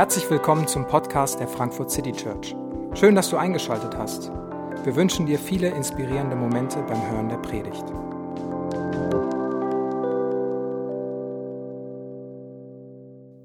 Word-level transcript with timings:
Herzlich 0.00 0.30
willkommen 0.30 0.66
zum 0.66 0.86
Podcast 0.86 1.40
der 1.40 1.46
Frankfurt 1.46 1.90
City 1.90 2.10
Church. 2.10 2.56
Schön, 2.94 3.14
dass 3.14 3.28
du 3.28 3.36
eingeschaltet 3.36 3.94
hast. 3.96 4.28
Wir 4.84 4.96
wünschen 4.96 5.26
dir 5.26 5.38
viele 5.38 5.68
inspirierende 5.68 6.34
Momente 6.34 6.82
beim 6.82 7.10
Hören 7.10 7.28
der 7.28 7.36
Predigt. 7.36 7.84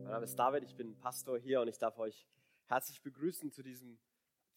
Mein 0.04 0.12
Name 0.12 0.23
ist 0.23 0.39
David, 0.39 0.64
ich 0.64 0.75
bin 0.75 0.98
Pastor 0.98 1.38
hier 1.38 1.62
und 1.62 1.68
ich 1.68 1.77
darf 1.77 2.00
euch 2.00 2.25
herzlich 2.68 3.02
begrüßen 3.02 3.52
zu 3.52 3.62
diesem 3.62 4.00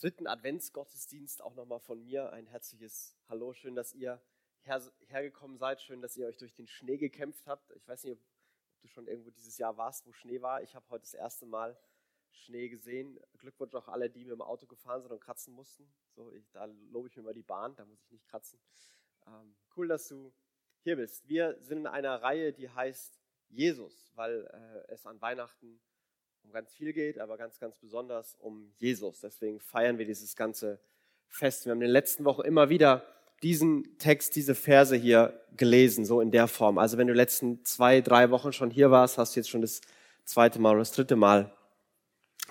dritten 0.00 0.27
Adventsgottesdienst. 0.27 1.43
Auch 1.43 1.57
nochmal 1.57 1.80
von 1.80 2.02
mir 2.05 2.32
ein 2.32 2.46
herzliches 2.46 3.16
Hallo. 3.29 3.52
Schön, 3.52 3.75
dass 3.75 3.93
ihr 3.93 4.23
her, 4.62 4.80
hergekommen 5.09 5.59
seid. 5.59 5.82
Schön, 5.82 6.00
dass 6.00 6.16
ihr 6.16 6.27
euch 6.27 6.36
durch 6.36 6.55
den 6.55 6.68
Schnee 6.68 6.96
gekämpft 6.96 7.46
habt. 7.46 7.73
Ich 7.77 7.86
weiß 7.88 8.05
nicht, 8.05 8.12
ob 8.12 8.20
du 8.80 8.88
schon 8.88 9.06
irgendwo 9.06 9.30
dieses 9.30 9.59
Jahr 9.59 9.77
warst, 9.77 10.06
wo 10.06 10.12
Schnee 10.12 10.41
war. 10.41 10.62
Ich 10.62 10.74
habe 10.74 10.87
heute 10.91 11.02
das 11.02 11.14
erste 11.14 11.46
Mal 11.46 11.77
Schnee 12.30 12.68
gesehen. 12.68 13.18
Glückwunsch 13.38 13.74
auch 13.74 13.88
alle, 13.88 14.10
die 14.10 14.24
mit 14.24 14.32
dem 14.32 14.42
Auto 14.42 14.66
gefahren 14.66 15.02
sind 15.02 15.12
und 15.12 15.20
kratzen 15.20 15.54
mussten. 15.54 15.91
So, 16.14 16.32
ich, 16.32 16.51
da 16.52 16.66
lobe 16.91 17.09
ich 17.09 17.16
mir 17.16 17.23
mal 17.23 17.34
die 17.34 17.42
Bahn, 17.42 17.74
da 17.77 17.84
muss 17.84 18.02
ich 18.04 18.10
nicht 18.10 18.27
kratzen. 18.28 18.60
Ähm, 19.27 19.54
cool, 19.77 19.88
dass 19.88 20.09
du 20.09 20.32
hier 20.82 20.96
bist. 20.96 21.28
Wir 21.28 21.56
sind 21.60 21.78
in 21.78 21.87
einer 21.87 22.23
Reihe, 22.23 22.52
die 22.52 22.68
heißt 22.68 23.20
Jesus, 23.48 24.12
weil 24.14 24.46
äh, 24.46 24.92
es 24.92 25.06
an 25.06 25.20
Weihnachten 25.20 25.80
um 26.42 26.52
ganz 26.52 26.73
viel 26.73 26.92
geht, 26.92 27.18
aber 27.18 27.37
ganz, 27.37 27.59
ganz 27.59 27.76
besonders 27.76 28.37
um 28.37 28.73
Jesus. 28.76 29.20
Deswegen 29.20 29.60
feiern 29.60 29.98
wir 29.98 30.06
dieses 30.06 30.37
ganze 30.37 30.80
Fest. 31.26 31.66
Wir 31.66 31.73
haben 31.73 31.79
in 31.79 31.88
den 31.88 31.90
letzten 31.90 32.24
Wochen 32.24 32.42
immer 32.42 32.68
wieder 32.68 33.04
diesen 33.42 33.98
Text, 33.98 34.37
diese 34.37 34.55
Verse 34.55 34.97
hier 34.97 35.41
gelesen, 35.56 36.05
so 36.05 36.20
in 36.20 36.30
der 36.30 36.48
Form. 36.48 36.79
Also 36.79 36.98
wenn 36.98 37.06
du 37.06 37.12
letzten 37.12 37.65
zwei, 37.65 38.01
drei 38.01 38.30
Wochen 38.30 38.52
schon 38.52 38.70
hier 38.70 38.91
warst, 38.91 39.19
hast 39.19 39.35
du 39.35 39.40
jetzt 39.40 39.51
schon 39.51 39.62
das 39.62 39.80
zweite 40.24 40.60
Mal 40.60 40.71
oder 40.71 40.80
das 40.80 40.93
dritte 40.93 41.16
Mal 41.16 41.52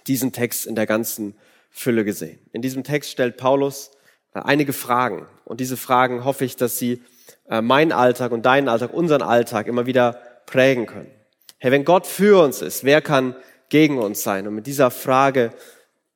diesen 0.07 0.31
Text 0.31 0.65
in 0.65 0.75
der 0.75 0.85
ganzen 0.85 1.35
Fülle 1.69 2.05
gesehen. 2.05 2.39
In 2.53 2.61
diesem 2.61 2.83
Text 2.83 3.11
stellt 3.11 3.37
Paulus 3.37 3.91
äh, 4.33 4.39
einige 4.39 4.73
Fragen. 4.73 5.27
Und 5.45 5.59
diese 5.59 5.77
Fragen 5.77 6.23
hoffe 6.23 6.45
ich, 6.45 6.55
dass 6.55 6.77
sie 6.77 7.01
äh, 7.49 7.61
meinen 7.61 7.91
Alltag 7.91 8.31
und 8.31 8.45
deinen 8.45 8.69
Alltag, 8.69 8.93
unseren 8.93 9.21
Alltag 9.21 9.67
immer 9.67 9.85
wieder 9.85 10.21
prägen 10.45 10.85
können. 10.85 11.11
Hey, 11.57 11.71
wenn 11.71 11.85
Gott 11.85 12.07
für 12.07 12.43
uns 12.43 12.61
ist, 12.61 12.83
wer 12.83 13.01
kann 13.01 13.35
gegen 13.69 13.97
uns 13.97 14.23
sein? 14.23 14.47
Und 14.47 14.55
mit 14.55 14.67
dieser 14.67 14.91
Frage 14.91 15.51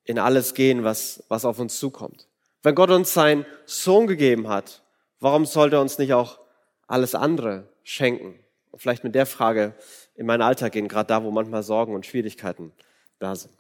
in 0.04 0.20
alles 0.20 0.54
gehen, 0.54 0.84
was, 0.84 1.24
was 1.28 1.46
auf 1.46 1.60
uns 1.60 1.78
zukommt. 1.80 2.28
Wenn 2.64 2.76
Gott 2.76 2.92
uns 2.92 3.14
seinen 3.14 3.46
Sohn 3.66 4.08
gegeben 4.08 4.48
hat, 4.48 4.84
warum 5.20 5.46
sollte 5.46 5.78
er 5.78 5.82
uns 5.82 5.98
nicht 5.98 6.14
auch 6.14 6.40
alles 6.88 7.16
andere 7.16 7.68
schenken? 7.84 8.40
Und 8.72 8.80
vielleicht 8.80 9.04
mit 9.04 9.16
der 9.16 9.26
Frage 9.26 9.74
in 10.16 10.26
meinen 10.26 10.42
Alltag 10.42 10.74
gehen, 10.74 10.88
gerade 10.88 11.08
da, 11.08 11.24
wo 11.24 11.32
manchmal 11.32 11.64
Sorgen 11.64 11.96
und 11.96 12.06
Schwierigkeiten 12.06 12.72
da 13.20 13.36
sind. 13.36 13.54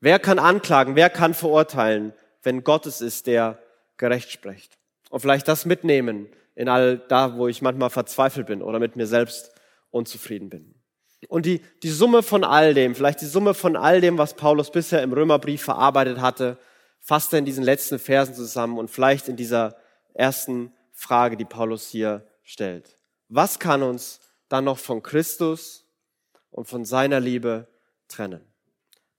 Wer 0.00 0.18
kann 0.18 0.38
anklagen, 0.38 0.94
wer 0.94 1.10
kann 1.10 1.34
verurteilen, 1.34 2.12
wenn 2.42 2.62
Gott 2.62 2.86
es 2.86 3.00
ist, 3.00 3.26
der 3.26 3.58
gerecht 3.96 4.30
spricht? 4.30 4.78
Und 5.10 5.20
vielleicht 5.20 5.48
das 5.48 5.64
mitnehmen 5.64 6.28
in 6.54 6.68
all 6.68 6.98
da, 6.98 7.36
wo 7.36 7.48
ich 7.48 7.62
manchmal 7.62 7.90
verzweifelt 7.90 8.46
bin 8.46 8.62
oder 8.62 8.78
mit 8.78 8.96
mir 8.96 9.06
selbst 9.06 9.52
unzufrieden 9.90 10.50
bin. 10.50 10.74
Und 11.28 11.46
die, 11.46 11.62
die 11.82 11.90
Summe 11.90 12.22
von 12.22 12.44
all 12.44 12.74
dem, 12.74 12.94
vielleicht 12.94 13.20
die 13.20 13.26
Summe 13.26 13.54
von 13.54 13.76
all 13.76 14.00
dem, 14.00 14.18
was 14.18 14.34
Paulus 14.34 14.70
bisher 14.70 15.02
im 15.02 15.12
Römerbrief 15.12 15.62
verarbeitet 15.62 16.20
hatte, 16.20 16.58
fasst 17.06 17.32
er 17.32 17.38
in 17.38 17.44
diesen 17.44 17.62
letzten 17.62 18.00
Versen 18.00 18.34
zusammen 18.34 18.78
und 18.78 18.90
vielleicht 18.90 19.28
in 19.28 19.36
dieser 19.36 19.76
ersten 20.12 20.72
Frage, 20.92 21.36
die 21.36 21.44
Paulus 21.44 21.86
hier 21.86 22.26
stellt. 22.42 22.98
Was 23.28 23.60
kann 23.60 23.84
uns 23.84 24.20
dann 24.48 24.64
noch 24.64 24.78
von 24.78 25.04
Christus 25.04 25.86
und 26.50 26.66
von 26.66 26.84
seiner 26.84 27.20
Liebe 27.20 27.68
trennen? 28.08 28.40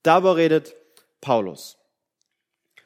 Darüber 0.03 0.35
redet 0.35 0.75
Paulus. 1.21 1.77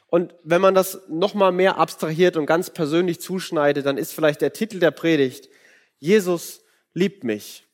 Und 0.05 0.35
wenn 0.43 0.61
man 0.61 0.75
das 0.75 0.99
nochmal 1.07 1.51
mehr 1.51 1.77
abstrahiert 1.77 2.37
und 2.37 2.45
ganz 2.45 2.69
persönlich 2.69 3.19
zuschneidet, 3.19 3.87
dann 3.87 3.97
ist 3.97 4.13
vielleicht 4.13 4.41
der 4.41 4.53
Titel 4.53 4.77
der 4.77 4.91
Predigt, 4.91 5.49
Jesus 5.97 6.61
liebt 6.93 7.23
mich. 7.23 7.65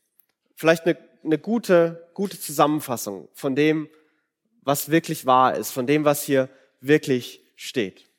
Vielleicht 0.55 0.85
eine, 0.85 0.97
eine 1.25 1.39
gute, 1.39 2.07
gute 2.13 2.39
Zusammenfassung 2.39 3.27
von 3.33 3.53
dem, 3.53 3.89
was 4.61 4.91
wirklich 4.91 5.25
wahr 5.25 5.57
ist, 5.57 5.71
von 5.71 5.87
dem, 5.87 6.05
was 6.05 6.23
hier 6.23 6.47
wirklich 6.81 7.43
steht. 7.55 8.09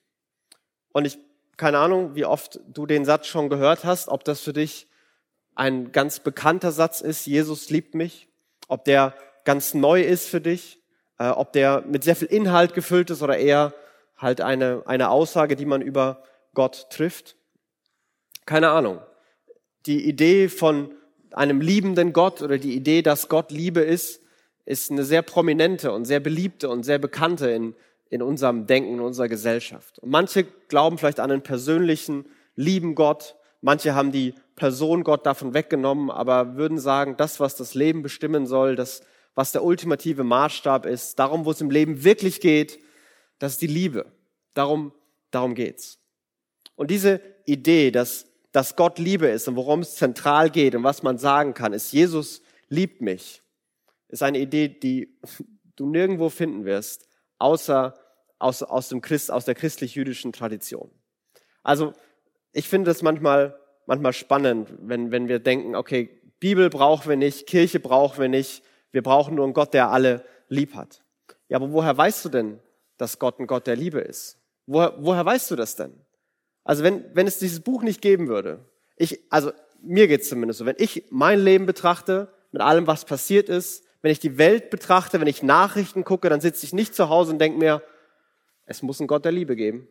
Und 0.92 1.04
ich, 1.04 1.18
keine 1.56 1.78
Ahnung, 1.78 2.14
wie 2.14 2.24
oft 2.24 2.60
du 2.68 2.86
den 2.86 3.04
Satz 3.04 3.26
schon 3.26 3.48
gehört 3.48 3.84
hast, 3.84 4.08
ob 4.08 4.24
das 4.24 4.40
für 4.40 4.52
dich 4.52 4.86
ein 5.54 5.92
ganz 5.92 6.20
bekannter 6.20 6.72
Satz 6.72 7.00
ist, 7.00 7.26
Jesus 7.26 7.70
liebt 7.70 7.94
mich, 7.94 8.28
ob 8.68 8.84
der 8.84 9.14
ganz 9.44 9.74
neu 9.74 10.02
ist 10.02 10.28
für 10.28 10.40
dich, 10.40 10.80
äh, 11.18 11.28
ob 11.28 11.52
der 11.52 11.82
mit 11.86 12.04
sehr 12.04 12.16
viel 12.16 12.28
Inhalt 12.28 12.74
gefüllt 12.74 13.10
ist 13.10 13.22
oder 13.22 13.38
eher 13.38 13.74
halt 14.16 14.40
eine, 14.40 14.82
eine 14.86 15.10
Aussage, 15.10 15.56
die 15.56 15.64
man 15.64 15.82
über 15.82 16.22
Gott 16.54 16.88
trifft. 16.90 17.36
Keine 18.46 18.70
Ahnung. 18.70 19.00
Die 19.86 20.08
Idee 20.08 20.48
von 20.48 20.94
einem 21.32 21.60
liebenden 21.60 22.12
Gott 22.12 22.42
oder 22.42 22.58
die 22.58 22.74
Idee, 22.74 23.02
dass 23.02 23.28
Gott 23.28 23.50
Liebe 23.50 23.80
ist, 23.80 24.22
ist 24.64 24.90
eine 24.90 25.04
sehr 25.04 25.22
prominente 25.22 25.92
und 25.92 26.04
sehr 26.04 26.20
beliebte 26.20 26.68
und 26.68 26.82
sehr 26.82 26.98
bekannte 26.98 27.50
in 27.50 27.74
in 28.10 28.22
unserem 28.22 28.66
Denken, 28.66 28.94
in 28.94 29.00
unserer 29.00 29.28
Gesellschaft. 29.28 29.98
Und 29.98 30.10
manche 30.10 30.44
glauben 30.68 30.98
vielleicht 30.98 31.20
an 31.20 31.30
einen 31.30 31.42
persönlichen, 31.42 32.26
lieben 32.54 32.94
Gott. 32.94 33.36
Manche 33.60 33.94
haben 33.94 34.12
die 34.12 34.34
Person 34.56 35.04
Gott 35.04 35.26
davon 35.26 35.54
weggenommen, 35.54 36.10
aber 36.10 36.56
würden 36.56 36.78
sagen, 36.78 37.16
das, 37.16 37.38
was 37.40 37.56
das 37.56 37.74
Leben 37.74 38.02
bestimmen 38.02 38.46
soll, 38.46 38.76
das, 38.76 39.02
was 39.34 39.52
der 39.52 39.62
ultimative 39.62 40.24
Maßstab 40.24 40.86
ist, 40.86 41.18
darum, 41.18 41.44
wo 41.44 41.50
es 41.50 41.60
im 41.60 41.70
Leben 41.70 42.02
wirklich 42.02 42.40
geht, 42.40 42.80
das 43.38 43.52
ist 43.52 43.62
die 43.62 43.68
Liebe. 43.68 44.06
Darum, 44.54 44.92
darum 45.30 45.54
geht's. 45.54 45.98
Und 46.74 46.90
diese 46.90 47.20
Idee, 47.44 47.90
dass, 47.90 48.26
dass 48.52 48.74
Gott 48.76 48.98
Liebe 48.98 49.28
ist 49.28 49.46
und 49.48 49.56
worum 49.56 49.80
es 49.80 49.96
zentral 49.96 50.50
geht 50.50 50.74
und 50.74 50.82
was 50.82 51.02
man 51.02 51.18
sagen 51.18 51.54
kann, 51.54 51.72
ist, 51.72 51.92
Jesus 51.92 52.42
liebt 52.68 53.00
mich, 53.00 53.42
ist 54.08 54.22
eine 54.22 54.38
Idee, 54.38 54.68
die 54.68 55.16
du 55.76 55.86
nirgendwo 55.86 56.28
finden 56.28 56.64
wirst, 56.64 57.07
außer 57.38 57.94
aus, 58.38 58.62
aus, 58.62 58.88
dem 58.88 59.00
Christ, 59.00 59.30
aus 59.30 59.44
der 59.44 59.54
christlich-jüdischen 59.54 60.32
Tradition. 60.32 60.90
Also 61.62 61.92
ich 62.52 62.68
finde 62.68 62.90
das 62.90 63.02
manchmal, 63.02 63.58
manchmal 63.86 64.12
spannend, 64.12 64.72
wenn, 64.80 65.10
wenn 65.10 65.28
wir 65.28 65.38
denken, 65.38 65.74
okay, 65.74 66.10
Bibel 66.40 66.70
brauchen 66.70 67.08
wir 67.08 67.16
nicht, 67.16 67.46
Kirche 67.46 67.80
brauchen 67.80 68.20
wir 68.20 68.28
nicht, 68.28 68.62
wir 68.92 69.02
brauchen 69.02 69.34
nur 69.34 69.44
einen 69.44 69.54
Gott, 69.54 69.74
der 69.74 69.90
alle 69.90 70.24
lieb 70.48 70.74
hat. 70.74 71.02
Ja, 71.48 71.56
aber 71.56 71.72
woher 71.72 71.96
weißt 71.96 72.24
du 72.24 72.28
denn, 72.28 72.60
dass 72.96 73.18
Gott 73.18 73.38
ein 73.38 73.46
Gott 73.46 73.66
der 73.66 73.76
Liebe 73.76 74.00
ist? 74.00 74.38
Woher, 74.66 74.94
woher 74.98 75.24
weißt 75.24 75.50
du 75.50 75.56
das 75.56 75.76
denn? 75.76 75.92
Also 76.64 76.84
wenn, 76.84 77.04
wenn 77.14 77.26
es 77.26 77.38
dieses 77.38 77.60
Buch 77.60 77.82
nicht 77.82 78.02
geben 78.02 78.28
würde, 78.28 78.64
ich, 78.96 79.20
also 79.30 79.52
mir 79.80 80.08
geht's 80.08 80.28
zumindest 80.28 80.58
so, 80.58 80.66
wenn 80.66 80.76
ich 80.78 81.04
mein 81.10 81.40
Leben 81.40 81.66
betrachte, 81.66 82.32
mit 82.50 82.62
allem, 82.62 82.86
was 82.86 83.04
passiert 83.04 83.48
ist, 83.48 83.84
wenn 84.08 84.12
ich 84.12 84.20
die 84.20 84.38
Welt 84.38 84.70
betrachte, 84.70 85.20
wenn 85.20 85.26
ich 85.26 85.42
Nachrichten 85.42 86.02
gucke, 86.02 86.30
dann 86.30 86.40
sitze 86.40 86.64
ich 86.64 86.72
nicht 86.72 86.94
zu 86.94 87.10
Hause 87.10 87.32
und 87.32 87.38
denke 87.40 87.58
mir, 87.58 87.82
es 88.64 88.80
muss 88.80 89.00
einen 89.00 89.06
Gott 89.06 89.26
der 89.26 89.32
Liebe 89.32 89.54
geben. 89.54 89.86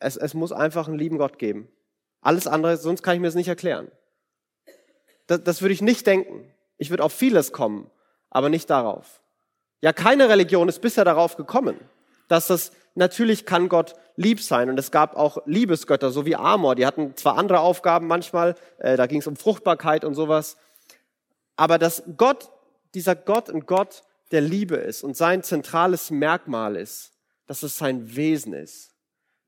Es, 0.00 0.16
es 0.16 0.34
muss 0.34 0.50
einfach 0.50 0.88
einen 0.88 0.98
lieben 0.98 1.16
Gott 1.16 1.38
geben. 1.38 1.68
Alles 2.20 2.48
andere, 2.48 2.76
sonst 2.76 3.04
kann 3.04 3.14
ich 3.14 3.20
mir 3.20 3.28
das 3.28 3.36
nicht 3.36 3.46
erklären. 3.46 3.86
Das, 5.28 5.44
das 5.44 5.62
würde 5.62 5.74
ich 5.74 5.80
nicht 5.80 6.08
denken. 6.08 6.52
Ich 6.76 6.90
würde 6.90 7.04
auf 7.04 7.12
vieles 7.12 7.52
kommen, 7.52 7.88
aber 8.30 8.48
nicht 8.48 8.68
darauf. 8.68 9.20
Ja, 9.80 9.92
keine 9.92 10.28
Religion 10.28 10.68
ist 10.68 10.80
bisher 10.80 11.04
darauf 11.04 11.36
gekommen, 11.36 11.78
dass 12.26 12.48
das 12.48 12.72
natürlich 12.96 13.46
kann 13.46 13.68
Gott 13.68 13.94
lieb 14.16 14.40
sein 14.40 14.70
und 14.70 14.76
es 14.76 14.90
gab 14.90 15.14
auch 15.14 15.38
Liebesgötter, 15.46 16.10
so 16.10 16.26
wie 16.26 16.34
Amor. 16.34 16.74
Die 16.74 16.84
hatten 16.84 17.14
zwar 17.14 17.38
andere 17.38 17.60
Aufgaben 17.60 18.08
manchmal, 18.08 18.56
äh, 18.78 18.96
da 18.96 19.06
ging 19.06 19.20
es 19.20 19.28
um 19.28 19.36
Fruchtbarkeit 19.36 20.04
und 20.04 20.14
sowas, 20.14 20.56
aber 21.54 21.78
dass 21.78 22.02
Gott 22.16 22.50
dieser 22.96 23.14
Gott 23.14 23.50
ein 23.50 23.66
Gott 23.66 24.04
der 24.32 24.40
Liebe 24.40 24.76
ist 24.76 25.04
und 25.04 25.16
sein 25.18 25.42
zentrales 25.42 26.10
Merkmal 26.10 26.76
ist, 26.76 27.12
dass 27.46 27.62
es 27.62 27.76
sein 27.76 28.16
Wesen 28.16 28.54
ist. 28.54 28.94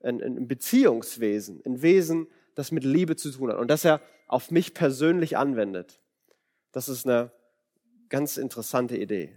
Ein, 0.01 0.21
ein 0.21 0.47
Beziehungswesen, 0.47 1.59
ein 1.65 1.81
Wesen, 1.81 2.27
das 2.53 2.71
mit 2.71 2.83
Liebe 2.83 3.15
zu 3.15 3.31
tun 3.31 3.51
hat 3.51 3.57
und 3.57 3.67
das 3.67 3.83
er 3.85 4.01
auf 4.27 4.51
mich 4.51 4.75
persönlich 4.75 5.35
anwendet. 5.35 5.99
Das 6.71 6.89
ist 6.89 7.07
eine 7.07 7.31
ganz 8.09 8.37
interessante 8.37 8.95
Idee. 8.95 9.33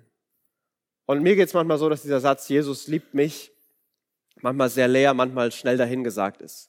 Und 1.07 1.23
mir 1.23 1.35
geht 1.35 1.49
es 1.49 1.55
manchmal 1.55 1.79
so, 1.79 1.89
dass 1.89 2.03
dieser 2.03 2.21
Satz, 2.21 2.51
Jesus 2.51 2.89
liebt 2.89 3.15
mich, 3.15 3.51
manchmal 4.43 4.69
sehr 4.69 4.89
leer, 4.89 5.15
manchmal 5.15 5.53
schnell 5.53 5.79
dahingesagt 5.79 6.43
ist. 6.43 6.69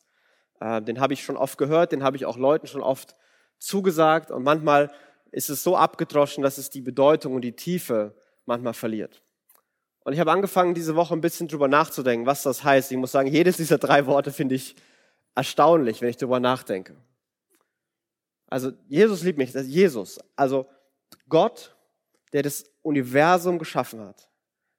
Äh, 0.61 0.81
den 0.81 1.01
habe 1.01 1.13
ich 1.13 1.25
schon 1.25 1.35
oft 1.35 1.57
gehört, 1.57 1.91
den 1.91 2.03
habe 2.03 2.15
ich 2.15 2.25
auch 2.25 2.37
Leuten 2.37 2.67
schon 2.67 2.81
oft 2.81 3.17
zugesagt 3.57 4.31
und 4.31 4.43
manchmal 4.43 4.91
ist 5.33 5.49
es 5.49 5.63
so 5.63 5.75
abgedroschen, 5.75 6.43
dass 6.43 6.57
es 6.57 6.69
die 6.69 6.81
Bedeutung 6.81 7.33
und 7.33 7.41
die 7.41 7.55
Tiefe 7.55 8.15
manchmal 8.45 8.73
verliert. 8.73 9.21
Und 10.05 10.13
ich 10.13 10.19
habe 10.19 10.31
angefangen, 10.31 10.75
diese 10.75 10.95
Woche 10.95 11.13
ein 11.13 11.21
bisschen 11.21 11.47
drüber 11.47 11.67
nachzudenken, 11.67 12.27
was 12.27 12.43
das 12.43 12.63
heißt. 12.63 12.91
Ich 12.91 12.97
muss 12.97 13.11
sagen, 13.11 13.29
jedes 13.29 13.57
dieser 13.57 13.79
drei 13.79 14.05
Worte 14.05 14.31
finde 14.31 14.55
ich 14.55 14.75
erstaunlich, 15.33 16.01
wenn 16.01 16.09
ich 16.09 16.17
drüber 16.17 16.39
nachdenke. 16.39 16.95
Also 18.47 18.73
Jesus 18.87 19.23
liebt 19.23 19.39
mich, 19.39 19.53
Jesus. 19.53 20.19
Also 20.35 20.67
Gott, 21.29 21.75
der 22.33 22.43
das 22.43 22.65
Universum 22.83 23.57
geschaffen 23.57 24.01
hat, 24.01 24.29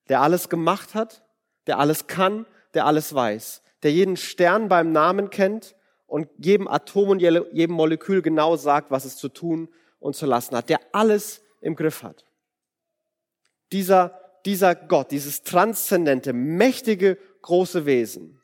der 0.09 0.21
alles 0.21 0.49
gemacht 0.49 0.95
hat, 0.95 1.25
der 1.67 1.79
alles 1.79 2.07
kann, 2.07 2.47
der 2.75 2.87
alles 2.87 3.13
weiß, 3.13 3.63
der 3.83 3.93
jeden 3.93 4.17
Stern 4.17 4.69
beim 4.69 4.93
Namen 4.93 5.31
kennt 5.31 5.75
und 6.07 6.29
jedem 6.39 6.69
Atom 6.69 7.09
und 7.09 7.21
jedem 7.21 7.75
Molekül 7.75 8.23
genau 8.23 8.57
sagt, 8.57 8.93
was 8.93 9.05
es 9.05 9.17
zu 9.17 9.29
tun 9.29 9.69
und 10.05 10.15
zu 10.15 10.27
lassen 10.27 10.55
hat, 10.55 10.69
der 10.69 10.81
alles 10.93 11.41
im 11.63 11.75
Griff 11.75 12.03
hat. 12.03 12.27
Dieser, 13.73 14.21
dieser 14.45 14.75
Gott, 14.75 15.11
dieses 15.11 15.45
transzendente, 15.45 16.35
mächtige, 16.35 17.17
große 17.41 17.87
Wesen 17.87 18.39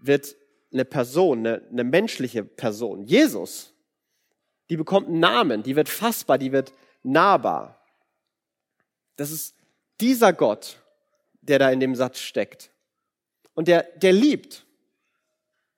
wird 0.00 0.36
eine 0.70 0.84
Person, 0.84 1.38
eine, 1.38 1.66
eine 1.70 1.84
menschliche 1.84 2.44
Person, 2.44 3.04
Jesus, 3.04 3.72
die 4.68 4.76
bekommt 4.76 5.08
einen 5.08 5.20
Namen, 5.20 5.62
die 5.62 5.74
wird 5.74 5.88
fassbar, 5.88 6.36
die 6.36 6.52
wird 6.52 6.74
nahbar. 7.02 7.82
Das 9.16 9.30
ist 9.30 9.56
dieser 10.02 10.34
Gott, 10.34 10.82
der 11.40 11.58
da 11.58 11.70
in 11.70 11.80
dem 11.80 11.94
Satz 11.94 12.18
steckt. 12.18 12.70
Und 13.54 13.68
der, 13.68 13.84
der 13.96 14.12
liebt. 14.12 14.66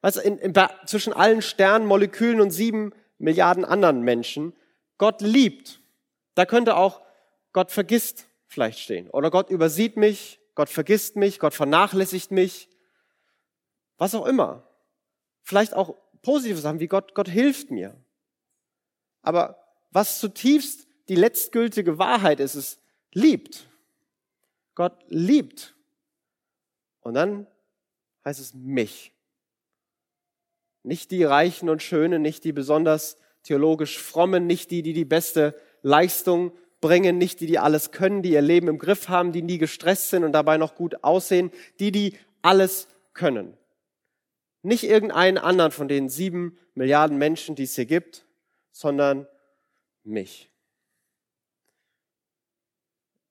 Also 0.00 0.20
in, 0.20 0.36
in, 0.38 0.52
zwischen 0.86 1.12
allen 1.12 1.42
Sternen, 1.42 1.86
Molekülen 1.86 2.40
und 2.40 2.50
sieben 2.50 2.92
Milliarden 3.18 3.64
anderen 3.64 4.02
Menschen, 4.02 4.54
Gott 4.98 5.20
liebt. 5.20 5.80
Da 6.34 6.46
könnte 6.46 6.76
auch 6.76 7.02
Gott 7.52 7.70
vergisst 7.70 8.28
vielleicht 8.46 8.78
stehen. 8.78 9.08
Oder 9.10 9.30
Gott 9.30 9.50
übersieht 9.50 9.96
mich, 9.96 10.40
Gott 10.54 10.68
vergisst 10.68 11.16
mich, 11.16 11.38
Gott 11.38 11.54
vernachlässigt 11.54 12.30
mich. 12.30 12.68
Was 13.98 14.14
auch 14.14 14.26
immer. 14.26 14.68
Vielleicht 15.42 15.74
auch 15.74 15.96
positive 16.22 16.58
Sachen 16.58 16.80
wie 16.80 16.88
Gott, 16.88 17.14
Gott 17.14 17.28
hilft 17.28 17.70
mir. 17.70 17.96
Aber 19.22 19.58
was 19.90 20.18
zutiefst 20.18 20.86
die 21.08 21.14
letztgültige 21.14 21.98
Wahrheit 21.98 22.40
ist, 22.40 22.54
ist 22.54 22.80
liebt. 23.12 23.68
Gott 24.74 25.04
liebt. 25.08 25.74
Und 27.00 27.14
dann 27.14 27.46
heißt 28.24 28.40
es 28.40 28.52
mich. 28.54 29.12
Nicht 30.86 31.10
die 31.10 31.24
Reichen 31.24 31.68
und 31.68 31.82
Schönen, 31.82 32.22
nicht 32.22 32.44
die 32.44 32.52
besonders 32.52 33.18
theologisch 33.42 33.98
Frommen, 33.98 34.46
nicht 34.46 34.70
die, 34.70 34.82
die 34.82 34.92
die 34.92 35.04
beste 35.04 35.60
Leistung 35.82 36.52
bringen, 36.80 37.18
nicht 37.18 37.40
die, 37.40 37.46
die 37.46 37.58
alles 37.58 37.90
können, 37.90 38.22
die 38.22 38.30
ihr 38.30 38.40
Leben 38.40 38.68
im 38.68 38.78
Griff 38.78 39.08
haben, 39.08 39.32
die 39.32 39.42
nie 39.42 39.58
gestresst 39.58 40.10
sind 40.10 40.22
und 40.22 40.30
dabei 40.30 40.58
noch 40.58 40.76
gut 40.76 41.02
aussehen, 41.02 41.50
die, 41.80 41.90
die 41.90 42.16
alles 42.40 42.86
können. 43.14 43.56
Nicht 44.62 44.84
irgendeinen 44.84 45.38
anderen 45.38 45.72
von 45.72 45.88
den 45.88 46.08
sieben 46.08 46.56
Milliarden 46.74 47.18
Menschen, 47.18 47.56
die 47.56 47.64
es 47.64 47.74
hier 47.74 47.86
gibt, 47.86 48.24
sondern 48.70 49.26
mich. 50.04 50.50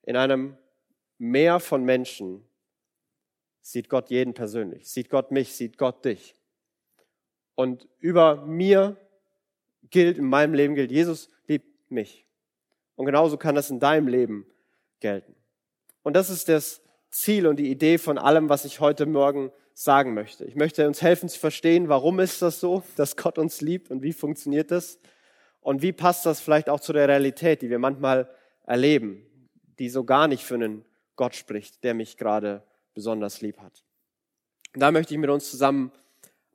In 0.03 0.17
einem 0.17 0.57
Meer 1.17 1.61
von 1.61 1.85
Menschen 1.85 2.43
sieht 3.61 3.87
Gott 3.87 4.09
jeden 4.09 4.33
persönlich, 4.33 4.89
sieht 4.89 5.09
Gott 5.09 5.31
mich, 5.31 5.53
sieht 5.53 5.77
Gott 5.77 6.03
dich. 6.03 6.35
Und 7.55 7.87
über 7.99 8.45
mir 8.45 8.97
gilt, 9.89 10.17
in 10.17 10.25
meinem 10.25 10.53
Leben 10.53 10.75
gilt, 10.75 10.91
Jesus 10.91 11.29
liebt 11.47 11.89
mich. 11.89 12.27
Und 12.95 13.05
genauso 13.05 13.37
kann 13.37 13.55
das 13.55 13.69
in 13.69 13.79
deinem 13.79 14.07
Leben 14.07 14.45
gelten. 14.99 15.35
Und 16.03 16.15
das 16.15 16.29
ist 16.29 16.49
das 16.49 16.81
Ziel 17.09 17.47
und 17.47 17.57
die 17.57 17.71
Idee 17.71 17.97
von 17.97 18.17
allem, 18.17 18.49
was 18.49 18.65
ich 18.65 18.79
heute 18.79 19.05
Morgen 19.05 19.51
sagen 19.73 20.13
möchte. 20.13 20.45
Ich 20.45 20.55
möchte 20.55 20.87
uns 20.87 21.01
helfen 21.01 21.29
zu 21.29 21.39
verstehen, 21.39 21.89
warum 21.89 22.19
ist 22.19 22.41
das 22.41 22.59
so, 22.59 22.83
dass 22.95 23.15
Gott 23.15 23.37
uns 23.37 23.61
liebt 23.61 23.91
und 23.91 24.03
wie 24.03 24.13
funktioniert 24.13 24.71
das 24.71 24.99
und 25.61 25.81
wie 25.81 25.91
passt 25.91 26.25
das 26.25 26.39
vielleicht 26.39 26.69
auch 26.69 26.79
zu 26.79 26.93
der 26.93 27.07
Realität, 27.07 27.61
die 27.61 27.69
wir 27.69 27.79
manchmal 27.79 28.29
erleben, 28.65 29.25
die 29.79 29.89
so 29.89 30.03
gar 30.03 30.27
nicht 30.27 30.43
für 30.43 30.55
einen 30.55 30.85
Gott 31.15 31.35
spricht, 31.35 31.83
der 31.83 31.93
mich 31.93 32.17
gerade 32.17 32.63
besonders 32.93 33.41
lieb 33.41 33.59
hat. 33.59 33.83
Und 34.73 34.81
da 34.81 34.91
möchte 34.91 35.13
ich 35.13 35.19
mit 35.19 35.29
uns 35.29 35.49
zusammen 35.49 35.91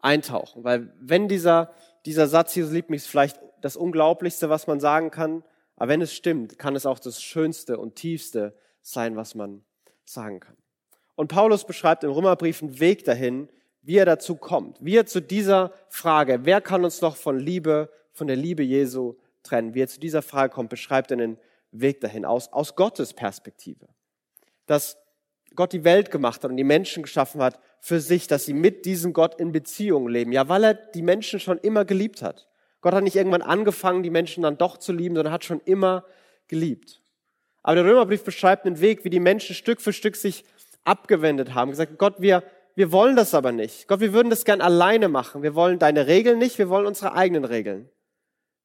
eintauchen, 0.01 0.65
weil 0.65 0.93
wenn 1.01 1.29
dieser, 1.29 1.73
dieser 2.07 2.27
Satz, 2.27 2.55
Jesus 2.55 2.73
liebt 2.73 2.91
mich, 2.91 3.03
ist 3.03 3.09
vielleicht 3.09 3.39
das 3.61 3.77
Unglaublichste, 3.77 4.49
was 4.49 4.67
man 4.67 4.81
sagen 4.81 5.11
kann, 5.11 5.45
aber 5.77 5.89
wenn 5.89 6.03
es 6.03 6.15
stimmt, 6.15 6.59
kann 6.59 6.77
es 6.77 6.87
auch 6.87 6.99
das 6.99 7.23
Schönste 7.23 7.79
und 7.79 7.97
Tiefste 7.97 8.55
sein, 8.83 9.17
was 9.17 9.35
man 9.35 9.65
sagen 10.05 10.41
kann. 10.41 10.57
Und 11.15 11.29
Paulus 11.29 11.65
beschreibt 11.65 12.05
im 12.05 12.11
Römerbrief 12.11 12.63
einen 12.63 12.81
Weg 12.81 13.05
dahin, 13.05 13.49
wie 13.83 13.97
er 13.97 14.07
dazu 14.07 14.37
kommt, 14.37 14.79
wie 14.81 14.97
er 14.97 15.07
zu 15.07 15.21
dieser 15.21 15.73
Frage, 15.89 16.41
wer 16.45 16.61
kann 16.61 16.85
uns 16.85 17.01
noch 17.01 17.17
von 17.17 17.39
Liebe, 17.39 17.91
von 18.13 18.27
der 18.27 18.37
Liebe 18.37 18.63
Jesu 18.63 19.17
trennen, 19.43 19.75
wie 19.75 19.83
er 19.83 19.89
zu 19.89 20.01
dieser 20.01 20.23
Frage 20.23 20.53
kommt, 20.53 20.71
beschreibt 20.71 21.11
er 21.11 21.19
einen 21.19 21.39
Weg 21.73 22.01
dahin 22.01 22.25
aus, 22.25 22.53
aus 22.53 22.75
Gottes 22.75 23.15
Perspektive. 23.15 23.89
Dass 24.67 24.99
Gott 25.57 25.73
die 25.73 25.85
Welt 25.85 26.11
gemacht 26.11 26.45
hat 26.45 26.51
und 26.51 26.57
die 26.57 26.65
Menschen 26.65 27.03
geschaffen 27.03 27.43
hat 27.43 27.59
für 27.81 28.01
sich, 28.01 28.27
dass 28.27 28.45
sie 28.45 28.55
mit 28.55 28.85
diesem 28.85 29.13
Gott 29.13 29.41
in 29.41 29.53
Beziehung 29.53 30.09
leben. 30.09 30.33
Ja, 30.33 30.49
weil 30.49 30.65
er 30.65 30.75
die 30.75 31.03
Menschen 31.03 31.41
schon 31.41 31.59
immer 31.59 31.85
geliebt 31.85 32.23
hat. 32.23 32.49
Gott 32.81 32.95
hat 32.95 33.05
nicht 33.05 33.17
irgendwann 33.17 33.43
angefangen, 33.43 34.03
die 34.03 34.11
Menschen 34.11 34.43
dann 34.43 34.59
doch 34.59 34.79
zu 34.79 34.93
lieben, 34.93 35.15
sondern 35.15 35.33
hat 35.33 35.45
schon 35.45 35.61
immer 35.65 36.05
geliebt. 36.49 37.03
Aber 37.63 37.77
der 37.77 37.85
Römerbrief 37.85 38.25
beschreibt 38.25 38.67
einen 38.67 38.81
Weg, 38.81 39.05
wie 39.05 39.11
die 39.11 39.21
Menschen 39.21 39.55
Stück 39.55 39.81
für 39.81 39.93
Stück 39.93 40.17
sich 40.17 40.45
abgewendet 40.85 41.55
haben, 41.55 41.71
gesagt, 41.71 41.99
Gott, 41.99 42.15
wir, 42.19 42.43
wir 42.75 42.91
wollen 42.91 43.17
das 43.17 43.35
aber 43.35 43.53
nicht. 43.53 43.87
Gott, 43.87 44.01
wir 44.01 44.13
würden 44.13 44.31
das 44.31 44.45
gern 44.45 44.63
alleine 44.63 45.09
machen. 45.09 45.43
Wir 45.43 45.55
wollen 45.55 45.79
deine 45.79 46.07
Regeln 46.07 46.39
nicht, 46.39 46.59
wir 46.59 46.71
wollen 46.71 46.87
unsere 46.87 47.15
eigenen 47.15 47.45
Regeln. 47.45 47.91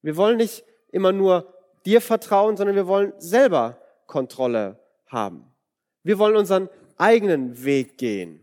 Wir 0.02 0.16
wollen 0.16 0.38
nicht 0.38 0.64
immer 0.92 1.12
nur 1.12 1.54
dir 1.86 2.00
vertrauen, 2.00 2.56
sondern 2.56 2.76
wir 2.76 2.88
wollen 2.88 3.14
selber 3.18 3.82
Kontrolle 4.08 4.80
haben. 5.08 5.55
Wir 6.06 6.20
wollen 6.20 6.36
unseren 6.36 6.70
eigenen 6.98 7.66
Weg 7.66 7.98
gehen. 7.98 8.40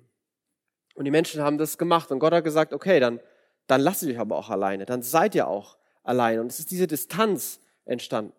Und 0.97 1.05
die 1.05 1.13
Menschen 1.13 1.41
haben 1.41 1.59
das 1.59 1.79
gemacht 1.79 2.11
und 2.11 2.19
Gott 2.19 2.33
hat 2.33 2.43
gesagt, 2.43 2.73
okay, 2.73 2.99
dann, 2.99 3.21
dann 3.69 3.81
lasst 3.81 4.03
ihr 4.03 4.11
euch 4.13 4.19
aber 4.19 4.37
auch 4.37 4.51
alleine, 4.51 4.85
dann 4.85 5.03
seid 5.03 5.37
ihr 5.37 5.47
auch 5.47 5.79
alleine. 6.03 6.41
Und 6.41 6.49
es 6.49 6.59
ist 6.59 6.73
diese 6.73 6.89
Distanz 6.89 7.61
entstanden. 7.85 8.35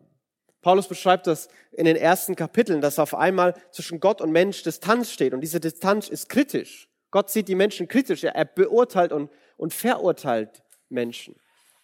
Paulus 0.62 0.90
beschreibt 0.90 1.26
das 1.28 1.48
in 1.72 1.86
den 1.86 1.96
ersten 1.96 2.36
Kapiteln, 2.36 2.82
dass 2.82 3.00
auf 3.00 3.16
einmal 3.16 3.54
zwischen 3.72 4.02
Gott 4.02 4.20
und 4.20 4.34
Mensch 4.34 4.62
Distanz 4.62 5.10
steht. 5.10 5.34
Und 5.34 5.40
diese 5.40 5.62
Distanz 5.62 6.10
ist 6.10 6.28
kritisch. 6.28 6.90
Gott 7.10 7.30
sieht 7.30 7.48
die 7.48 7.56
Menschen 7.56 7.88
kritisch. 7.88 8.26
Er 8.26 8.46
beurteilt 8.46 9.14
und, 9.14 9.32
und 9.56 9.74
verurteilt 9.74 10.64
Menschen. 10.90 11.36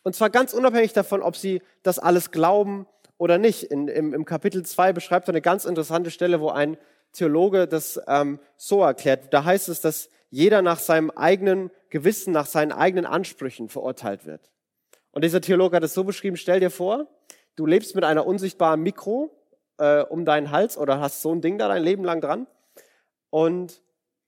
Und 0.03 0.13
zwar 0.13 0.30
ganz 0.30 0.53
unabhängig 0.53 0.92
davon, 0.92 1.21
ob 1.21 1.38
sie 1.38 1.62
das 1.83 2.00
alles 2.00 2.31
glauben 2.31 2.85
oder 3.18 3.37
nicht. 3.37 3.63
In, 3.63 3.87
im, 3.87 4.13
Im 4.13 4.25
Kapitel 4.25 4.66
2 4.66 4.92
beschreibt 4.92 5.30
er 5.30 5.33
eine 5.33 5.42
ganz 5.42 5.63
interessante 5.63 6.11
Stelle, 6.11 6.42
wo 6.42 6.49
ein 6.49 6.78
Theologe 7.13 7.68
das 7.68 7.99
ähm, 8.07 8.39
so 8.57 8.81
erklärt. 8.81 9.33
Da 9.33 9.44
heißt 9.44 9.69
es, 9.69 9.81
dass 9.81 10.09
jeder 10.30 10.61
nach 10.61 10.80
seinem 10.80 11.09
eigenen 11.11 11.71
Gewissen, 11.89 12.31
nach 12.33 12.45
seinen 12.45 12.71
eigenen 12.71 13.06
Ansprüchen 13.06 13.69
verurteilt 13.69 14.25
wird. 14.25 14.49
Und 15.11 15.23
dieser 15.23 15.42
Theologe 15.42 15.75
hat 15.75 15.83
es 15.83 15.94
so 15.94 16.04
beschrieben, 16.04 16.37
stell 16.37 16.59
dir 16.59 16.69
vor, 16.69 17.07
du 17.56 17.66
lebst 17.66 17.95
mit 17.95 18.04
einer 18.04 18.28
unsichtbaren 18.28 18.81
Mikro 18.81 19.35
äh, 19.78 20.01
um 20.01 20.23
deinen 20.25 20.51
Hals 20.51 20.78
oder 20.78 20.99
hast 20.99 21.21
so 21.21 21.33
ein 21.33 21.42
Ding 21.42 21.57
da 21.57 21.68
dein 21.68 21.83
Leben 21.83 22.04
lang 22.04 22.21
dran. 22.21 22.47
Und 23.31 23.81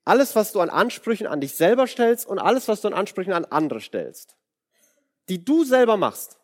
alles, 0.04 0.36
was 0.36 0.52
du 0.52 0.60
an 0.60 0.70
Ansprüchen 0.70 1.28
an 1.28 1.42
dich 1.42 1.56
selber 1.56 1.86
stellst 1.86 2.28
und 2.28 2.40
alles, 2.40 2.68
was 2.68 2.82
du 2.82 2.88
an 2.88 2.94
Ansprüchen 2.94 3.34
an 3.34 3.46
andere 3.46 3.82
stellst, 3.82 4.36
die 5.30 5.46
du 5.46 5.64
selber 5.64 5.98
machst, 5.98 6.40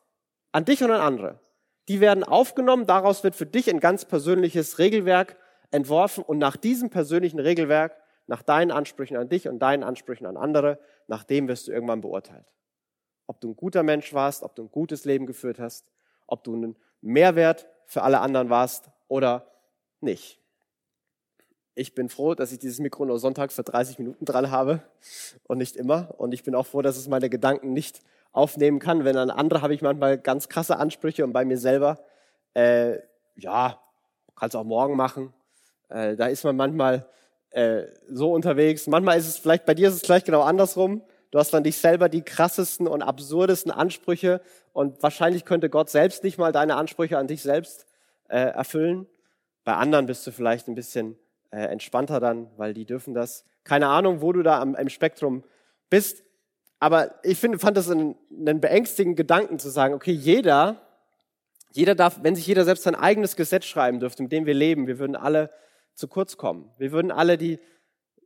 an 0.51 0.65
dich 0.65 0.84
und 0.84 0.91
an 0.91 1.01
andere, 1.01 1.39
die 1.88 2.00
werden 2.00 2.24
aufgenommen. 2.24 2.86
Daraus 2.86 3.24
wird 3.24 3.36
für 3.36 3.46
dich 3.46 3.70
ein 3.70 3.79
ganz 3.79 4.06
persönliches 4.06 4.77
Regelwerk 4.77 5.38
entworfen 5.71 6.24
und 6.24 6.38
nach 6.38 6.57
diesem 6.57 6.89
persönlichen 6.89 7.39
Regelwerk, 7.39 7.95
nach 8.27 8.41
deinen 8.41 8.71
Ansprüchen 8.71 9.17
an 9.17 9.29
dich 9.29 9.47
und 9.47 9.59
deinen 9.59 9.83
Ansprüchen 9.83 10.25
an 10.25 10.38
andere, 10.38 10.79
nach 11.07 11.24
dem 11.24 11.47
wirst 11.47 11.67
du 11.67 11.71
irgendwann 11.71 12.01
beurteilt. 12.01 12.45
Ob 13.25 13.41
du 13.41 13.51
ein 13.51 13.55
guter 13.55 13.83
Mensch 13.83 14.13
warst, 14.13 14.43
ob 14.43 14.55
du 14.55 14.63
ein 14.63 14.71
gutes 14.71 15.05
Leben 15.05 15.25
geführt 15.25 15.59
hast, 15.59 15.86
ob 16.27 16.43
du 16.43 16.55
ein 16.55 16.75
Mehrwert 17.01 17.67
für 17.86 18.03
alle 18.03 18.19
anderen 18.19 18.50
warst 18.50 18.89
oder 19.07 19.51
nicht. 20.01 20.39
Ich 21.75 21.93
bin 21.93 22.09
froh, 22.09 22.33
dass 22.33 22.51
ich 22.51 22.59
dieses 22.59 22.79
Mikro 22.79 23.05
nur 23.05 23.19
sonntags 23.19 23.53
für 23.53 23.63
30 23.63 24.00
Minuten 24.00 24.25
dran 24.25 24.50
habe 24.50 24.81
und 25.43 25.59
nicht 25.59 25.75
immer. 25.75 26.15
Und 26.17 26.33
ich 26.33 26.43
bin 26.43 26.55
auch 26.55 26.65
froh, 26.65 26.81
dass 26.81 26.97
es 26.97 27.07
meine 27.07 27.29
Gedanken 27.29 27.71
nicht 27.71 28.01
aufnehmen 28.31 28.79
kann. 28.79 29.05
Wenn 29.05 29.15
an 29.15 29.29
andere 29.29 29.62
habe 29.62 29.74
ich 29.74 29.81
manchmal 29.81 30.17
ganz 30.17 30.50
krasse 30.50 30.77
Ansprüche 30.77 31.24
und 31.24 31.33
bei 31.33 31.45
mir 31.45 31.57
selber, 31.57 32.00
äh, 32.55 32.97
ja, 33.36 33.79
kannst 34.36 34.55
auch 34.55 34.63
morgen 34.63 34.95
machen. 34.95 35.33
Äh, 35.89 36.15
da 36.15 36.27
ist 36.27 36.44
man 36.44 36.56
manchmal 36.56 37.08
äh, 37.51 37.84
so 38.10 38.32
unterwegs. 38.34 38.88
Manchmal 38.88 39.17
ist 39.17 39.27
es 39.27 39.38
vielleicht, 39.38 39.65
bei 39.65 39.74
dir 39.74 39.89
ist 39.89 39.96
es 39.96 40.01
gleich 40.01 40.24
genau 40.24 40.41
andersrum. 40.41 41.01
Du 41.32 41.39
hast 41.39 41.53
dann 41.53 41.63
dich 41.63 41.77
selber 41.77 42.10
die 42.10 42.22
krassesten 42.22 42.88
und 42.88 43.01
absurdesten 43.01 43.72
Ansprüche 43.72 44.41
und 44.74 45.01
wahrscheinlich 45.03 45.44
könnte 45.44 45.70
Gott 45.70 45.89
selbst 45.89 46.24
nicht 46.24 46.38
mal 46.38 46.51
deine 46.51 46.75
Ansprüche 46.75 47.17
an 47.17 47.27
dich 47.27 47.41
selbst 47.41 47.86
äh, 48.29 48.38
erfüllen. 48.38 49.08
Bei 49.63 49.75
anderen 49.75 50.06
bist 50.06 50.25
du 50.25 50.32
vielleicht 50.32 50.67
ein 50.67 50.75
bisschen 50.75 51.17
äh, 51.51 51.65
entspannter 51.65 52.20
dann, 52.20 52.50
weil 52.58 52.74
die 52.74 52.86
dürfen 52.86 53.13
das. 53.13 53.44
Keine 53.63 53.88
Ahnung, 53.88 54.22
wo 54.22 54.32
du 54.32 54.44
da 54.44 54.62
am, 54.62 54.75
im 54.75 54.89
Spektrum 54.89 55.44
bist. 55.89 56.24
Aber 56.79 57.15
ich 57.24 57.38
finde, 57.38 57.60
fand 57.60 57.75
das 57.75 57.89
einen, 57.89 58.15
einen 58.32 58.62
beängstigenden 58.62 59.15
Gedanken 59.15 59.60
zu 59.60 59.70
sagen, 59.70 59.94
okay, 59.94 60.12
jeder 60.12 60.82
Jeder 61.74 61.96
darf, 61.96 62.20
wenn 62.24 62.36
sich 62.36 62.48
jeder 62.48 62.63
selbst 62.63 62.84
sein 62.84 62.96
eigenes 62.96 63.36
Gesetz 63.36 63.65
schreiben 63.65 64.00
dürfte, 64.00 64.24
mit 64.24 64.32
dem 64.32 64.46
wir 64.46 64.53
leben, 64.53 64.88
wir 64.88 64.98
würden 64.98 65.15
alle 65.15 65.51
zu 65.98 66.08
kurz 66.08 66.38
kommen. 66.38 66.72
Wir 66.77 66.92
würden 66.92 67.12
alle 67.12 67.38
die, 67.38 67.60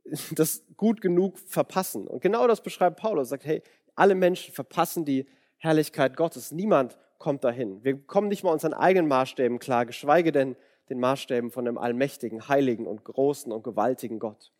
das 0.32 0.62
gut 0.76 1.00
genug 1.00 1.38
verpassen. 1.38 2.06
Und 2.06 2.20
genau 2.20 2.46
das 2.46 2.62
beschreibt 2.62 3.00
Paulus. 3.00 3.28
Er 3.28 3.30
sagt, 3.30 3.46
hey, 3.46 3.62
alle 3.94 4.14
Menschen 4.14 4.54
verpassen 4.54 5.04
die 5.04 5.26
Herrlichkeit 5.56 6.16
Gottes. 6.16 6.52
Niemand 6.52 6.98
kommt 7.18 7.44
dahin. 7.44 7.82
Wir 7.82 7.98
kommen 8.06 8.28
nicht 8.28 8.44
mal 8.44 8.52
unseren 8.52 8.74
eigenen 8.74 9.08
Maßstäben 9.08 9.58
klar, 9.58 9.86
geschweige 9.86 10.32
denn 10.32 10.56
den 10.88 11.00
Maßstäben 11.00 11.50
von 11.50 11.64
dem 11.64 11.78
allmächtigen, 11.78 12.48
heiligen 12.48 12.86
und 12.86 13.04
großen 13.04 13.50
und 13.50 13.62
gewaltigen 13.62 14.18
Gott. 14.18 14.52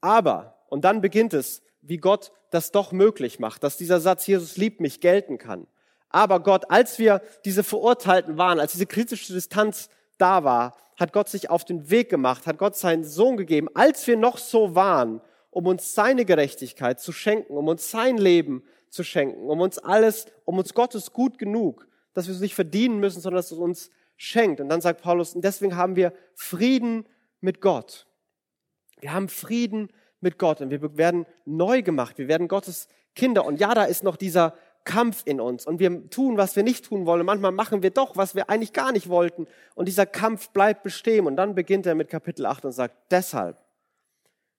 Aber, 0.00 0.62
und 0.68 0.84
dann 0.84 1.00
beginnt 1.00 1.34
es, 1.34 1.62
wie 1.80 1.96
Gott 1.96 2.30
das 2.50 2.70
doch 2.70 2.92
möglich 2.92 3.38
macht, 3.40 3.64
dass 3.64 3.76
dieser 3.76 4.00
Satz, 4.00 4.26
Jesus 4.26 4.56
liebt 4.56 4.80
mich, 4.80 5.00
gelten 5.00 5.38
kann. 5.38 5.66
Aber 6.10 6.40
Gott, 6.40 6.70
als 6.70 6.98
wir 6.98 7.22
diese 7.44 7.64
Verurteilten 7.64 8.38
waren, 8.38 8.60
als 8.60 8.72
diese 8.72 8.86
kritische 8.86 9.32
Distanz 9.32 9.88
da 10.18 10.44
war, 10.44 10.76
hat 10.96 11.12
Gott 11.12 11.28
sich 11.28 11.50
auf 11.50 11.64
den 11.64 11.90
Weg 11.90 12.08
gemacht, 12.08 12.46
hat 12.46 12.58
Gott 12.58 12.76
seinen 12.76 13.04
Sohn 13.04 13.36
gegeben, 13.36 13.68
als 13.74 14.06
wir 14.06 14.16
noch 14.16 14.38
so 14.38 14.74
waren, 14.74 15.20
um 15.50 15.66
uns 15.66 15.94
seine 15.94 16.24
Gerechtigkeit 16.24 17.00
zu 17.00 17.12
schenken, 17.12 17.56
um 17.56 17.68
uns 17.68 17.90
sein 17.90 18.18
Leben 18.18 18.62
zu 18.90 19.04
schenken, 19.04 19.48
um 19.48 19.60
uns 19.60 19.78
alles, 19.78 20.26
um 20.44 20.58
uns 20.58 20.74
Gottes 20.74 21.12
gut 21.12 21.38
genug, 21.38 21.86
dass 22.14 22.26
wir 22.26 22.34
es 22.34 22.40
nicht 22.40 22.54
verdienen 22.54 22.98
müssen, 22.98 23.20
sondern 23.20 23.38
dass 23.38 23.50
es 23.50 23.58
uns 23.58 23.90
schenkt. 24.16 24.60
Und 24.60 24.68
dann 24.68 24.80
sagt 24.80 25.02
Paulus, 25.02 25.34
und 25.34 25.44
deswegen 25.44 25.76
haben 25.76 25.96
wir 25.96 26.12
Frieden 26.34 27.06
mit 27.40 27.60
Gott. 27.60 28.06
Wir 29.00 29.12
haben 29.12 29.28
Frieden 29.28 29.90
mit 30.20 30.38
Gott 30.38 30.60
und 30.60 30.70
wir 30.70 30.96
werden 30.96 31.26
neu 31.44 31.82
gemacht. 31.82 32.16
Wir 32.18 32.28
werden 32.28 32.48
Gottes 32.48 32.88
Kinder. 33.14 33.44
Und 33.44 33.60
ja, 33.60 33.74
da 33.74 33.84
ist 33.84 34.02
noch 34.02 34.16
dieser 34.16 34.54
Kampf 34.86 35.22
in 35.26 35.40
uns 35.40 35.66
und 35.66 35.78
wir 35.80 36.08
tun, 36.08 36.38
was 36.38 36.56
wir 36.56 36.62
nicht 36.62 36.86
tun 36.86 37.04
wollen. 37.04 37.26
Manchmal 37.26 37.52
machen 37.52 37.82
wir 37.82 37.90
doch, 37.90 38.16
was 38.16 38.34
wir 38.34 38.48
eigentlich 38.48 38.72
gar 38.72 38.92
nicht 38.92 39.10
wollten. 39.10 39.46
Und 39.74 39.88
dieser 39.88 40.06
Kampf 40.06 40.48
bleibt 40.50 40.82
bestehen. 40.82 41.26
Und 41.26 41.36
dann 41.36 41.54
beginnt 41.54 41.84
er 41.84 41.94
mit 41.94 42.08
Kapitel 42.08 42.46
8 42.46 42.64
und 42.64 42.72
sagt, 42.72 42.96
deshalb 43.10 43.58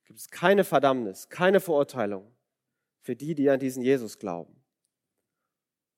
gibt 0.05 0.19
es 0.19 0.29
keine 0.29 0.63
Verdammnis, 0.63 1.29
keine 1.29 1.59
Verurteilung 1.59 2.31
für 3.01 3.15
die, 3.15 3.33
die 3.33 3.49
an 3.49 3.59
diesen 3.59 3.81
Jesus 3.81 4.19
glauben. 4.19 4.53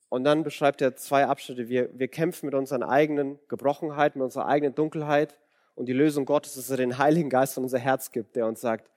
Und 0.07 0.24
dann 0.24 0.43
beschreibt 0.43 0.81
er 0.81 0.95
zwei 0.95 1.25
Abschnitte. 1.25 1.67
Wir, 1.67 1.89
wir 1.98 2.07
kämpfen 2.07 2.45
mit 2.45 2.55
unseren 2.55 2.83
eigenen 2.83 3.39
Gebrochenheiten, 3.48 4.19
mit 4.19 4.25
unserer 4.25 4.48
eigenen 4.48 4.74
Dunkelheit. 4.74 5.38
Und 5.75 5.88
die 5.88 5.93
Lösung 5.93 6.25
Gottes 6.25 6.55
ist, 6.55 6.69
dass 6.69 6.71
er 6.71 6.77
den 6.77 6.98
Heiligen 6.98 7.29
Geist 7.29 7.57
in 7.57 7.63
unser 7.63 7.79
Herz 7.79 8.12
gibt, 8.12 8.36
der 8.36 8.48
uns 8.48 8.62
sagt, 8.62 8.89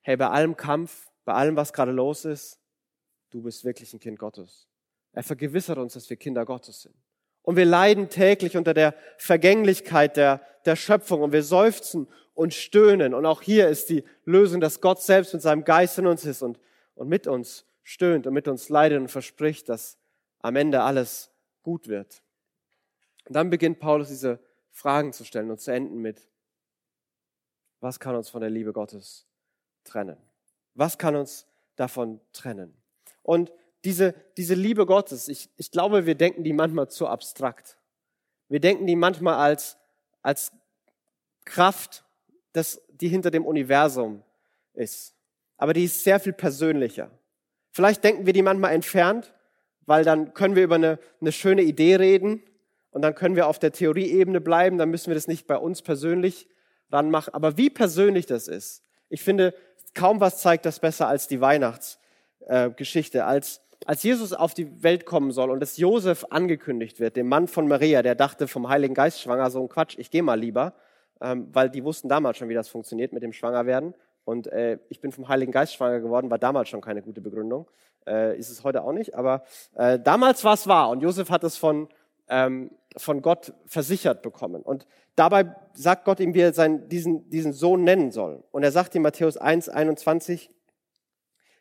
hey, 0.00 0.16
bei 0.16 0.28
allem 0.28 0.56
Kampf, 0.56 1.10
bei 1.24 1.32
allem, 1.32 1.56
was 1.56 1.72
gerade 1.72 1.92
los 1.92 2.24
ist, 2.24 2.60
du 3.34 3.42
bist 3.42 3.64
wirklich 3.64 3.92
ein 3.92 3.98
Kind 3.98 4.18
Gottes. 4.18 4.68
Er 5.12 5.24
vergewissert 5.24 5.76
uns, 5.76 5.94
dass 5.94 6.08
wir 6.08 6.16
Kinder 6.16 6.44
Gottes 6.44 6.82
sind. 6.82 6.94
Und 7.42 7.56
wir 7.56 7.64
leiden 7.64 8.08
täglich 8.08 8.56
unter 8.56 8.72
der 8.72 8.94
Vergänglichkeit 9.18 10.16
der, 10.16 10.40
der 10.64 10.76
Schöpfung 10.76 11.20
und 11.20 11.32
wir 11.32 11.42
seufzen 11.42 12.06
und 12.32 12.54
stöhnen. 12.54 13.12
Und 13.12 13.26
auch 13.26 13.42
hier 13.42 13.68
ist 13.68 13.90
die 13.90 14.04
Lösung, 14.24 14.60
dass 14.60 14.80
Gott 14.80 15.02
selbst 15.02 15.34
mit 15.34 15.42
seinem 15.42 15.64
Geist 15.64 15.98
in 15.98 16.06
uns 16.06 16.24
ist 16.24 16.42
und, 16.42 16.60
und 16.94 17.08
mit 17.08 17.26
uns 17.26 17.66
stöhnt 17.82 18.28
und 18.28 18.34
mit 18.34 18.46
uns 18.46 18.68
leidet 18.68 19.00
und 19.00 19.08
verspricht, 19.08 19.68
dass 19.68 19.98
am 20.38 20.54
Ende 20.54 20.82
alles 20.82 21.30
gut 21.64 21.88
wird. 21.88 22.22
Und 23.26 23.34
dann 23.34 23.50
beginnt 23.50 23.80
Paulus 23.80 24.08
diese 24.08 24.38
Fragen 24.70 25.12
zu 25.12 25.24
stellen 25.24 25.50
und 25.50 25.60
zu 25.60 25.72
enden 25.72 25.98
mit, 25.98 26.28
was 27.80 27.98
kann 27.98 28.14
uns 28.14 28.30
von 28.30 28.40
der 28.40 28.50
Liebe 28.50 28.72
Gottes 28.72 29.26
trennen? 29.82 30.18
Was 30.74 30.98
kann 30.98 31.16
uns 31.16 31.46
davon 31.76 32.20
trennen? 32.32 32.83
Und 33.24 33.52
diese, 33.84 34.14
diese 34.36 34.54
Liebe 34.54 34.86
Gottes, 34.86 35.28
ich, 35.28 35.50
ich 35.56 35.72
glaube, 35.72 36.06
wir 36.06 36.14
denken 36.14 36.44
die 36.44 36.52
manchmal 36.52 36.88
zu 36.88 37.08
abstrakt. 37.08 37.76
Wir 38.48 38.60
denken 38.60 38.86
die 38.86 38.96
manchmal 38.96 39.34
als, 39.34 39.76
als 40.22 40.52
Kraft, 41.44 42.04
das, 42.52 42.80
die 42.88 43.08
hinter 43.08 43.30
dem 43.30 43.44
Universum 43.44 44.22
ist. 44.74 45.14
Aber 45.56 45.72
die 45.72 45.84
ist 45.84 46.04
sehr 46.04 46.20
viel 46.20 46.32
persönlicher. 46.32 47.10
Vielleicht 47.72 48.04
denken 48.04 48.26
wir 48.26 48.32
die 48.32 48.42
manchmal 48.42 48.74
entfernt, 48.74 49.34
weil 49.86 50.04
dann 50.04 50.34
können 50.34 50.54
wir 50.54 50.64
über 50.64 50.76
eine, 50.76 50.98
eine 51.20 51.32
schöne 51.32 51.62
Idee 51.62 51.96
reden 51.96 52.42
und 52.90 53.02
dann 53.02 53.14
können 53.14 53.36
wir 53.36 53.48
auf 53.48 53.58
der 53.58 53.72
Theorieebene 53.72 54.40
bleiben, 54.40 54.78
dann 54.78 54.90
müssen 54.90 55.08
wir 55.08 55.14
das 55.14 55.28
nicht 55.28 55.46
bei 55.46 55.56
uns 55.56 55.82
persönlich 55.82 56.48
ranmachen. 56.90 57.34
Aber 57.34 57.56
wie 57.56 57.70
persönlich 57.70 58.26
das 58.26 58.48
ist, 58.48 58.82
ich 59.08 59.22
finde, 59.22 59.54
kaum 59.94 60.20
was 60.20 60.40
zeigt 60.40 60.66
das 60.66 60.78
besser 60.78 61.08
als 61.08 61.26
die 61.26 61.40
Weihnachts 61.40 61.98
äh, 62.46 62.70
Geschichte. 62.70 63.24
Als, 63.24 63.60
als 63.86 64.02
Jesus 64.02 64.32
auf 64.32 64.54
die 64.54 64.82
Welt 64.82 65.06
kommen 65.06 65.30
soll 65.32 65.50
und 65.50 65.62
es 65.62 65.76
Josef 65.76 66.26
angekündigt 66.30 67.00
wird, 67.00 67.16
dem 67.16 67.28
Mann 67.28 67.48
von 67.48 67.68
Maria, 67.68 68.02
der 68.02 68.14
dachte 68.14 68.48
vom 68.48 68.68
Heiligen 68.68 68.94
Geist 68.94 69.20
schwanger, 69.20 69.50
so 69.50 69.62
ein 69.62 69.68
Quatsch, 69.68 69.96
ich 69.98 70.10
gehe 70.10 70.22
mal 70.22 70.38
lieber, 70.38 70.74
ähm, 71.20 71.48
weil 71.52 71.70
die 71.70 71.84
wussten 71.84 72.08
damals 72.08 72.38
schon, 72.38 72.48
wie 72.48 72.54
das 72.54 72.68
funktioniert 72.68 73.12
mit 73.12 73.22
dem 73.22 73.32
Schwangerwerden. 73.32 73.94
Und 74.24 74.46
äh, 74.48 74.78
ich 74.88 75.00
bin 75.00 75.12
vom 75.12 75.28
Heiligen 75.28 75.52
Geist 75.52 75.74
schwanger 75.74 76.00
geworden, 76.00 76.30
war 76.30 76.38
damals 76.38 76.68
schon 76.68 76.80
keine 76.80 77.02
gute 77.02 77.20
Begründung. 77.20 77.70
Äh, 78.06 78.38
ist 78.38 78.50
es 78.50 78.64
heute 78.64 78.82
auch 78.82 78.92
nicht, 78.92 79.14
aber 79.14 79.44
äh, 79.74 79.98
damals 79.98 80.44
war 80.44 80.54
es 80.54 80.66
wahr. 80.66 80.90
Und 80.90 81.00
Josef 81.00 81.30
hat 81.30 81.44
es 81.44 81.56
von, 81.56 81.88
ähm, 82.28 82.70
von 82.96 83.22
Gott 83.22 83.52
versichert 83.66 84.22
bekommen. 84.22 84.62
Und 84.62 84.86
dabei 85.14 85.54
sagt 85.72 86.04
Gott 86.04 86.20
ihm, 86.20 86.34
wie 86.34 86.40
er 86.40 86.52
seinen, 86.52 86.88
diesen, 86.88 87.28
diesen 87.30 87.52
Sohn 87.52 87.84
nennen 87.84 88.12
soll. 88.12 88.42
Und 88.50 88.62
er 88.62 88.72
sagt 88.72 88.94
in 88.94 89.02
Matthäus 89.02 89.36
1, 89.36 89.68
21, 89.68 90.50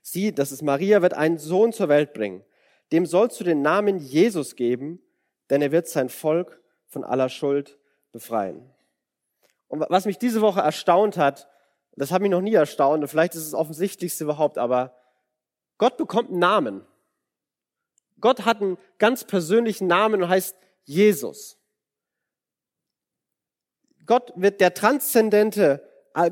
Sie, 0.03 0.36
das 0.36 0.51
ist 0.51 0.62
Maria, 0.62 1.01
wird 1.01 1.13
einen 1.13 1.39
Sohn 1.39 1.72
zur 1.72 1.88
Welt 1.88 2.13
bringen. 2.13 2.43
Dem 2.91 3.05
sollst 3.05 3.39
du 3.39 3.43
den 3.43 3.62
Namen 3.62 3.98
Jesus 3.98 4.55
geben, 4.55 5.01
denn 5.50 5.62
er 5.62 5.72
wird 5.72 5.88
sein 5.88 6.10
Volk 6.10 6.62
von 6.88 7.03
aller 7.03 7.29
Schuld 7.29 7.79
befreien. 8.12 8.69
Und 9.69 9.79
was 9.89 10.05
mich 10.05 10.19
diese 10.19 10.41
Woche 10.41 10.60
erstaunt 10.60 11.17
hat, 11.17 11.50
das 11.95 12.12
hat 12.12 12.22
mich 12.22 12.31
noch 12.31 12.41
nie 12.41 12.53
erstaunt, 12.53 13.01
und 13.01 13.07
vielleicht 13.07 13.33
ist 13.33 13.43
es 13.43 13.51
das 13.51 13.60
offensichtlichste 13.60 14.25
überhaupt, 14.25 14.57
aber 14.57 14.95
Gott 15.77 15.98
bekommt 15.98 16.29
einen 16.29 16.39
Namen. 16.39 16.86
Gott 18.19 18.45
hat 18.45 18.62
einen 18.62 18.77
ganz 19.00 19.24
persönlichen 19.24 19.88
Namen 19.88 20.22
und 20.22 20.29
heißt 20.29 20.55
Jesus. 20.83 21.57
Gott 24.05 24.33
wird 24.36 24.60
der 24.60 24.74
transzendente 24.74 25.88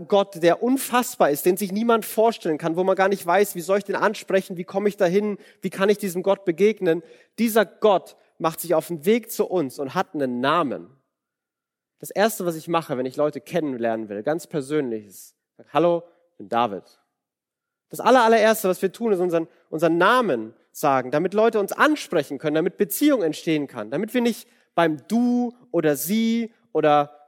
Gott, 0.08 0.44
der 0.44 0.62
unfassbar 0.62 1.32
ist, 1.32 1.46
den 1.46 1.58
sich 1.58 1.72
niemand 1.72 2.06
vorstellen 2.06 2.60
kann, 2.60 2.76
wo 2.76 2.84
man 2.84 2.96
gar 2.96 3.10
nicht 3.10 3.26
weiß, 3.26 3.56
wie 3.56 3.62
soll 3.62 3.80
ich 3.80 3.84
den 3.84 3.96
ansprechen, 3.96 4.56
wie 4.58 4.64
komme 4.64 4.88
ich 4.88 4.96
dahin, 4.96 5.38
wie 5.62 5.72
kann 5.72 5.90
ich 5.90 5.98
diesem 5.98 6.22
Gott 6.22 6.46
begegnen. 6.46 7.02
Dieser 7.40 7.66
Gott 7.66 8.16
macht 8.38 8.60
sich 8.60 8.76
auf 8.76 8.88
den 8.88 9.06
Weg 9.06 9.32
zu 9.32 9.46
uns 9.46 9.80
und 9.80 9.96
hat 9.96 10.14
einen 10.14 10.40
Namen. 10.40 10.90
Das 12.00 12.12
erste, 12.12 12.46
was 12.46 12.56
ich 12.56 12.68
mache, 12.68 12.98
wenn 12.98 13.06
ich 13.06 13.16
Leute 13.16 13.42
kennenlernen 13.42 14.10
will, 14.10 14.22
ganz 14.24 14.46
persönlich, 14.46 15.08
ist, 15.08 15.36
hallo, 15.74 16.04
ich 16.32 16.38
bin 16.38 16.50
David. 16.50 16.84
Das 17.90 18.00
allererste, 18.00 18.70
was 18.70 18.82
wir 18.82 18.92
tun, 18.92 19.12
ist 19.14 19.20
unseren, 19.20 19.48
unseren 19.70 19.98
Namen 19.98 20.54
sagen, 20.72 21.12
damit 21.12 21.34
Leute 21.34 21.60
uns 21.60 21.72
ansprechen 21.72 22.38
können, 22.38 22.56
damit 22.56 22.78
Beziehung 22.78 23.22
entstehen 23.22 23.68
kann, 23.68 23.92
damit 23.92 24.14
wir 24.14 24.22
nicht 24.22 24.48
beim 24.76 25.06
Du 25.08 25.54
oder 25.72 25.96
Sie 25.96 26.54
oder 26.72 27.21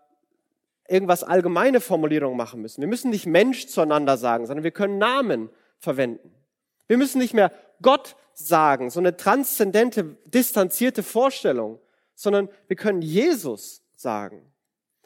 irgendwas 0.93 1.23
allgemeine 1.23 1.81
Formulierungen 1.81 2.37
machen 2.37 2.61
müssen. 2.61 2.81
Wir 2.81 2.87
müssen 2.87 3.09
nicht 3.09 3.25
Mensch 3.25 3.65
zueinander 3.65 4.15
sagen, 4.15 4.45
sondern 4.45 4.63
wir 4.63 4.71
können 4.71 4.99
Namen 4.99 5.49
verwenden. 5.79 6.31
Wir 6.87 6.97
müssen 6.97 7.17
nicht 7.17 7.33
mehr 7.33 7.51
Gott 7.81 8.15
sagen, 8.33 8.91
so 8.91 8.99
eine 8.99 9.17
transzendente, 9.17 10.15
distanzierte 10.25 11.01
Vorstellung, 11.01 11.79
sondern 12.13 12.47
wir 12.67 12.75
können 12.75 13.01
Jesus 13.01 13.81
sagen. 13.95 14.53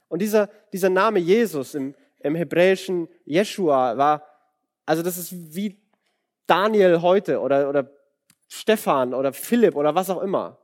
Und 0.09 0.21
dieser, 0.21 0.49
dieser 0.73 0.89
Name 0.89 1.19
Jesus 1.19 1.73
im, 1.73 1.95
im 2.19 2.35
hebräischen 2.35 3.07
Jeshua 3.23 3.97
war, 3.97 4.27
also 4.85 5.03
das 5.03 5.17
ist 5.17 5.55
wie 5.55 5.79
Daniel 6.47 7.01
heute 7.01 7.39
oder, 7.39 7.69
oder 7.69 7.89
Stefan 8.49 9.13
oder 9.13 9.31
Philipp 9.31 9.75
oder 9.75 9.95
was 9.95 10.09
auch 10.09 10.21
immer. 10.21 10.57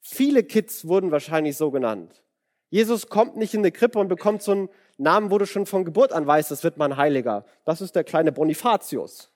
Viele 0.00 0.42
Kids 0.42 0.86
wurden 0.86 1.10
wahrscheinlich 1.10 1.56
so 1.56 1.70
genannt. 1.70 2.22
Jesus 2.70 3.08
kommt 3.08 3.36
nicht 3.36 3.52
in 3.52 3.60
eine 3.60 3.72
Krippe 3.72 3.98
und 3.98 4.08
bekommt 4.08 4.42
so 4.42 4.52
einen 4.52 4.68
Namen, 4.96 5.30
wo 5.30 5.38
du 5.38 5.46
schon 5.46 5.66
von 5.66 5.84
Geburt 5.84 6.12
an 6.12 6.26
weißt, 6.26 6.50
das 6.50 6.62
wird 6.62 6.76
mein 6.76 6.96
Heiliger. 6.96 7.44
Das 7.64 7.80
ist 7.80 7.96
der 7.96 8.04
kleine 8.04 8.32
Bonifatius. 8.32 9.30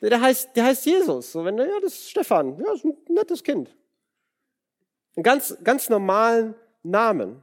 Der 0.00 0.20
heißt, 0.20 0.54
der 0.54 0.64
heißt 0.64 0.86
Jesus. 0.86 1.32
So, 1.32 1.44
wenn, 1.44 1.58
ja, 1.58 1.66
das 1.82 1.94
ist 1.94 2.10
Stefan. 2.10 2.56
Ja, 2.58 2.72
ist 2.72 2.84
ein 2.84 2.96
nettes 3.08 3.42
Kind. 3.42 3.74
Einen 5.16 5.24
ganz, 5.24 5.56
ganz 5.64 5.88
normalen 5.88 6.54
Namen. 6.84 7.42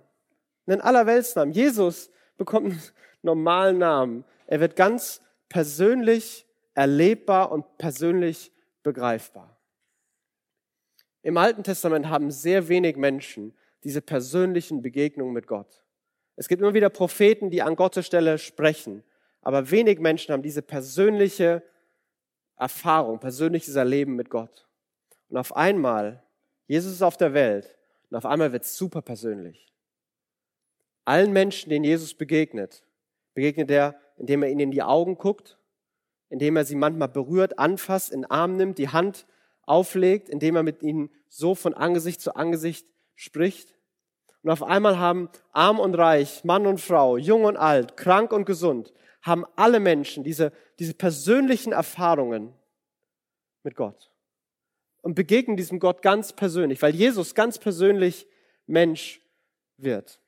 Einen 0.65 0.79
Allerweltsnamen. 0.79 1.53
Jesus 1.53 2.09
bekommt 2.37 2.71
einen 2.71 2.81
normalen 3.21 3.77
Namen. 3.77 4.23
Er 4.47 4.61
wird 4.61 4.77
ganz 4.77 5.21
persönlich 5.49 6.45
erlebbar 6.75 7.51
und 7.51 7.77
persönlich 7.77 8.53
begreifbar. 8.83 9.57
Im 11.23 11.37
Alten 11.37 11.63
Testament 11.63 12.07
haben 12.07 12.31
sehr 12.31 12.67
wenig 12.67 12.95
Menschen 12.95 13.53
diese 13.85 14.01
persönlichen 14.01 14.81
Begegnungen 14.81 15.33
mit 15.33 15.47
Gott. 15.47 15.85
Es 16.35 16.49
gibt 16.49 16.61
immer 16.61 16.73
wieder 16.73 16.89
Propheten, 16.89 17.49
die 17.49 17.61
an 17.61 17.77
Gottes 17.77 18.05
Stelle 18.05 18.37
sprechen, 18.37 19.03
aber 19.41 19.71
wenig 19.71 19.99
Menschen 19.99 20.33
haben 20.33 20.41
diese 20.41 20.61
persönliche 20.61 21.63
Erfahrung, 22.57 23.19
persönliches 23.19 23.75
Erleben 23.75 24.15
mit 24.15 24.29
Gott. 24.29 24.67
Und 25.29 25.37
auf 25.37 25.55
einmal, 25.55 26.23
Jesus 26.67 26.91
ist 26.91 27.01
auf 27.01 27.15
der 27.15 27.33
Welt 27.33 27.77
Und 28.09 28.17
auf 28.17 28.25
einmal 28.25 28.51
wird 28.51 28.63
es 28.63 28.77
super 28.77 29.01
persönlich. 29.01 29.71
Allen 31.05 31.33
Menschen, 31.33 31.69
denen 31.69 31.85
Jesus 31.85 32.13
begegnet, 32.13 32.83
begegnet 33.33 33.69
er, 33.69 33.99
indem 34.17 34.43
er 34.43 34.49
ihnen 34.49 34.61
in 34.61 34.71
die 34.71 34.83
Augen 34.83 35.17
guckt, 35.17 35.57
indem 36.29 36.55
er 36.55 36.65
sie 36.65 36.75
manchmal 36.75 37.09
berührt, 37.09 37.59
anfasst, 37.59 38.11
in 38.11 38.21
den 38.21 38.31
Arm 38.31 38.55
nimmt, 38.57 38.77
die 38.77 38.89
Hand 38.89 39.27
auflegt, 39.63 40.29
indem 40.29 40.55
er 40.55 40.63
mit 40.63 40.81
ihnen 40.81 41.09
so 41.27 41.55
von 41.55 41.73
Angesicht 41.73 42.21
zu 42.21 42.35
Angesicht 42.35 42.87
spricht. 43.15 43.74
Und 44.45 44.51
auf 44.51 44.61
einmal 44.61 44.99
haben 44.99 45.27
arm 45.53 45.79
und 45.79 45.95
reich, 45.95 46.43
Mann 46.43 46.67
und 46.67 46.79
Frau, 46.79 47.17
jung 47.17 47.45
und 47.45 47.57
alt, 47.57 47.97
krank 47.97 48.31
und 48.31 48.45
gesund, 48.45 48.93
haben 49.23 49.43
alle 49.55 49.79
Menschen 49.79 50.23
diese, 50.23 50.51
diese 50.77 50.93
persönlichen 50.93 51.73
Erfahrungen 51.73 52.53
mit 53.63 53.75
Gott 53.75 54.11
und 55.01 55.15
begegnen 55.15 55.57
diesem 55.57 55.79
Gott 55.79 56.03
ganz 56.03 56.31
persönlich, 56.31 56.79
weil 56.83 56.93
Jesus 56.93 57.33
ganz 57.33 57.57
persönlich 57.57 58.27
Mensch 58.67 59.19
wird. 59.77 60.19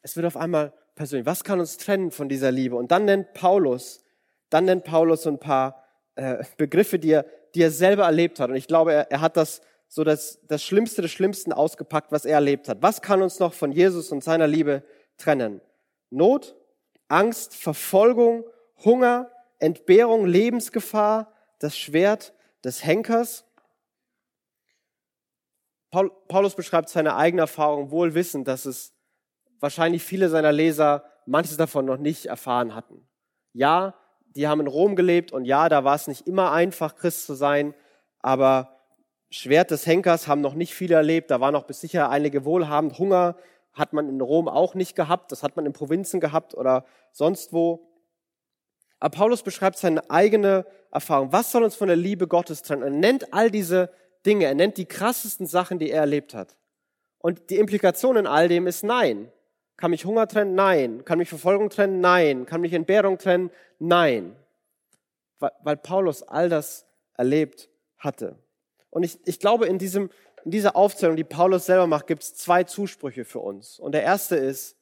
Es 0.00 0.16
wird 0.16 0.26
auf 0.26 0.36
einmal 0.36 0.72
persönlich. 0.96 1.24
Was 1.24 1.44
kann 1.44 1.60
uns 1.60 1.76
trennen 1.76 2.10
von 2.10 2.28
dieser 2.28 2.50
Liebe? 2.50 2.74
Und 2.74 2.90
dann 2.90 3.04
nennt 3.04 3.32
Paulus, 3.32 4.04
dann 4.50 4.64
nennt 4.64 4.82
Paulus 4.82 5.24
ein 5.28 5.38
paar 5.38 5.84
äh, 6.16 6.42
Begriffe, 6.56 6.98
die 6.98 7.12
er, 7.12 7.26
die 7.54 7.62
er 7.62 7.70
selber 7.70 8.06
erlebt 8.06 8.40
hat. 8.40 8.50
Und 8.50 8.56
ich 8.56 8.66
glaube, 8.66 8.92
er, 8.92 9.08
er 9.12 9.20
hat 9.20 9.36
das 9.36 9.62
so 9.94 10.04
das, 10.04 10.40
das 10.46 10.64
Schlimmste 10.64 11.02
des 11.02 11.10
Schlimmsten 11.10 11.52
ausgepackt, 11.52 12.12
was 12.12 12.24
er 12.24 12.36
erlebt 12.36 12.66
hat. 12.66 12.80
Was 12.80 13.02
kann 13.02 13.20
uns 13.20 13.38
noch 13.40 13.52
von 13.52 13.72
Jesus 13.72 14.10
und 14.10 14.24
seiner 14.24 14.46
Liebe 14.46 14.84
trennen? 15.18 15.60
Not, 16.08 16.56
Angst, 17.08 17.54
Verfolgung, 17.54 18.46
Hunger, 18.82 19.30
Entbehrung, 19.58 20.24
Lebensgefahr, 20.24 21.30
das 21.58 21.76
Schwert 21.76 22.32
des 22.64 22.82
Henkers. 22.82 23.44
Paul, 25.90 26.10
Paulus 26.26 26.54
beschreibt 26.54 26.88
seine 26.88 27.14
eigene 27.14 27.42
Erfahrung 27.42 27.90
wohl 27.90 28.14
wissend, 28.14 28.48
dass 28.48 28.64
es 28.64 28.94
wahrscheinlich 29.60 30.02
viele 30.02 30.30
seiner 30.30 30.52
Leser 30.52 31.04
manches 31.26 31.58
davon 31.58 31.84
noch 31.84 31.98
nicht 31.98 32.24
erfahren 32.24 32.74
hatten. 32.74 33.06
Ja, 33.52 33.94
die 34.24 34.48
haben 34.48 34.62
in 34.62 34.68
Rom 34.68 34.96
gelebt 34.96 35.32
und 35.32 35.44
ja, 35.44 35.68
da 35.68 35.84
war 35.84 35.96
es 35.96 36.08
nicht 36.08 36.26
immer 36.26 36.50
einfach, 36.50 36.96
Christ 36.96 37.26
zu 37.26 37.34
sein, 37.34 37.74
aber 38.20 38.81
Schwert 39.32 39.70
des 39.70 39.86
Henkers 39.86 40.28
haben 40.28 40.42
noch 40.42 40.52
nicht 40.52 40.74
viele 40.74 40.94
erlebt, 40.94 41.30
da 41.30 41.40
waren 41.40 41.54
noch 41.54 41.64
bis 41.64 41.80
sicher 41.80 42.10
einige 42.10 42.44
wohlhabend. 42.44 42.98
Hunger 42.98 43.36
hat 43.72 43.94
man 43.94 44.06
in 44.08 44.20
Rom 44.20 44.46
auch 44.46 44.74
nicht 44.74 44.94
gehabt, 44.94 45.32
das 45.32 45.42
hat 45.42 45.56
man 45.56 45.64
in 45.64 45.72
Provinzen 45.72 46.20
gehabt 46.20 46.54
oder 46.54 46.84
sonst 47.12 47.52
wo. 47.54 47.88
Aber 49.00 49.16
Paulus 49.16 49.42
beschreibt 49.42 49.78
seine 49.78 50.10
eigene 50.10 50.66
Erfahrung. 50.90 51.32
Was 51.32 51.50
soll 51.50 51.64
uns 51.64 51.74
von 51.74 51.88
der 51.88 51.96
Liebe 51.96 52.28
Gottes 52.28 52.62
trennen? 52.62 52.82
Er 52.82 52.90
nennt 52.90 53.32
all 53.32 53.50
diese 53.50 53.90
Dinge, 54.26 54.44
er 54.44 54.54
nennt 54.54 54.76
die 54.76 54.84
krassesten 54.84 55.46
Sachen, 55.46 55.78
die 55.78 55.90
er 55.90 56.00
erlebt 56.00 56.34
hat. 56.34 56.54
Und 57.18 57.48
die 57.48 57.56
Implikation 57.56 58.16
in 58.16 58.26
all 58.26 58.48
dem 58.48 58.66
ist 58.66 58.84
nein. 58.84 59.32
Kann 59.78 59.92
mich 59.92 60.04
Hunger 60.04 60.28
trennen? 60.28 60.54
Nein. 60.54 61.04
Kann 61.06 61.18
mich 61.18 61.30
Verfolgung 61.30 61.70
trennen? 61.70 62.00
Nein. 62.00 62.44
Kann 62.44 62.60
mich 62.60 62.74
Entbehrung 62.74 63.16
trennen? 63.16 63.50
Nein. 63.78 64.36
Weil, 65.38 65.76
Paulus 65.78 66.22
all 66.22 66.50
das 66.50 66.86
erlebt 67.14 67.70
hatte. 67.96 68.36
Und 68.92 69.04
ich, 69.04 69.18
ich 69.24 69.40
glaube, 69.40 69.66
in, 69.66 69.78
diesem, 69.78 70.10
in 70.44 70.50
dieser 70.50 70.76
Aufzählung, 70.76 71.16
die 71.16 71.24
Paulus 71.24 71.64
selber 71.64 71.86
macht, 71.86 72.06
gibt 72.06 72.22
es 72.22 72.34
zwei 72.34 72.62
Zusprüche 72.62 73.24
für 73.24 73.38
uns. 73.38 73.78
Und 73.78 73.92
der 73.92 74.02
erste 74.02 74.36
ist, 74.36 74.76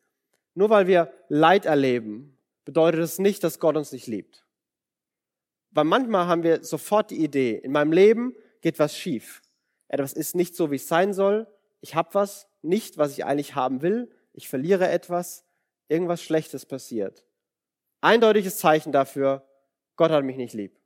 nur 0.54 0.68
weil 0.68 0.88
wir 0.88 1.12
Leid 1.28 1.64
erleben, 1.64 2.36
bedeutet 2.64 3.00
es 3.00 3.20
nicht, 3.20 3.44
dass 3.44 3.60
Gott 3.60 3.76
uns 3.76 3.92
nicht 3.92 4.08
liebt. 4.08 4.44
Weil 5.70 5.84
manchmal 5.84 6.26
haben 6.26 6.42
wir 6.42 6.64
sofort 6.64 7.12
die 7.12 7.22
Idee, 7.22 7.54
in 7.54 7.70
meinem 7.70 7.92
Leben 7.92 8.34
geht 8.60 8.80
was 8.80 8.96
schief. 8.96 9.42
Etwas 9.86 10.12
ist 10.12 10.34
nicht 10.34 10.56
so, 10.56 10.72
wie 10.72 10.76
es 10.76 10.88
sein 10.88 11.14
soll. 11.14 11.46
Ich 11.80 11.94
habe 11.94 12.12
was 12.12 12.48
nicht, 12.62 12.98
was 12.98 13.12
ich 13.12 13.24
eigentlich 13.24 13.54
haben 13.54 13.80
will. 13.80 14.10
Ich 14.32 14.48
verliere 14.48 14.88
etwas. 14.88 15.44
Irgendwas 15.88 16.20
Schlechtes 16.20 16.66
passiert. 16.66 17.24
Eindeutiges 18.00 18.58
Zeichen 18.58 18.90
dafür, 18.90 19.46
Gott 19.94 20.10
hat 20.10 20.24
mich 20.24 20.36
nicht 20.36 20.54
lieb. 20.54 20.76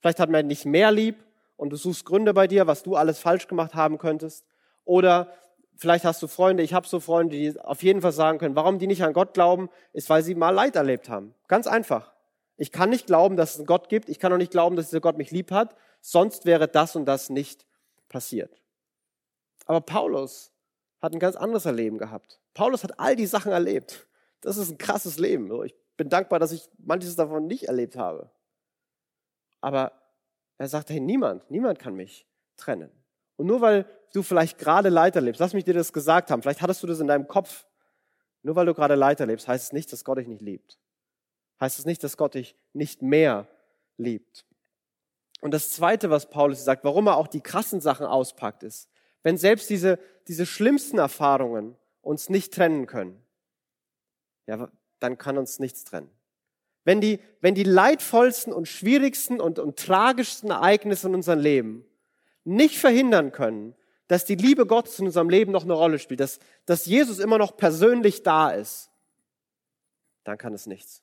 Vielleicht 0.00 0.20
hat 0.20 0.30
man 0.30 0.46
nicht 0.46 0.64
mehr 0.64 0.92
lieb, 0.92 1.16
und 1.58 1.70
du 1.70 1.76
suchst 1.76 2.06
Gründe 2.06 2.32
bei 2.32 2.46
dir, 2.46 2.66
was 2.66 2.82
du 2.82 2.94
alles 2.94 3.18
falsch 3.18 3.48
gemacht 3.48 3.74
haben 3.74 3.98
könntest. 3.98 4.46
Oder 4.84 5.34
vielleicht 5.76 6.04
hast 6.04 6.22
du 6.22 6.28
Freunde, 6.28 6.62
ich 6.62 6.72
habe 6.72 6.86
so 6.86 7.00
Freunde, 7.00 7.36
die 7.36 7.60
auf 7.60 7.82
jeden 7.82 8.00
Fall 8.00 8.12
sagen 8.12 8.38
können, 8.38 8.56
warum 8.56 8.78
die 8.78 8.86
nicht 8.86 9.02
an 9.02 9.12
Gott 9.12 9.34
glauben, 9.34 9.68
ist, 9.92 10.08
weil 10.08 10.22
sie 10.22 10.36
mal 10.36 10.50
Leid 10.50 10.76
erlebt 10.76 11.10
haben. 11.10 11.34
Ganz 11.48 11.66
einfach. 11.66 12.14
Ich 12.56 12.70
kann 12.70 12.90
nicht 12.90 13.06
glauben, 13.06 13.36
dass 13.36 13.50
es 13.50 13.56
einen 13.58 13.66
Gott 13.66 13.88
gibt. 13.88 14.08
Ich 14.08 14.20
kann 14.20 14.32
auch 14.32 14.38
nicht 14.38 14.52
glauben, 14.52 14.76
dass 14.76 14.86
dieser 14.86 15.00
Gott 15.00 15.18
mich 15.18 15.32
lieb 15.32 15.50
hat. 15.50 15.74
Sonst 16.00 16.46
wäre 16.46 16.68
das 16.68 16.94
und 16.94 17.06
das 17.06 17.28
nicht 17.28 17.66
passiert. 18.08 18.62
Aber 19.66 19.80
Paulus 19.80 20.52
hat 21.02 21.12
ein 21.12 21.18
ganz 21.18 21.34
anderes 21.34 21.66
Erleben 21.66 21.98
gehabt. 21.98 22.40
Paulus 22.54 22.84
hat 22.84 23.00
all 23.00 23.16
die 23.16 23.26
Sachen 23.26 23.50
erlebt. 23.50 24.06
Das 24.40 24.56
ist 24.56 24.70
ein 24.70 24.78
krasses 24.78 25.18
Leben. 25.18 25.50
Ich 25.64 25.74
bin 25.96 26.08
dankbar, 26.08 26.38
dass 26.38 26.52
ich 26.52 26.68
manches 26.78 27.16
davon 27.16 27.48
nicht 27.48 27.64
erlebt 27.64 27.96
habe. 27.96 28.30
Aber 29.60 29.92
er 30.58 30.68
sagt, 30.68 30.90
hey, 30.90 31.00
niemand, 31.00 31.48
niemand 31.50 31.78
kann 31.78 31.94
mich 31.94 32.26
trennen. 32.56 32.90
Und 33.36 33.46
nur 33.46 33.60
weil 33.60 33.86
du 34.12 34.22
vielleicht 34.22 34.58
gerade 34.58 34.88
Leid 34.88 35.14
erlebst, 35.14 35.40
lass 35.40 35.54
mich 35.54 35.64
dir 35.64 35.74
das 35.74 35.92
gesagt 35.92 36.30
haben, 36.30 36.42
vielleicht 36.42 36.60
hattest 36.60 36.82
du 36.82 36.86
das 36.86 37.00
in 37.00 37.06
deinem 37.06 37.28
Kopf, 37.28 37.66
nur 38.42 38.56
weil 38.56 38.66
du 38.66 38.74
gerade 38.74 38.96
Leid 38.96 39.20
erlebst, 39.20 39.46
heißt 39.46 39.66
es 39.66 39.72
nicht, 39.72 39.92
dass 39.92 40.04
Gott 40.04 40.18
dich 40.18 40.26
nicht 40.26 40.42
liebt. 40.42 40.78
Heißt 41.60 41.78
es 41.78 41.84
nicht, 41.84 42.02
dass 42.02 42.16
Gott 42.16 42.34
dich 42.34 42.56
nicht 42.72 43.02
mehr 43.02 43.46
liebt. 43.96 44.44
Und 45.40 45.54
das 45.54 45.70
Zweite, 45.70 46.10
was 46.10 46.28
Paulus 46.28 46.64
sagt, 46.64 46.84
warum 46.84 47.06
er 47.06 47.16
auch 47.16 47.28
die 47.28 47.40
krassen 47.40 47.80
Sachen 47.80 48.06
auspackt, 48.06 48.64
ist, 48.64 48.90
wenn 49.22 49.36
selbst 49.36 49.70
diese, 49.70 49.98
diese 50.26 50.46
schlimmsten 50.46 50.98
Erfahrungen 50.98 51.76
uns 52.00 52.28
nicht 52.28 52.52
trennen 52.52 52.86
können, 52.86 53.22
ja, 54.46 54.70
dann 54.98 55.18
kann 55.18 55.38
uns 55.38 55.60
nichts 55.60 55.84
trennen 55.84 56.10
wenn 56.88 57.02
die, 57.02 57.20
wenn 57.42 57.54
die 57.54 57.64
leidvollsten 57.64 58.50
und 58.50 58.66
schwierigsten 58.66 59.42
und, 59.42 59.58
und 59.58 59.78
tragischsten 59.78 60.48
Ereignisse 60.48 61.08
in 61.08 61.16
unserem 61.16 61.38
Leben 61.38 61.84
nicht 62.44 62.78
verhindern 62.78 63.30
können, 63.30 63.74
dass 64.06 64.24
die 64.24 64.36
Liebe 64.36 64.64
Gottes 64.64 64.98
in 64.98 65.04
unserem 65.04 65.28
Leben 65.28 65.52
noch 65.52 65.64
eine 65.64 65.74
Rolle 65.74 65.98
spielt, 65.98 66.20
dass, 66.20 66.38
dass 66.64 66.86
Jesus 66.86 67.18
immer 67.18 67.36
noch 67.36 67.58
persönlich 67.58 68.22
da 68.22 68.48
ist, 68.48 68.88
dann 70.24 70.38
kann 70.38 70.54
es 70.54 70.66
nichts. 70.66 71.02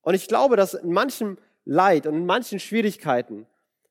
Und 0.00 0.14
ich 0.14 0.28
glaube, 0.28 0.56
dass 0.56 0.72
in 0.72 0.92
manchem 0.92 1.36
Leid 1.66 2.06
und 2.06 2.14
in 2.14 2.24
manchen 2.24 2.58
Schwierigkeiten 2.58 3.46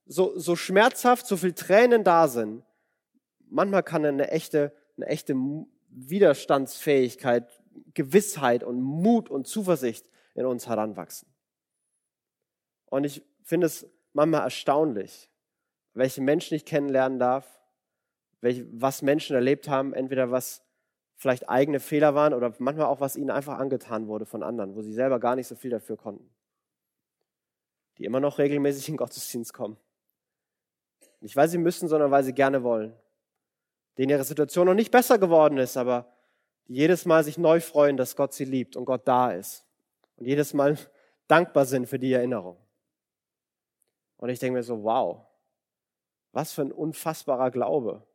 so, 0.07 0.39
so 0.39 0.55
schmerzhaft, 0.55 1.27
so 1.27 1.37
viel 1.37 1.53
Tränen 1.53 2.03
da 2.03 2.27
sind, 2.27 2.63
manchmal 3.47 3.83
kann 3.83 4.03
eine 4.03 4.31
echte, 4.31 4.73
eine 4.95 5.05
echte 5.05 5.35
Widerstandsfähigkeit, 5.89 7.47
Gewissheit 7.93 8.63
und 8.63 8.81
Mut 8.81 9.29
und 9.29 9.45
Zuversicht 9.45 10.09
in 10.37 10.45
uns 10.45 10.67
heranwachsen. 10.67 11.27
Und 12.85 13.03
ich 13.03 13.25
finde 13.43 13.67
es 13.67 13.89
manchmal 14.13 14.41
erstaunlich, 14.41 15.31
welche 15.93 16.21
Menschen 16.21 16.55
ich 16.55 16.63
kennenlernen 16.63 17.17
darf, 17.17 17.59
welche, 18.39 18.67
was 18.71 19.01
Menschen 19.01 19.35
erlebt 19.35 19.67
haben, 19.67 19.93
entweder 19.93 20.29
was 20.31 20.63
vielleicht 21.15 21.49
eigene 21.49 21.79
Fehler 21.79 22.13
waren 22.13 22.35
oder 22.35 22.53
manchmal 22.59 22.85
auch, 22.85 23.01
was 23.01 23.15
ihnen 23.15 23.31
einfach 23.31 23.57
angetan 23.57 24.07
wurde 24.07 24.27
von 24.27 24.43
anderen, 24.43 24.75
wo 24.75 24.83
sie 24.83 24.93
selber 24.93 25.19
gar 25.19 25.35
nicht 25.35 25.47
so 25.47 25.55
viel 25.55 25.71
dafür 25.71 25.97
konnten. 25.97 26.29
Die 27.97 28.05
immer 28.05 28.19
noch 28.19 28.37
regelmäßig 28.37 28.89
in 28.89 28.97
Gottesdienst 28.97 29.53
kommen. 29.53 29.77
Nicht 31.19 31.35
weil 31.35 31.49
sie 31.49 31.57
müssen, 31.57 31.87
sondern 31.87 32.11
weil 32.11 32.23
sie 32.23 32.33
gerne 32.33 32.61
wollen. 32.61 32.93
Denen 33.97 34.11
ihre 34.11 34.23
Situation 34.23 34.67
noch 34.67 34.75
nicht 34.75 34.91
besser 34.91 35.17
geworden 35.17 35.57
ist, 35.57 35.77
aber 35.77 36.13
die 36.67 36.75
jedes 36.75 37.05
Mal 37.05 37.23
sich 37.23 37.39
neu 37.39 37.59
freuen, 37.59 37.97
dass 37.97 38.15
Gott 38.15 38.33
sie 38.33 38.45
liebt 38.45 38.75
und 38.75 38.85
Gott 38.85 39.07
da 39.07 39.31
ist 39.31 39.66
und 40.17 40.25
jedes 40.25 40.53
Mal 40.53 40.77
dankbar 41.27 41.65
sind 41.65 41.87
für 41.87 41.99
die 41.99 42.13
Erinnerung. 42.13 42.57
Und 44.17 44.29
ich 44.29 44.39
denke 44.39 44.57
mir 44.57 44.63
so, 44.63 44.83
wow, 44.83 45.25
was 46.31 46.53
für 46.53 46.63
ein 46.63 46.71
unfassbarer 46.71 47.51
Glaube, 47.51 48.05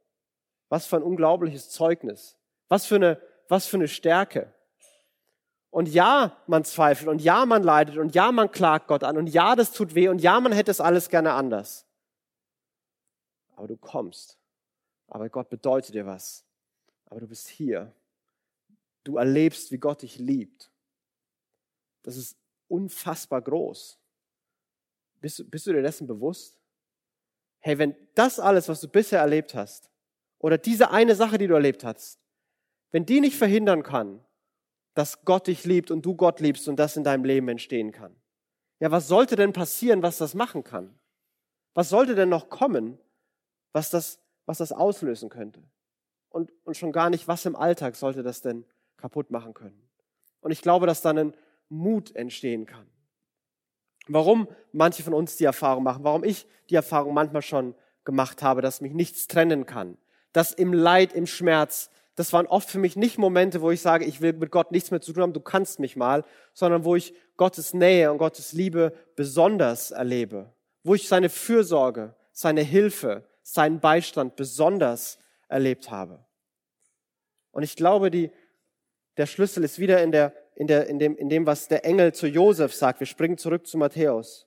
was 0.69 0.87
für 0.87 0.97
ein 0.97 1.03
unglaubliches 1.03 1.71
Zeugnis, 1.71 2.37
was 2.69 2.87
für 2.87 2.97
eine, 2.97 3.21
was 3.49 3.67
für 3.67 3.77
eine 3.77 3.89
Stärke. 3.89 4.53
Und 5.71 5.89
ja, 5.89 6.37
man 6.47 6.65
zweifelt 6.65 7.09
und 7.09 7.23
ja, 7.23 7.47
man 7.47 7.63
leidet 7.63 7.97
und 7.97 8.15
ja, 8.15 8.31
man 8.31 8.51
klagt 8.51 8.89
Gott 8.89 9.05
an 9.05 9.17
und 9.17 9.29
ja, 9.29 9.57
das 9.57 9.73
tut 9.73 9.95
weh 9.95 10.09
und 10.09 10.21
ja, 10.21 10.39
man 10.39 10.53
hätte 10.53 10.71
es 10.71 10.81
alles 10.81 11.09
gerne 11.09 11.33
anders. 11.33 11.87
Aber 13.57 13.69
du 13.69 13.77
kommst. 13.77 14.39
Aber 15.07 15.29
Gott 15.29 15.51
bedeutet 15.51 15.95
dir 15.95 16.05
was. 16.05 16.45
Aber 17.07 17.21
du 17.21 17.29
bist 17.29 17.47
hier. 17.47 17.93
Du 19.05 19.19
erlebst, 19.19 19.71
wie 19.71 19.79
Gott 19.79 20.03
dich 20.03 20.19
liebt. 20.19 20.72
Das 22.03 22.17
ist 22.17 22.37
unfassbar 22.69 23.43
groß. 23.43 23.99
Bist 25.21 25.39
du, 25.39 25.45
bist 25.45 25.67
du 25.67 25.73
dir 25.73 25.83
dessen 25.83 26.07
bewusst? 26.07 26.59
Hey, 27.61 27.79
wenn 27.79 27.95
das 28.15 28.41
alles, 28.41 28.69
was 28.69 28.81
du 28.81 28.89
bisher 28.89 29.21
erlebt 29.21 29.55
hast, 29.55 29.91
oder 30.39 30.59
diese 30.59 30.91
eine 30.91 31.15
Sache, 31.15 31.39
die 31.39 31.47
du 31.47 31.55
erlebt 31.55 31.85
hast, 31.85 32.19
wenn 32.91 33.07
die 33.07 33.21
nicht 33.21 33.37
verhindern 33.37 33.85
kann, 33.85 34.25
dass 34.95 35.25
Gott 35.25 35.47
dich 35.47 35.65
liebt 35.65 35.91
und 35.91 36.05
du 36.05 36.17
Gott 36.17 36.41
liebst 36.41 36.69
und 36.69 36.77
das 36.77 36.97
in 36.97 37.05
deinem 37.05 37.25
Leben 37.25 37.49
entstehen 37.49 37.93
kann, 37.93 38.15
ja, 38.81 38.91
was 38.91 39.07
sollte 39.07 39.37
denn 39.37 39.53
passieren, 39.53 40.03
was 40.03 40.19
das 40.19 40.35
machen 40.35 40.65
kann? 40.65 40.99
Was 41.75 41.89
sollte 41.89 42.17
denn 42.17 42.29
noch 42.29 42.49
kommen, 42.49 42.99
was 43.73 43.91
das, 43.91 44.21
was 44.47 44.59
das 44.59 44.73
auslösen 44.73 45.29
könnte. 45.29 45.63
Und, 46.29 46.53
und 46.65 46.77
schon 46.77 46.93
gar 46.93 47.11
nicht, 47.11 47.29
was 47.29 47.45
im 47.45 47.57
Alltag 47.57 47.97
sollte 47.97 48.23
das 48.23 48.41
denn 48.41 48.65
kaputt 48.97 49.31
machen 49.31 49.55
können. 49.55 49.89
Und 50.41 50.51
ich 50.51 50.63
glaube, 50.63 50.87
dass 50.87 51.03
dann 51.03 51.19
ein 51.19 51.37
Mut 51.73 52.15
entstehen 52.15 52.67
kann. 52.67 52.87
Warum 54.07 54.49
manche 54.73 55.03
von 55.03 55.15
uns 55.15 55.37
die 55.37 55.45
Erfahrung 55.45 55.85
machen, 55.85 56.05
warum 56.05 56.23
ich 56.23 56.47
die 56.71 56.75
Erfahrung 56.75 57.15
manchmal 57.15 57.43
schon 57.43 57.75
gemacht 58.05 58.43
habe, 58.43 58.61
dass 58.63 58.81
mich 58.81 58.93
nichts 58.93 59.27
trennen 59.27 59.65
kann, 59.65 59.97
dass 60.33 60.53
im 60.53 60.73
Leid, 60.73 61.13
im 61.15 61.27
Schmerz, 61.27 61.91
das 62.15 62.33
waren 62.33 62.47
oft 62.47 62.69
für 62.69 62.79
mich 62.79 62.97
nicht 62.97 63.17
Momente, 63.17 63.63
wo 63.63 63.71
ich 63.71 63.81
sage, 63.81 64.05
ich 64.05 64.21
will 64.21 64.35
mit 64.35 64.51
Gott 64.51 64.71
nichts 64.71 64.91
mehr 64.91 65.01
zu 65.01 65.13
tun 65.13 65.23
haben, 65.23 65.33
du 65.33 65.41
kannst 65.41 65.79
mich 65.79 65.97
mal, 65.97 66.25
sondern 66.53 66.85
wo 66.85 66.95
ich 66.95 67.15
Gottes 67.37 67.73
Nähe 67.73 68.13
und 68.13 68.19
Gottes 68.19 68.53
Liebe 68.53 68.93
besonders 69.17 69.93
erlebe, 69.93 70.53
wo 70.83 70.95
ich 70.95 71.09
seine 71.09 71.31
Fürsorge, 71.31 72.15
seine 72.33 72.63
Hilfe, 72.63 73.25
seinen 73.43 73.81
Beistand 73.81 74.37
besonders 74.37 75.19
erlebt 75.49 75.91
habe. 75.91 76.25
Und 77.51 77.63
ich 77.63 77.77
glaube, 77.77 78.11
die, 78.11 78.31
der 79.17 79.27
Schlüssel 79.27 79.65
ist 79.65 79.79
wieder 79.79 80.03
in, 80.03 80.13
der, 80.13 80.35
in, 80.55 80.67
der, 80.67 80.87
in, 80.87 80.99
dem, 80.99 81.17
in 81.17 81.29
dem, 81.29 81.47
was 81.47 81.69
der 81.69 81.85
Engel 81.85 82.13
zu 82.13 82.27
Josef 82.27 82.75
sagt. 82.75 83.01
Wir 83.01 83.07
springen 83.07 83.39
zurück 83.39 83.67
zu 83.67 83.79
Matthäus. 83.79 84.47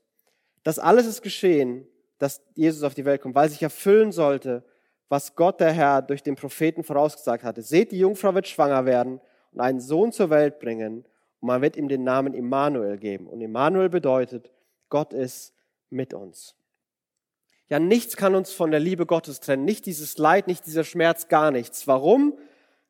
Das 0.64 0.80
alles 0.80 1.06
ist 1.06 1.22
geschehen, 1.22 1.88
dass 2.18 2.42
Jesus 2.54 2.84
auf 2.84 2.94
die 2.94 3.06
Welt 3.06 3.22
kommt, 3.22 3.36
weil 3.36 3.50
sich 3.50 3.62
erfüllen 3.62 4.12
sollte, 4.12 4.64
was 5.10 5.36
Gott 5.36 5.60
der 5.60 5.72
Herr 5.72 6.02
durch 6.02 6.24
den 6.24 6.36
Propheten 6.36 6.84
vorausgesagt 6.84 7.44
hatte. 7.44 7.62
Seht, 7.62 7.92
die 7.92 8.00
Jungfrau 8.00 8.34
wird 8.34 8.48
schwanger 8.48 8.86
werden 8.86 9.22
und 9.52 9.60
einen 9.60 9.80
Sohn 9.80 10.12
zur 10.12 10.30
Welt 10.30 10.60
bringen 10.60 11.06
und 11.40 11.48
man 11.48 11.62
wird 11.62 11.78
ihm 11.78 11.88
den 11.88 12.04
Namen 12.04 12.34
Immanuel 12.34 12.98
geben. 12.98 13.28
Und 13.28 13.42
Immanuel 13.42 13.90
bedeutet, 13.90 14.52
Gott 14.90 15.14
ist 15.14 15.54
mit 15.90 16.14
uns. 16.14 16.56
Ja, 17.68 17.80
nichts 17.80 18.16
kann 18.16 18.36
uns 18.36 18.52
von 18.52 18.72
der 18.72 18.80
Liebe 18.80 19.06
Gottes 19.06 19.40
trennen. 19.40 19.66
Nicht 19.66 19.86
dieses 19.86 20.18
Leid, 20.18 20.48
nicht 20.48 20.66
dieser 20.66 20.84
Schmerz, 20.84 21.28
gar 21.28 21.52
nichts. 21.52 21.88
Warum? 21.88 22.38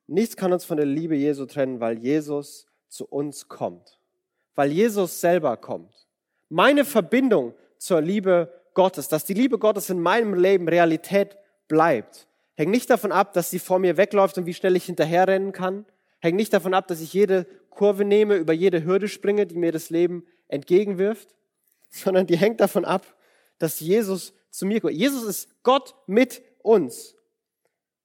Nichts 0.06 0.36
kann 0.36 0.52
uns 0.52 0.64
von 0.64 0.76
der 0.76 0.86
Liebe 0.86 1.16
Jesu 1.16 1.46
trennen, 1.46 1.80
weil 1.80 1.98
Jesus 1.98 2.66
zu 2.96 3.06
uns 3.06 3.48
kommt. 3.48 3.98
Weil 4.54 4.72
Jesus 4.72 5.20
selber 5.20 5.56
kommt. 5.56 6.06
Meine 6.48 6.84
Verbindung 6.84 7.54
zur 7.78 8.00
Liebe 8.00 8.52
Gottes, 8.74 9.08
dass 9.08 9.24
die 9.24 9.34
Liebe 9.34 9.58
Gottes 9.58 9.90
in 9.90 10.00
meinem 10.00 10.34
Leben 10.34 10.68
Realität 10.68 11.36
bleibt, 11.68 12.26
hängt 12.54 12.70
nicht 12.70 12.88
davon 12.88 13.12
ab, 13.12 13.32
dass 13.32 13.50
sie 13.50 13.58
vor 13.58 13.78
mir 13.78 13.96
wegläuft 13.96 14.38
und 14.38 14.46
wie 14.46 14.54
schnell 14.54 14.76
ich 14.76 14.86
hinterherrennen 14.86 15.52
kann. 15.52 15.84
Hängt 16.20 16.36
nicht 16.36 16.52
davon 16.52 16.74
ab, 16.74 16.88
dass 16.88 17.00
ich 17.00 17.12
jede 17.12 17.46
Kurve 17.70 18.04
nehme, 18.04 18.36
über 18.36 18.52
jede 18.52 18.84
Hürde 18.84 19.08
springe, 19.08 19.46
die 19.46 19.56
mir 19.56 19.72
das 19.72 19.90
Leben 19.90 20.26
entgegenwirft, 20.48 21.34
sondern 21.90 22.26
die 22.26 22.36
hängt 22.36 22.60
davon 22.60 22.84
ab, 22.84 23.14
dass 23.58 23.80
Jesus 23.80 24.32
zu 24.50 24.66
mir 24.66 24.80
kommt. 24.80 24.94
Jesus 24.94 25.24
ist 25.24 25.48
Gott 25.62 25.94
mit 26.06 26.42
uns. 26.62 27.14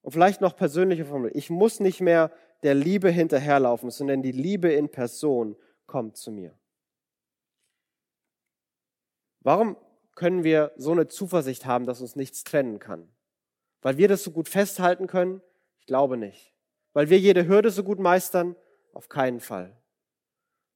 Und 0.01 0.11
vielleicht 0.11 0.41
noch 0.41 0.55
persönliche 0.55 1.05
Formel. 1.05 1.31
Ich 1.33 1.49
muss 1.49 1.79
nicht 1.79 2.01
mehr 2.01 2.31
der 2.63 2.75
Liebe 2.75 3.09
hinterherlaufen, 3.09 3.89
sondern 3.89 4.21
die 4.21 4.31
Liebe 4.31 4.71
in 4.71 4.89
Person 4.89 5.55
kommt 5.87 6.17
zu 6.17 6.31
mir. 6.31 6.57
Warum 9.41 9.75
können 10.15 10.43
wir 10.43 10.71
so 10.77 10.91
eine 10.91 11.07
Zuversicht 11.07 11.65
haben, 11.65 11.85
dass 11.85 12.01
uns 12.01 12.15
nichts 12.15 12.43
trennen 12.43 12.79
kann? 12.79 13.09
Weil 13.81 13.97
wir 13.97 14.07
das 14.07 14.23
so 14.23 14.31
gut 14.31 14.47
festhalten 14.47 15.07
können? 15.07 15.41
Ich 15.79 15.87
glaube 15.87 16.17
nicht. 16.17 16.53
Weil 16.93 17.09
wir 17.09 17.17
jede 17.17 17.47
Hürde 17.47 17.71
so 17.71 17.83
gut 17.83 17.99
meistern? 17.99 18.55
Auf 18.93 19.09
keinen 19.09 19.39
Fall. 19.39 19.75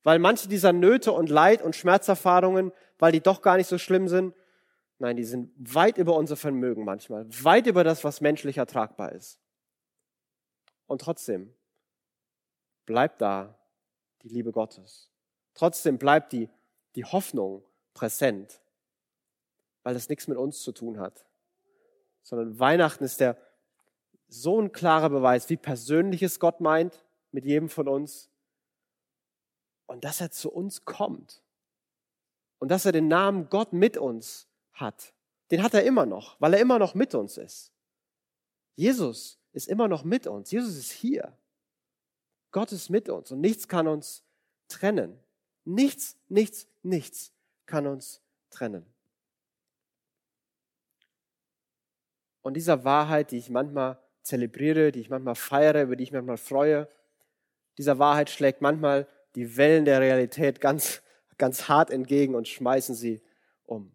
Weil 0.04 0.20
manche 0.20 0.48
dieser 0.48 0.74
Nöte 0.74 1.12
und 1.12 1.30
Leid 1.30 1.62
und 1.62 1.76
Schmerzerfahrungen, 1.76 2.72
weil 2.98 3.12
die 3.12 3.22
doch 3.22 3.42
gar 3.42 3.58
nicht 3.58 3.68
so 3.68 3.78
schlimm 3.78 4.08
sind, 4.08 4.34
nein, 5.00 5.18
die 5.18 5.24
sind 5.24 5.52
weit 5.58 5.98
über 5.98 6.16
unser 6.16 6.36
Vermögen 6.36 6.86
manchmal, 6.86 7.26
weit 7.44 7.68
über 7.68 7.84
das, 7.84 8.04
was 8.04 8.22
menschlich 8.22 8.58
ertragbar 8.58 9.12
ist. 9.12 9.40
Und 10.88 11.02
trotzdem 11.02 11.54
bleibt 12.86 13.22
da 13.22 13.58
die 14.22 14.30
Liebe 14.30 14.52
Gottes. 14.52 15.10
Trotzdem 15.54 15.98
bleibt 15.98 16.34
die, 16.34 16.50
die 16.96 17.06
Hoffnung 17.06 17.64
präsent, 17.94 18.62
weil 19.84 19.94
das 19.94 20.10
nichts 20.10 20.28
mit 20.28 20.38
uns 20.38 20.62
zu 20.62 20.72
tun 20.72 21.00
hat, 21.00 21.26
sondern 22.24 22.60
Weihnachten 22.60 23.04
ist 23.04 23.20
der 23.20 23.38
so 24.28 24.60
ein 24.60 24.72
klarer 24.72 25.10
Beweis, 25.10 25.50
wie 25.50 25.58
persönlich 25.58 26.24
es 26.24 26.40
Gott 26.40 26.60
meint 26.60 27.06
mit 27.32 27.46
jedem 27.46 27.70
von 27.70 27.88
uns 27.88 28.30
und 29.86 30.04
dass 30.04 30.22
er 30.22 30.32
zu 30.32 30.52
uns 30.52 30.86
kommt 30.86 31.44
und 32.60 32.70
dass 32.70 32.86
er 32.86 32.92
den 32.92 33.08
Namen 33.08 33.50
Gott 33.50 33.74
mit 33.74 33.98
uns 33.98 34.48
hat. 34.74 35.14
Den 35.52 35.62
hat 35.62 35.74
er 35.74 35.84
immer 35.84 36.06
noch, 36.06 36.40
weil 36.42 36.54
er 36.56 36.60
immer 36.60 36.80
noch 36.80 36.96
mit 36.96 37.14
uns 37.14 37.38
ist. 37.38 37.72
Jesus 38.76 39.40
ist 39.54 39.68
immer 39.68 39.88
noch 39.88 40.04
mit 40.04 40.28
uns. 40.28 40.52
Jesus 40.52 40.76
ist 40.76 40.92
hier. 40.92 41.38
Gott 42.56 42.72
ist 42.72 42.90
mit 42.90 43.10
uns 43.10 43.34
und 43.34 43.42
nichts 43.42 43.68
kann 43.68 43.86
uns 43.86 44.24
trennen. 44.70 45.20
Nichts, 45.66 46.16
nichts, 46.30 46.70
nichts 46.84 47.34
kann 47.66 47.86
uns 47.86 48.22
trennen. 48.50 48.86
Und 52.42 52.54
dieser 52.54 52.86
Wahrheit, 52.86 53.32
die 53.32 53.40
ich 53.40 53.50
manchmal 53.50 54.00
zelebriere, 54.22 54.94
die 54.94 55.02
ich 55.02 55.10
manchmal 55.10 55.36
feiere, 55.36 55.84
über 55.84 55.98
die 55.98 56.06
ich 56.06 56.14
manchmal 56.14 56.38
freue, 56.38 56.88
dieser 57.78 58.00
Wahrheit 58.00 58.30
schlägt 58.30 58.62
manchmal 58.62 59.06
die 59.36 59.58
Wellen 59.58 59.84
der 59.84 60.00
Realität 60.00 60.62
ganz, 60.62 61.02
ganz 61.38 61.68
hart 61.68 61.92
entgegen 61.92 62.36
und 62.36 62.48
schmeißen 62.48 62.96
sie 62.96 63.22
um. 63.66 63.92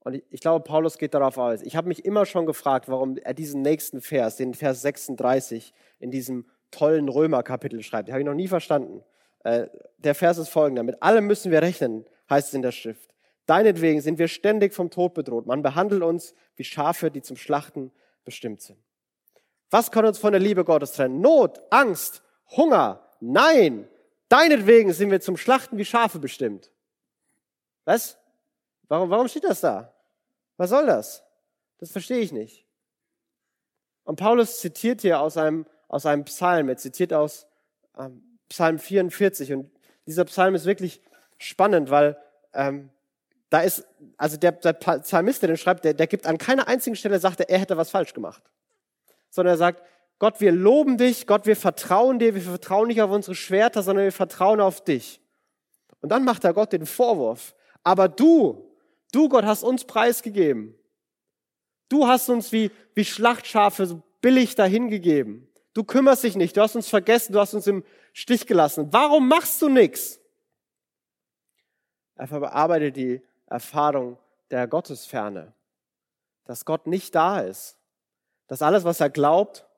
Und 0.00 0.22
ich 0.28 0.42
glaube, 0.42 0.62
Paulus 0.64 0.98
geht 0.98 1.14
darauf 1.14 1.38
aus. 1.38 1.62
Ich 1.62 1.76
habe 1.76 1.88
mich 1.88 2.04
immer 2.04 2.26
schon 2.26 2.44
gefragt, 2.44 2.90
warum 2.90 3.16
er 3.16 3.32
diesen 3.32 3.62
nächsten 3.62 4.02
Vers, 4.02 4.36
den 4.36 4.52
Vers 4.52 4.82
36, 4.82 5.72
in 5.98 6.10
diesem 6.10 6.44
tollen 6.70 7.08
Römer-Kapitel 7.08 7.82
schreibt. 7.82 8.08
Den 8.08 8.12
habe 8.12 8.22
ich 8.22 8.26
noch 8.26 8.34
nie 8.34 8.48
verstanden. 8.48 9.02
Äh, 9.44 9.66
der 9.98 10.14
Vers 10.14 10.38
ist 10.38 10.48
folgender. 10.48 10.82
Mit 10.82 11.02
allem 11.02 11.26
müssen 11.26 11.50
wir 11.50 11.62
rechnen, 11.62 12.04
heißt 12.28 12.48
es 12.48 12.54
in 12.54 12.62
der 12.62 12.72
Schrift. 12.72 13.14
Deinetwegen 13.46 14.00
sind 14.00 14.18
wir 14.18 14.28
ständig 14.28 14.74
vom 14.74 14.90
Tod 14.90 15.14
bedroht. 15.14 15.46
Man 15.46 15.62
behandelt 15.62 16.02
uns 16.02 16.34
wie 16.56 16.64
Schafe, 16.64 17.10
die 17.10 17.22
zum 17.22 17.36
Schlachten 17.36 17.92
bestimmt 18.24 18.60
sind. 18.60 18.78
Was 19.70 19.90
kann 19.90 20.04
uns 20.04 20.18
von 20.18 20.32
der 20.32 20.40
Liebe 20.40 20.64
Gottes 20.64 20.92
trennen? 20.92 21.20
Not, 21.20 21.60
Angst, 21.70 22.22
Hunger. 22.56 23.08
Nein, 23.20 23.88
deinetwegen 24.28 24.92
sind 24.92 25.10
wir 25.10 25.20
zum 25.20 25.36
Schlachten 25.36 25.78
wie 25.78 25.84
Schafe 25.84 26.18
bestimmt. 26.18 26.70
Was? 27.84 28.18
Warum, 28.88 29.10
warum 29.10 29.28
steht 29.28 29.44
das 29.44 29.60
da? 29.60 29.94
Was 30.58 30.70
soll 30.70 30.86
das? 30.86 31.24
Das 31.78 31.90
verstehe 31.90 32.18
ich 32.18 32.32
nicht. 32.32 32.66
Und 34.04 34.16
Paulus 34.16 34.60
zitiert 34.60 35.02
hier 35.02 35.20
aus 35.20 35.36
einem, 35.36 35.66
aus 35.88 36.06
einem 36.06 36.24
Psalm. 36.24 36.68
Er 36.68 36.76
zitiert 36.76 37.12
aus 37.12 37.46
ähm, 37.98 38.22
Psalm 38.48 38.78
44. 38.78 39.52
Und 39.52 39.70
dieser 40.06 40.24
Psalm 40.26 40.54
ist 40.54 40.64
wirklich 40.64 41.00
spannend, 41.38 41.90
weil 41.90 42.16
ähm, 42.54 42.90
da 43.50 43.60
ist, 43.60 43.86
also 44.16 44.36
der, 44.36 44.52
der 44.52 44.74
Psalmist, 44.74 45.42
der 45.42 45.48
den 45.48 45.56
schreibt, 45.56 45.84
der, 45.84 45.94
der 45.94 46.06
gibt 46.06 46.26
an 46.26 46.38
keiner 46.38 46.68
einzigen 46.68 46.96
Stelle, 46.96 47.18
sagt 47.18 47.40
er, 47.40 47.48
er 47.48 47.58
hätte 47.58 47.76
was 47.76 47.90
falsch 47.90 48.12
gemacht. 48.12 48.42
Sondern 49.30 49.54
er 49.54 49.58
sagt, 49.58 49.82
Gott, 50.18 50.40
wir 50.40 50.52
loben 50.52 50.98
dich, 50.98 51.26
Gott, 51.26 51.46
wir 51.46 51.56
vertrauen 51.56 52.18
dir, 52.18 52.34
wir 52.34 52.42
vertrauen 52.42 52.88
nicht 52.88 53.00
auf 53.00 53.10
unsere 53.10 53.34
Schwerter, 53.34 53.82
sondern 53.82 54.04
wir 54.04 54.12
vertrauen 54.12 54.60
auf 54.60 54.82
dich. 54.82 55.20
Und 56.00 56.10
dann 56.10 56.24
macht 56.24 56.44
er 56.44 56.52
Gott 56.52 56.72
den 56.72 56.86
Vorwurf. 56.86 57.54
Aber 57.84 58.08
du, 58.08 58.70
du 59.12 59.28
Gott, 59.28 59.44
hast 59.44 59.62
uns 59.62 59.84
preisgegeben. 59.84 60.74
Du 61.88 62.06
hast 62.06 62.28
uns 62.28 62.52
wie, 62.52 62.70
wie 62.94 63.04
Schlachtschafe 63.04 63.86
so 63.86 64.02
billig 64.20 64.54
dahingegeben. 64.54 65.47
Du 65.78 65.84
kümmerst 65.84 66.24
dich 66.24 66.34
nicht, 66.34 66.56
du 66.56 66.60
hast 66.60 66.74
uns 66.74 66.88
vergessen, 66.88 67.32
du 67.32 67.38
hast 67.38 67.54
uns 67.54 67.68
im 67.68 67.84
Stich 68.12 68.48
gelassen. 68.48 68.88
Warum 68.92 69.28
machst 69.28 69.62
du 69.62 69.68
nichts? 69.68 70.18
Er 72.16 72.26
verarbeitet 72.26 72.96
die 72.96 73.22
Erfahrung 73.46 74.18
der 74.50 74.66
Gottesferne, 74.66 75.52
dass 76.46 76.64
Gott 76.64 76.88
nicht 76.88 77.14
da 77.14 77.42
ist, 77.42 77.78
dass 78.48 78.60
alles, 78.60 78.82
was 78.82 78.98
er 78.98 79.08
glaubt 79.08 79.68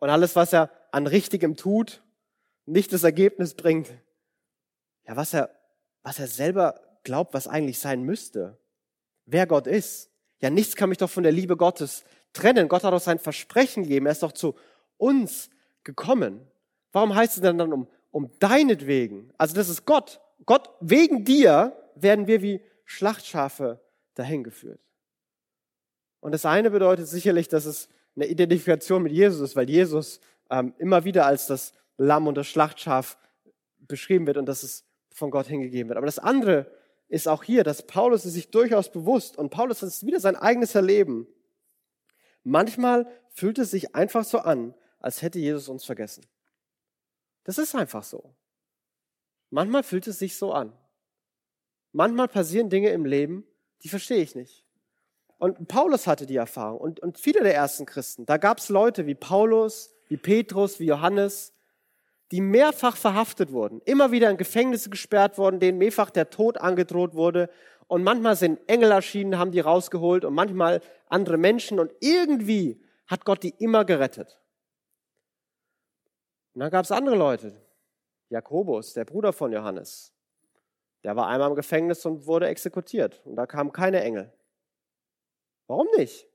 und 0.00 0.10
alles, 0.10 0.34
was 0.34 0.52
er 0.52 0.72
an 0.90 1.06
Richtigem 1.06 1.54
tut, 1.54 2.02
nicht 2.66 2.92
das 2.92 3.04
Ergebnis 3.04 3.54
bringt, 3.54 3.90
ja, 5.06 5.14
was 5.14 5.34
er, 5.34 5.50
was 6.02 6.18
er 6.18 6.26
selber 6.26 6.80
glaubt, 7.04 7.32
was 7.32 7.46
eigentlich 7.46 7.78
sein 7.78 8.02
müsste, 8.02 8.58
wer 9.24 9.46
Gott 9.46 9.68
ist. 9.68 10.10
Ja, 10.40 10.50
nichts 10.50 10.74
kann 10.74 10.88
mich 10.88 10.98
doch 10.98 11.10
von 11.10 11.22
der 11.22 11.30
Liebe 11.30 11.56
Gottes 11.56 12.02
trennen. 12.32 12.68
Gott 12.68 12.82
hat 12.82 12.92
doch 12.92 13.00
sein 13.00 13.20
Versprechen 13.20 13.84
gegeben. 13.84 14.06
Er 14.06 14.12
ist 14.12 14.24
doch 14.24 14.32
zu 14.32 14.56
uns 14.98 15.48
gekommen. 15.84 16.46
Warum 16.92 17.14
heißt 17.14 17.36
es 17.36 17.42
denn 17.42 17.58
dann 17.58 17.72
um, 17.72 17.88
um 18.10 18.30
deinetwegen? 18.38 19.32
Also 19.38 19.54
das 19.54 19.68
ist 19.68 19.86
Gott. 19.86 20.20
Gott, 20.44 20.70
wegen 20.80 21.24
dir 21.24 21.76
werden 21.94 22.26
wir 22.26 22.42
wie 22.42 22.60
Schlachtschafe 22.84 23.80
dahin 24.14 24.44
geführt. 24.44 24.80
Und 26.20 26.32
das 26.32 26.44
eine 26.44 26.70
bedeutet 26.70 27.06
sicherlich, 27.06 27.48
dass 27.48 27.64
es 27.64 27.88
eine 28.16 28.26
Identifikation 28.26 29.02
mit 29.02 29.12
Jesus 29.12 29.40
ist, 29.40 29.56
weil 29.56 29.70
Jesus 29.70 30.20
ähm, 30.50 30.74
immer 30.78 31.04
wieder 31.04 31.26
als 31.26 31.46
das 31.46 31.72
Lamm 31.96 32.26
und 32.26 32.36
das 32.36 32.46
Schlachtschaf 32.46 33.16
beschrieben 33.78 34.26
wird 34.26 34.36
und 34.36 34.46
dass 34.46 34.62
es 34.62 34.84
von 35.10 35.30
Gott 35.30 35.46
hingegeben 35.46 35.88
wird. 35.88 35.96
Aber 35.96 36.06
das 36.06 36.18
andere 36.18 36.70
ist 37.08 37.28
auch 37.28 37.42
hier, 37.42 37.64
dass 37.64 37.86
Paulus 37.86 38.26
ist 38.26 38.34
sich 38.34 38.50
durchaus 38.50 38.90
bewusst 38.90 39.38
und 39.38 39.50
Paulus 39.50 39.82
ist 39.82 40.06
wieder 40.06 40.20
sein 40.20 40.36
eigenes 40.36 40.74
Erleben, 40.74 41.26
Manchmal 42.48 43.06
fühlt 43.28 43.58
es 43.58 43.70
sich 43.70 43.94
einfach 43.94 44.24
so 44.24 44.38
an, 44.38 44.74
als 45.00 45.22
hätte 45.22 45.38
Jesus 45.38 45.68
uns 45.68 45.84
vergessen. 45.84 46.24
Das 47.44 47.58
ist 47.58 47.74
einfach 47.74 48.02
so. 48.02 48.34
Manchmal 49.50 49.82
fühlt 49.82 50.06
es 50.06 50.18
sich 50.18 50.36
so 50.36 50.52
an. 50.52 50.72
Manchmal 51.92 52.28
passieren 52.28 52.68
Dinge 52.68 52.90
im 52.90 53.06
Leben, 53.06 53.44
die 53.82 53.88
verstehe 53.88 54.22
ich 54.22 54.34
nicht. 54.34 54.64
Und 55.38 55.68
Paulus 55.68 56.06
hatte 56.06 56.26
die 56.26 56.36
Erfahrung 56.36 56.78
und, 56.78 57.00
und 57.00 57.18
viele 57.18 57.42
der 57.42 57.54
ersten 57.54 57.86
Christen. 57.86 58.26
Da 58.26 58.36
gab 58.36 58.58
es 58.58 58.68
Leute 58.68 59.06
wie 59.06 59.14
Paulus, 59.14 59.94
wie 60.08 60.16
Petrus, 60.16 60.80
wie 60.80 60.86
Johannes, 60.86 61.52
die 62.32 62.40
mehrfach 62.40 62.96
verhaftet 62.96 63.52
wurden, 63.52 63.80
immer 63.84 64.12
wieder 64.12 64.30
in 64.30 64.36
Gefängnisse 64.36 64.90
gesperrt 64.90 65.38
wurden, 65.38 65.60
denen 65.60 65.78
mehrfach 65.78 66.10
der 66.10 66.28
Tod 66.28 66.58
angedroht 66.58 67.14
wurde. 67.14 67.48
Und 67.86 68.02
manchmal 68.02 68.36
sind 68.36 68.60
Engel 68.68 68.90
erschienen, 68.90 69.38
haben 69.38 69.52
die 69.52 69.60
rausgeholt 69.60 70.24
und 70.26 70.34
manchmal 70.34 70.82
andere 71.08 71.38
Menschen. 71.38 71.80
Und 71.80 71.92
irgendwie 72.00 72.82
hat 73.06 73.24
Gott 73.24 73.42
die 73.42 73.54
immer 73.58 73.86
gerettet. 73.86 74.38
Und 76.58 76.62
dann 76.62 76.70
gab 76.72 76.84
es 76.84 76.90
andere 76.90 77.14
Leute. 77.14 77.54
Jakobus, 78.30 78.92
der 78.92 79.04
Bruder 79.04 79.32
von 79.32 79.52
Johannes, 79.52 80.12
der 81.04 81.14
war 81.14 81.28
einmal 81.28 81.50
im 81.50 81.54
Gefängnis 81.54 82.04
und 82.04 82.26
wurde 82.26 82.48
exekutiert. 82.48 83.22
Und 83.24 83.36
da 83.36 83.46
kamen 83.46 83.70
keine 83.70 84.02
Engel. 84.02 84.32
Warum 85.68 85.86
nicht? 85.96 86.26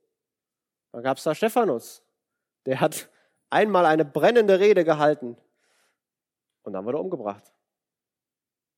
Dann 0.93 1.03
gab 1.03 1.17
es 1.17 1.25
da 1.25 1.35
Stephanus. 1.35 2.01
Der 2.65 2.79
hat 2.79 3.09
einmal 3.49 3.85
eine 3.85 4.05
brennende 4.05 4.61
Rede 4.61 4.85
gehalten 4.85 5.35
und 6.61 6.71
dann 6.71 6.85
wurde 6.85 6.99
er 6.99 7.01
umgebracht. 7.01 7.51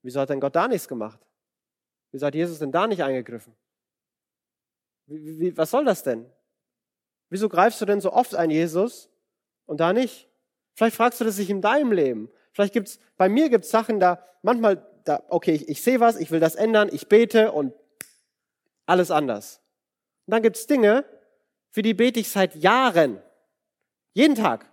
Wieso 0.02 0.22
hat 0.22 0.32
denn 0.32 0.40
Gott 0.40 0.56
da 0.56 0.68
nichts 0.68 0.88
gemacht? 0.88 1.20
Wieso 2.10 2.26
hat 2.26 2.34
Jesus 2.34 2.58
denn 2.58 2.72
da 2.72 2.88
nicht 2.88 3.04
eingegriffen? 3.04 3.56
Wie, 5.06 5.40
wie, 5.40 5.56
was 5.56 5.70
soll 5.70 5.86
das 5.86 6.02
denn? 6.02 6.28
Wieso 7.30 7.50
greifst 7.50 7.80
du 7.82 7.86
denn 7.86 8.02
so 8.02 8.12
oft 8.12 8.34
ein 8.34 8.50
Jesus 8.50 9.12
und 9.68 9.80
da 9.80 9.94
nicht? 9.94 10.28
Vielleicht 10.76 10.98
fragst 10.98 11.20
du 11.22 11.26
das 11.26 11.38
sich 11.38 11.50
in 11.50 11.62
deinem 11.62 11.92
Leben. 11.92 12.30
Vielleicht 12.52 12.74
gibt's, 12.74 13.00
bei 13.18 13.30
mir 13.30 13.50
gibt's 13.50 13.70
Sachen 13.70 14.00
da, 14.00 14.24
manchmal, 14.44 14.86
da, 15.06 15.24
okay, 15.30 15.54
ich, 15.54 15.70
ich 15.70 15.82
sehe 15.82 16.00
was, 16.00 16.18
ich 16.18 16.32
will 16.32 16.40
das 16.40 16.56
ändern, 16.56 16.90
ich 16.92 17.08
bete 17.08 17.52
und 17.52 17.74
alles 18.86 19.10
anders. 19.10 19.62
Und 20.28 20.34
dann 20.34 20.44
gibt's 20.44 20.68
Dinge, 20.68 21.06
für 21.72 21.82
die 21.82 21.94
bete 21.94 22.20
ich 22.20 22.30
seit 22.30 22.56
Jahren. 22.56 23.22
Jeden 24.14 24.36
Tag. 24.36 24.70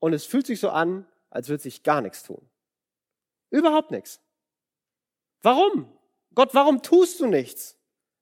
Und 0.00 0.12
es 0.12 0.24
fühlt 0.24 0.46
sich 0.46 0.60
so 0.60 0.70
an, 0.70 1.06
als 1.30 1.48
würde 1.48 1.62
sich 1.62 1.82
gar 1.82 2.00
nichts 2.00 2.22
tun. 2.22 2.48
Überhaupt 3.50 3.90
nichts. 3.90 4.20
Warum? 5.42 5.92
Gott, 6.34 6.54
warum 6.54 6.82
tust 6.82 7.20
du 7.20 7.26
nichts? 7.26 7.76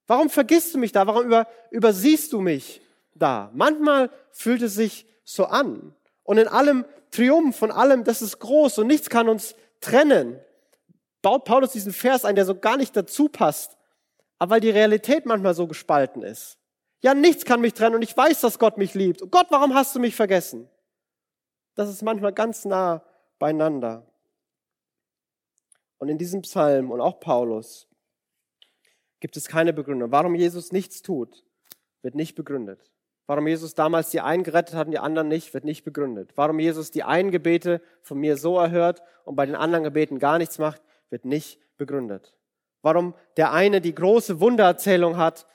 Warum 0.06 0.30
vergisst 0.30 0.74
du 0.74 0.78
mich 0.78 0.92
da? 0.92 1.06
Warum 1.06 1.24
über, 1.24 1.48
übersiehst 1.70 2.32
du 2.32 2.40
mich 2.40 2.80
da? 3.14 3.50
Manchmal 3.54 4.10
fühlt 4.30 4.62
es 4.62 4.74
sich 4.74 5.06
so 5.24 5.46
an. 5.46 5.95
Und 6.26 6.38
in 6.38 6.48
allem 6.48 6.84
Triumph, 7.10 7.56
von 7.56 7.70
allem, 7.70 8.04
das 8.04 8.20
ist 8.20 8.40
groß 8.40 8.78
und 8.78 8.88
nichts 8.88 9.08
kann 9.08 9.28
uns 9.28 9.54
trennen. 9.80 10.38
Baut 11.22 11.44
Paulus 11.44 11.72
diesen 11.72 11.92
Vers 11.92 12.24
ein, 12.24 12.36
der 12.36 12.44
so 12.44 12.54
gar 12.54 12.76
nicht 12.76 12.94
dazu 12.96 13.28
passt. 13.28 13.76
Aber 14.38 14.56
weil 14.56 14.60
die 14.60 14.70
Realität 14.70 15.24
manchmal 15.24 15.54
so 15.54 15.66
gespalten 15.66 16.22
ist. 16.22 16.58
Ja, 17.00 17.14
nichts 17.14 17.44
kann 17.44 17.60
mich 17.60 17.74
trennen 17.74 17.94
und 17.94 18.02
ich 18.02 18.16
weiß, 18.16 18.40
dass 18.40 18.58
Gott 18.58 18.76
mich 18.76 18.94
liebt. 18.94 19.22
Und 19.22 19.30
Gott, 19.30 19.46
warum 19.50 19.74
hast 19.74 19.94
du 19.94 20.00
mich 20.00 20.14
vergessen? 20.14 20.68
Das 21.74 21.88
ist 21.88 22.02
manchmal 22.02 22.32
ganz 22.32 22.64
nah 22.64 23.02
beieinander. 23.38 24.06
Und 25.98 26.08
in 26.08 26.18
diesem 26.18 26.42
Psalm 26.42 26.90
und 26.90 27.00
auch 27.00 27.20
Paulus 27.20 27.88
gibt 29.20 29.36
es 29.36 29.48
keine 29.48 29.72
Begründung. 29.72 30.10
Warum 30.10 30.34
Jesus 30.34 30.72
nichts 30.72 31.02
tut, 31.02 31.44
wird 32.02 32.14
nicht 32.14 32.34
begründet. 32.34 32.90
Warum 33.26 33.46
Jesus 33.46 33.74
damals 33.74 34.10
die 34.10 34.20
einen 34.20 34.44
gerettet 34.44 34.74
hat 34.76 34.86
und 34.86 34.92
die 34.92 34.98
anderen 34.98 35.28
nicht, 35.28 35.52
wird 35.52 35.64
nicht 35.64 35.84
begründet. 35.84 36.32
Warum 36.36 36.60
Jesus 36.60 36.90
die 36.90 37.02
einen 37.02 37.30
Gebete 37.30 37.80
von 38.02 38.18
mir 38.18 38.36
so 38.36 38.58
erhört 38.58 39.02
und 39.24 39.34
bei 39.36 39.46
den 39.46 39.56
anderen 39.56 39.84
Gebeten 39.84 40.18
gar 40.18 40.38
nichts 40.38 40.58
macht, 40.58 40.82
wird 41.10 41.24
nicht 41.24 41.58
begründet. 41.76 42.34
Warum 42.82 43.14
der 43.36 43.52
eine 43.52 43.80
die 43.80 43.94
große 43.94 44.40
Wundererzählung 44.40 45.16
hat 45.16 45.46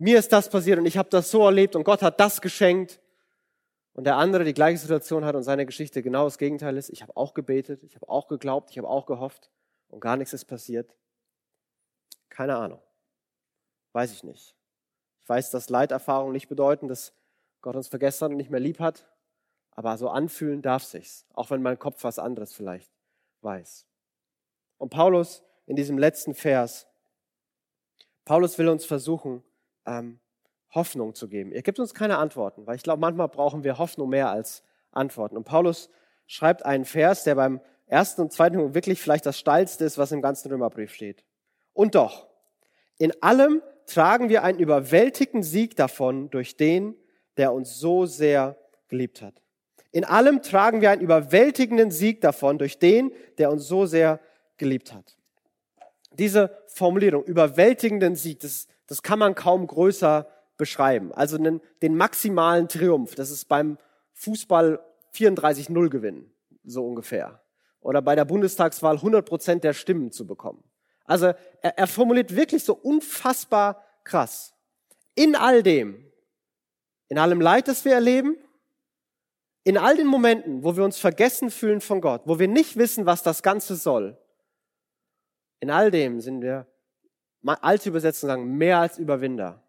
mir 0.00 0.18
ist 0.18 0.32
das 0.32 0.48
passiert 0.48 0.78
und 0.78 0.86
ich 0.86 0.96
habe 0.96 1.10
das 1.10 1.30
so 1.30 1.44
erlebt 1.44 1.76
und 1.76 1.84
Gott 1.84 2.00
hat 2.00 2.20
das 2.20 2.40
geschenkt. 2.40 3.02
Und 3.92 4.04
der 4.04 4.16
andere 4.16 4.44
die 4.44 4.54
gleiche 4.54 4.78
Situation 4.78 5.26
hat 5.26 5.34
und 5.34 5.42
seine 5.42 5.66
Geschichte 5.66 6.02
genau 6.02 6.24
das 6.24 6.38
Gegenteil 6.38 6.78
ist. 6.78 6.88
Ich 6.88 7.02
habe 7.02 7.14
auch 7.18 7.34
gebetet, 7.34 7.82
ich 7.82 7.96
habe 7.96 8.08
auch 8.08 8.26
geglaubt, 8.26 8.70
ich 8.70 8.78
habe 8.78 8.88
auch 8.88 9.04
gehofft 9.04 9.50
und 9.88 10.00
gar 10.00 10.16
nichts 10.16 10.32
ist 10.32 10.46
passiert. 10.46 10.96
Keine 12.30 12.56
Ahnung. 12.56 12.80
Weiß 13.92 14.10
ich 14.12 14.24
nicht. 14.24 14.54
Ich 15.20 15.28
weiß, 15.28 15.50
dass 15.50 15.68
Leiterfahrungen 15.68 16.32
nicht 16.32 16.48
bedeuten, 16.48 16.88
dass 16.88 17.12
Gott 17.60 17.76
uns 17.76 17.88
vergessen 17.88 18.24
und 18.24 18.36
nicht 18.36 18.50
mehr 18.50 18.60
lieb 18.60 18.80
hat. 18.80 19.06
Aber 19.72 19.96
so 19.98 20.08
anfühlen 20.08 20.62
darf 20.62 20.84
sich's. 20.84 21.26
Auch 21.34 21.50
wenn 21.50 21.62
mein 21.62 21.78
Kopf 21.78 22.04
was 22.04 22.18
anderes 22.18 22.52
vielleicht 22.52 22.90
weiß. 23.42 23.86
Und 24.78 24.90
Paulus 24.90 25.42
in 25.66 25.76
diesem 25.76 25.98
letzten 25.98 26.34
Vers, 26.34 26.86
Paulus 28.24 28.58
will 28.58 28.68
uns 28.68 28.84
versuchen, 28.84 29.42
ähm, 29.86 30.20
Hoffnung 30.74 31.14
zu 31.14 31.28
geben. 31.28 31.52
Er 31.52 31.62
gibt 31.62 31.78
uns 31.78 31.94
keine 31.94 32.18
Antworten, 32.18 32.66
weil 32.66 32.76
ich 32.76 32.82
glaube, 32.82 33.00
manchmal 33.00 33.28
brauchen 33.28 33.64
wir 33.64 33.78
Hoffnung 33.78 34.08
mehr 34.08 34.30
als 34.30 34.62
Antworten. 34.92 35.36
Und 35.36 35.44
Paulus 35.44 35.90
schreibt 36.26 36.64
einen 36.64 36.84
Vers, 36.84 37.24
der 37.24 37.34
beim 37.34 37.60
ersten 37.86 38.22
und 38.22 38.32
zweiten 38.32 38.56
Punkt 38.56 38.74
wirklich 38.74 39.00
vielleicht 39.00 39.26
das 39.26 39.38
steilste 39.38 39.84
ist, 39.84 39.98
was 39.98 40.12
im 40.12 40.22
ganzen 40.22 40.50
Römerbrief 40.50 40.94
steht. 40.94 41.24
Und 41.72 41.94
doch, 41.94 42.28
in 42.98 43.12
allem 43.22 43.62
tragen 43.86 44.28
wir 44.28 44.44
einen 44.44 44.60
überwältigenden 44.60 45.42
Sieg 45.42 45.74
davon 45.74 46.30
durch 46.30 46.56
den, 46.56 46.94
der 47.36 47.52
uns 47.52 47.78
so 47.78 48.06
sehr 48.06 48.56
geliebt 48.88 49.22
hat. 49.22 49.34
In 49.92 50.04
allem 50.04 50.42
tragen 50.42 50.80
wir 50.80 50.90
einen 50.90 51.02
überwältigenden 51.02 51.90
Sieg 51.90 52.20
davon 52.20 52.58
durch 52.58 52.78
den, 52.78 53.12
der 53.38 53.50
uns 53.50 53.66
so 53.66 53.86
sehr 53.86 54.20
geliebt 54.56 54.92
hat. 54.92 55.16
Diese 56.12 56.56
Formulierung, 56.68 57.24
überwältigenden 57.24 58.14
Sieg, 58.14 58.40
das 58.40 58.66
das 58.90 59.04
kann 59.04 59.20
man 59.20 59.36
kaum 59.36 59.68
größer 59.68 60.26
beschreiben. 60.56 61.12
Also 61.12 61.38
den, 61.38 61.60
den 61.80 61.96
maximalen 61.96 62.66
Triumph, 62.66 63.14
das 63.14 63.30
ist 63.30 63.44
beim 63.44 63.78
Fußball 64.14 64.84
34-0 65.14 65.88
gewinnen, 65.88 66.34
so 66.64 66.84
ungefähr. 66.84 67.40
Oder 67.80 68.02
bei 68.02 68.16
der 68.16 68.24
Bundestagswahl 68.24 68.96
100 68.96 69.24
Prozent 69.24 69.62
der 69.62 69.74
Stimmen 69.74 70.10
zu 70.10 70.26
bekommen. 70.26 70.64
Also 71.04 71.26
er, 71.62 71.78
er 71.78 71.86
formuliert 71.86 72.34
wirklich 72.34 72.64
so 72.64 72.74
unfassbar 72.74 73.84
krass. 74.02 74.54
In 75.14 75.36
all 75.36 75.62
dem, 75.62 76.09
in 77.10 77.18
allem 77.18 77.42
Leid, 77.42 77.68
das 77.68 77.84
wir 77.84 77.92
erleben, 77.92 78.38
in 79.64 79.76
all 79.76 79.96
den 79.96 80.06
Momenten, 80.06 80.64
wo 80.64 80.76
wir 80.76 80.84
uns 80.84 80.98
vergessen 80.98 81.50
fühlen 81.50 81.82
von 81.82 82.00
Gott, 82.00 82.22
wo 82.24 82.38
wir 82.38 82.48
nicht 82.48 82.78
wissen, 82.78 83.04
was 83.04 83.22
das 83.22 83.42
Ganze 83.42 83.76
soll, 83.76 84.16
in 85.60 85.70
all 85.70 85.90
dem 85.90 86.22
sind 86.22 86.40
wir 86.40 86.66
alte 87.42 87.88
Übersetzungen 87.88 88.30
sagen, 88.30 88.56
mehr 88.56 88.78
als 88.78 88.98
Überwinder. 88.98 89.62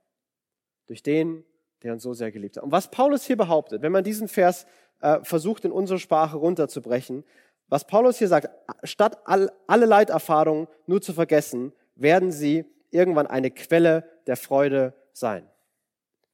Durch 0.87 1.03
den, 1.03 1.45
der 1.83 1.93
uns 1.93 2.03
so 2.03 2.13
sehr 2.13 2.31
geliebt 2.31 2.57
hat. 2.57 2.63
Und 2.63 2.71
was 2.71 2.91
Paulus 2.91 3.23
hier 3.25 3.37
behauptet, 3.37 3.81
wenn 3.81 3.91
man 3.91 4.03
diesen 4.03 4.27
Vers 4.27 4.65
äh, 4.99 5.19
versucht 5.23 5.65
in 5.65 5.71
unsere 5.71 5.99
Sprache 5.99 6.37
runterzubrechen, 6.37 7.23
was 7.69 7.87
Paulus 7.87 8.17
hier 8.17 8.27
sagt, 8.27 8.49
statt 8.83 9.19
all, 9.25 9.51
alle 9.67 9.85
Leiterfahrungen 9.85 10.67
nur 10.85 11.01
zu 11.01 11.13
vergessen, 11.13 11.71
werden 11.95 12.31
sie 12.31 12.65
irgendwann 12.89 13.27
eine 13.27 13.51
Quelle 13.51 14.09
der 14.27 14.35
Freude 14.35 14.93
sein. 15.13 15.50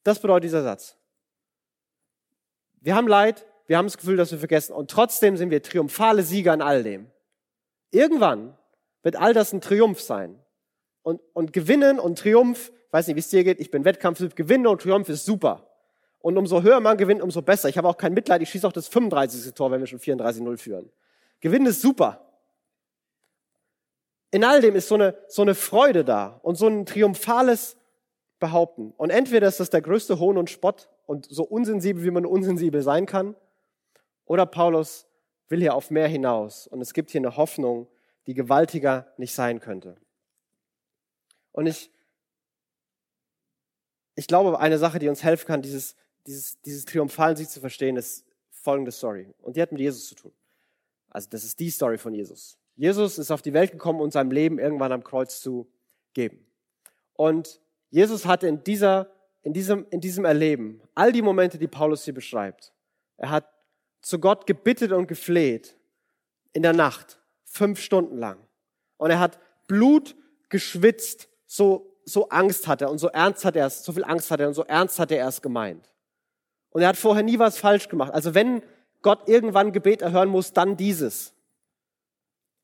Das 0.07 0.19
bedeutet 0.19 0.45
dieser 0.45 0.63
Satz. 0.63 0.95
Wir 2.79 2.95
haben 2.95 3.09
Leid, 3.09 3.45
wir 3.65 3.77
haben 3.77 3.87
das 3.87 3.97
Gefühl, 3.97 4.15
dass 4.15 4.31
wir 4.31 4.39
vergessen 4.39 4.71
und 4.71 4.89
trotzdem 4.89 5.35
sind 5.35 5.49
wir 5.49 5.61
triumphale 5.61 6.23
Sieger 6.23 6.53
in 6.53 6.61
all 6.61 6.81
dem. 6.81 7.11
Irgendwann 7.91 8.57
wird 9.03 9.17
all 9.17 9.33
das 9.33 9.51
ein 9.51 9.59
Triumph 9.59 9.99
sein 9.99 10.39
und, 11.01 11.19
und 11.33 11.51
Gewinnen 11.51 11.99
und 11.99 12.19
Triumph, 12.19 12.71
weiß 12.91 13.07
nicht, 13.07 13.17
wie 13.17 13.19
es 13.19 13.27
dir 13.27 13.43
geht, 13.43 13.59
ich 13.59 13.69
bin 13.69 13.83
Wettkampftyp, 13.83 14.33
Gewinnen 14.37 14.67
und 14.67 14.81
Triumph 14.81 15.09
ist 15.09 15.25
super. 15.25 15.69
Und 16.19 16.37
umso 16.37 16.61
höher 16.61 16.79
man 16.79 16.95
gewinnt, 16.95 17.21
umso 17.21 17.41
besser. 17.41 17.67
Ich 17.67 17.77
habe 17.77 17.89
auch 17.89 17.97
kein 17.97 18.13
Mitleid, 18.13 18.41
ich 18.41 18.49
schieße 18.49 18.65
auch 18.65 18.71
das 18.71 18.87
35. 18.87 19.53
Tor, 19.55 19.71
wenn 19.71 19.81
wir 19.81 19.87
schon 19.87 19.99
34-0 19.99 20.57
führen. 20.57 20.89
Gewinnen 21.41 21.65
ist 21.65 21.81
super. 21.81 22.25
In 24.31 24.45
all 24.45 24.61
dem 24.61 24.77
ist 24.77 24.87
so 24.87 24.95
eine, 24.95 25.17
so 25.27 25.41
eine 25.41 25.53
Freude 25.53 26.05
da 26.05 26.39
und 26.43 26.55
so 26.55 26.67
ein 26.67 26.85
triumphales 26.85 27.76
Behaupten. 28.39 28.93
Und 28.97 29.09
entweder 29.09 29.47
ist 29.47 29.59
das 29.59 29.69
der 29.69 29.81
größte 29.81 30.19
Hohn 30.19 30.37
und 30.37 30.49
Spott 30.49 30.89
und 31.05 31.25
so 31.29 31.43
unsensibel, 31.43 32.03
wie 32.03 32.11
man 32.11 32.25
unsensibel 32.25 32.81
sein 32.81 33.05
kann, 33.05 33.35
oder 34.25 34.45
Paulus 34.45 35.07
will 35.47 35.61
hier 35.61 35.73
auf 35.73 35.89
mehr 35.89 36.07
hinaus 36.07 36.67
und 36.67 36.81
es 36.81 36.93
gibt 36.93 37.11
hier 37.11 37.21
eine 37.21 37.37
Hoffnung, 37.37 37.87
die 38.27 38.33
gewaltiger 38.33 39.11
nicht 39.17 39.33
sein 39.33 39.59
könnte. 39.59 39.95
Und 41.53 41.65
ich, 41.65 41.89
ich 44.15 44.27
glaube, 44.27 44.59
eine 44.59 44.77
Sache, 44.77 44.99
die 44.99 45.07
uns 45.07 45.23
helfen 45.23 45.47
kann, 45.47 45.61
dieses, 45.61 45.95
dieses, 46.27 46.61
dieses 46.61 46.85
triumphalen 46.85 47.37
Sieg 47.37 47.49
zu 47.49 47.61
verstehen, 47.61 47.95
ist 47.95 48.25
folgende 48.51 48.91
Story. 48.91 49.33
Und 49.41 49.55
die 49.55 49.61
hat 49.61 49.71
mit 49.71 49.79
Jesus 49.79 50.07
zu 50.07 50.15
tun. 50.15 50.33
Also 51.09 51.29
das 51.29 51.45
ist 51.45 51.59
die 51.59 51.69
Story 51.69 51.97
von 51.97 52.13
Jesus. 52.13 52.57
Jesus 52.75 53.17
ist 53.17 53.31
auf 53.31 53.41
die 53.41 53.53
Welt 53.53 53.71
gekommen, 53.71 54.01
um 54.01 54.11
sein 54.11 54.29
Leben 54.29 54.59
irgendwann 54.59 54.91
am 54.91 55.03
Kreuz 55.03 55.41
zu 55.41 55.67
geben. 56.13 56.45
Und 57.13 57.61
Jesus 57.89 58.25
hatte 58.25 58.47
in 58.47 58.63
dieser, 58.63 59.07
in 59.41 59.53
diesem, 59.53 59.85
in 59.89 60.01
diesem 60.01 60.25
Erleben, 60.25 60.81
all 60.95 61.11
die 61.11 61.21
Momente, 61.21 61.57
die 61.57 61.67
Paulus 61.67 62.03
hier 62.03 62.13
beschreibt, 62.13 62.73
er 63.17 63.29
hat 63.29 63.47
zu 64.01 64.19
Gott 64.19 64.45
gebittet 64.45 64.91
und 64.91 65.07
gefleht 65.07 65.75
in 66.53 66.63
der 66.63 66.73
Nacht, 66.73 67.19
fünf 67.45 67.79
Stunden 67.79 68.17
lang. 68.17 68.37
Und 68.97 69.09
er 69.09 69.19
hat 69.19 69.39
Blut 69.67 70.15
geschwitzt, 70.49 71.29
so, 71.45 71.95
so 72.05 72.29
Angst 72.29 72.67
hat 72.67 72.81
er 72.81 72.89
und 72.89 72.99
so 72.99 73.09
ernst 73.09 73.45
hat 73.45 73.55
er 73.55 73.67
es, 73.67 73.83
so 73.83 73.91
viel 73.91 74.03
Angst 74.03 74.31
hat 74.31 74.39
er 74.39 74.47
und 74.47 74.53
so 74.53 74.63
ernst 74.63 74.99
hat 74.99 75.11
er 75.11 75.27
es 75.27 75.41
gemeint. 75.41 75.89
Und 76.69 76.81
er 76.81 76.89
hat 76.89 76.97
vorher 76.97 77.23
nie 77.23 77.39
was 77.39 77.57
falsch 77.57 77.89
gemacht. 77.89 78.13
Also 78.13 78.33
wenn 78.33 78.61
Gott 79.01 79.27
irgendwann 79.27 79.71
Gebet 79.71 80.01
erhören 80.01 80.29
muss, 80.29 80.53
dann 80.53 80.77
dieses. 80.77 81.33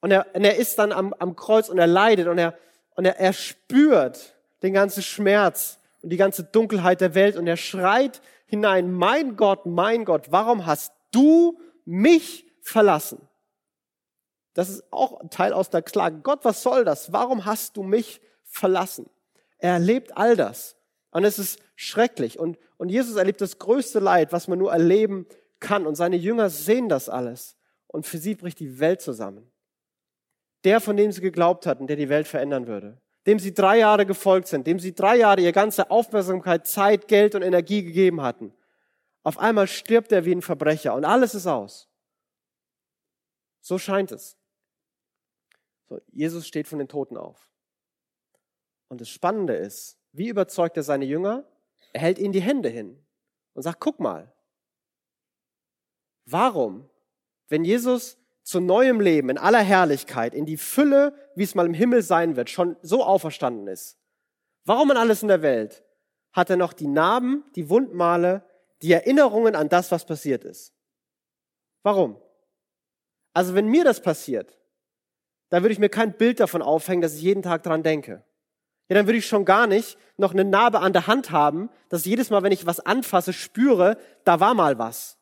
Und 0.02 0.12
er, 0.12 0.28
und 0.34 0.44
er 0.44 0.58
ist 0.58 0.78
dann 0.80 0.92
am, 0.92 1.14
am 1.14 1.36
Kreuz 1.36 1.70
und 1.70 1.78
er 1.78 1.88
leidet 1.88 2.28
und 2.28 2.38
er, 2.38 2.58
und 2.96 3.06
er, 3.06 3.20
er 3.20 3.34
spürt 3.34 4.36
den 4.64 4.74
ganzen 4.74 5.04
Schmerz 5.04 5.80
und 6.02 6.10
die 6.10 6.18
ganze 6.18 6.44
Dunkelheit 6.44 7.02
der 7.02 7.14
Welt 7.16 7.36
und 7.36 7.46
er 7.46 7.58
schreit 7.58 8.22
hinein, 8.46 8.92
mein 8.92 9.36
Gott, 9.36 9.66
mein 9.66 10.06
Gott, 10.06 10.32
warum 10.32 10.66
hast 10.66 10.94
du 11.12 11.60
mich 11.86 12.46
verlassen? 12.62 13.28
Das 14.54 14.70
ist 14.70 14.84
auch 14.92 15.22
Teil 15.30 15.54
aus 15.54 15.70
der 15.70 15.82
Klage. 15.82 16.20
Gott, 16.22 16.46
was 16.46 16.62
soll 16.62 16.86
das? 16.86 17.12
Warum 17.12 17.46
hast 17.46 17.76
du 17.76 17.84
mich 17.84 18.22
verlassen? 18.44 19.10
Er 19.58 19.74
erlebt 19.74 20.16
all 20.16 20.36
das. 20.36 20.76
Und 21.12 21.24
es 21.24 21.40
ist 21.40 21.60
schrecklich. 21.76 22.38
Und, 22.40 22.58
und 22.78 22.90
Jesus 22.90 23.16
erlebt 23.16 23.42
das 23.42 23.58
größte 23.58 24.00
Leid, 24.00 24.32
was 24.32 24.48
man 24.48 24.60
nur 24.60 24.72
erleben 24.72 25.26
kann. 25.60 25.88
Und 25.88 25.96
seine 25.96 26.18
Jünger 26.18 26.50
sehen 26.50 26.88
das 26.88 27.10
alles. 27.10 27.56
Und 27.88 28.06
für 28.06 28.18
sie 28.18 28.36
bricht 28.36 28.60
die 28.60 28.80
Welt 28.80 29.02
zusammen. 29.02 29.52
Der, 30.64 30.80
von 30.80 30.96
dem 30.96 31.12
sie 31.12 31.22
geglaubt 31.22 31.66
hatten, 31.66 31.88
der 31.88 31.96
die 31.96 32.10
Welt 32.10 32.28
verändern 32.28 32.68
würde. 32.68 33.02
Dem 33.26 33.40
sie 33.40 33.54
drei 33.54 33.80
Jahre 33.80 34.06
gefolgt 34.06 34.48
sind. 34.48 34.68
Dem 34.68 34.80
sie 34.80 34.94
drei 34.94 35.18
Jahre 35.18 35.42
ihre 35.42 35.54
ganze 35.54 35.90
Aufmerksamkeit, 35.90 36.68
Zeit, 36.68 37.08
Geld 37.08 37.36
und 37.36 37.42
Energie 37.42 37.84
gegeben 37.84 38.22
hatten. 38.22 38.54
Auf 39.24 39.38
einmal 39.38 39.68
stirbt 39.68 40.12
er 40.12 40.26
wie 40.26 40.34
ein 40.34 40.42
Verbrecher 40.42 40.94
und 40.94 41.06
alles 41.06 41.34
ist 41.34 41.48
aus. 41.48 41.90
So 43.62 43.78
scheint 43.80 44.12
es. 44.12 44.38
So, 45.88 46.02
Jesus 46.12 46.46
steht 46.46 46.68
von 46.68 46.80
den 46.80 46.90
Toten 46.90 47.16
auf. 47.16 47.50
Und 48.90 49.00
das 49.00 49.10
Spannende 49.10 49.56
ist, 49.56 49.98
wie 50.12 50.28
überzeugt 50.28 50.76
er 50.76 50.84
seine 50.84 51.06
Jünger? 51.06 51.46
Er 51.94 52.02
hält 52.02 52.20
ihnen 52.20 52.34
die 52.34 52.42
Hände 52.42 52.70
hin 52.70 53.04
und 53.54 53.64
sagt, 53.64 53.80
guck 53.80 54.00
mal, 54.00 54.34
warum, 56.26 56.90
wenn 57.48 57.64
Jesus 57.64 58.18
zu 58.44 58.60
neuem 58.60 59.00
Leben 59.00 59.30
in 59.30 59.38
aller 59.38 59.62
Herrlichkeit, 59.62 60.34
in 60.34 60.46
die 60.46 60.58
Fülle, 60.58 61.14
wie 61.36 61.44
es 61.44 61.56
mal 61.56 61.66
im 61.66 61.74
Himmel 61.74 62.02
sein 62.02 62.36
wird, 62.36 62.50
schon 62.50 62.76
so 62.82 63.04
auferstanden 63.04 63.68
ist, 63.68 63.98
warum 64.66 64.92
an 64.92 64.98
alles 64.98 65.22
in 65.22 65.30
der 65.30 65.42
Welt 65.42 65.84
hat 66.34 66.50
er 66.50 66.58
noch 66.58 66.74
die 66.74 66.88
Narben, 66.88 67.44
die 67.56 67.70
Wundmale, 67.70 68.44
die 68.82 68.92
Erinnerungen 68.92 69.56
an 69.56 69.70
das, 69.70 69.92
was 69.92 70.06
passiert 70.06 70.44
ist? 70.44 70.74
Warum? 71.84 72.20
Also 73.34 73.56
wenn 73.56 73.68
mir 73.68 73.84
das 73.84 74.02
passiert, 74.02 74.58
da 75.50 75.62
würde 75.62 75.74
ich 75.74 75.80
mir 75.80 75.90
kein 75.90 76.18
Bild 76.18 76.40
davon 76.40 76.62
aufhängen, 76.62 77.02
dass 77.02 77.16
ich 77.16 77.22
jeden 77.22 77.44
Tag 77.44 77.64
dran 77.64 77.84
denke. 77.84 78.24
Ja, 78.90 78.96
dann 78.96 79.06
würde 79.06 79.20
ich 79.20 79.28
schon 79.28 79.46
gar 79.46 79.68
nicht 79.68 79.98
noch 80.18 80.34
eine 80.34 80.44
Narbe 80.44 80.80
an 80.80 80.94
der 80.94 81.08
Hand 81.08 81.32
haben, 81.32 81.70
dass 81.90 82.06
jedes 82.06 82.30
Mal, 82.30 82.44
wenn 82.44 82.52
ich 82.52 82.66
was 82.66 82.80
anfasse, 82.80 83.34
spüre, 83.34 83.98
da 84.24 84.40
war 84.40 84.54
mal 84.54 84.78
was. 84.78 85.18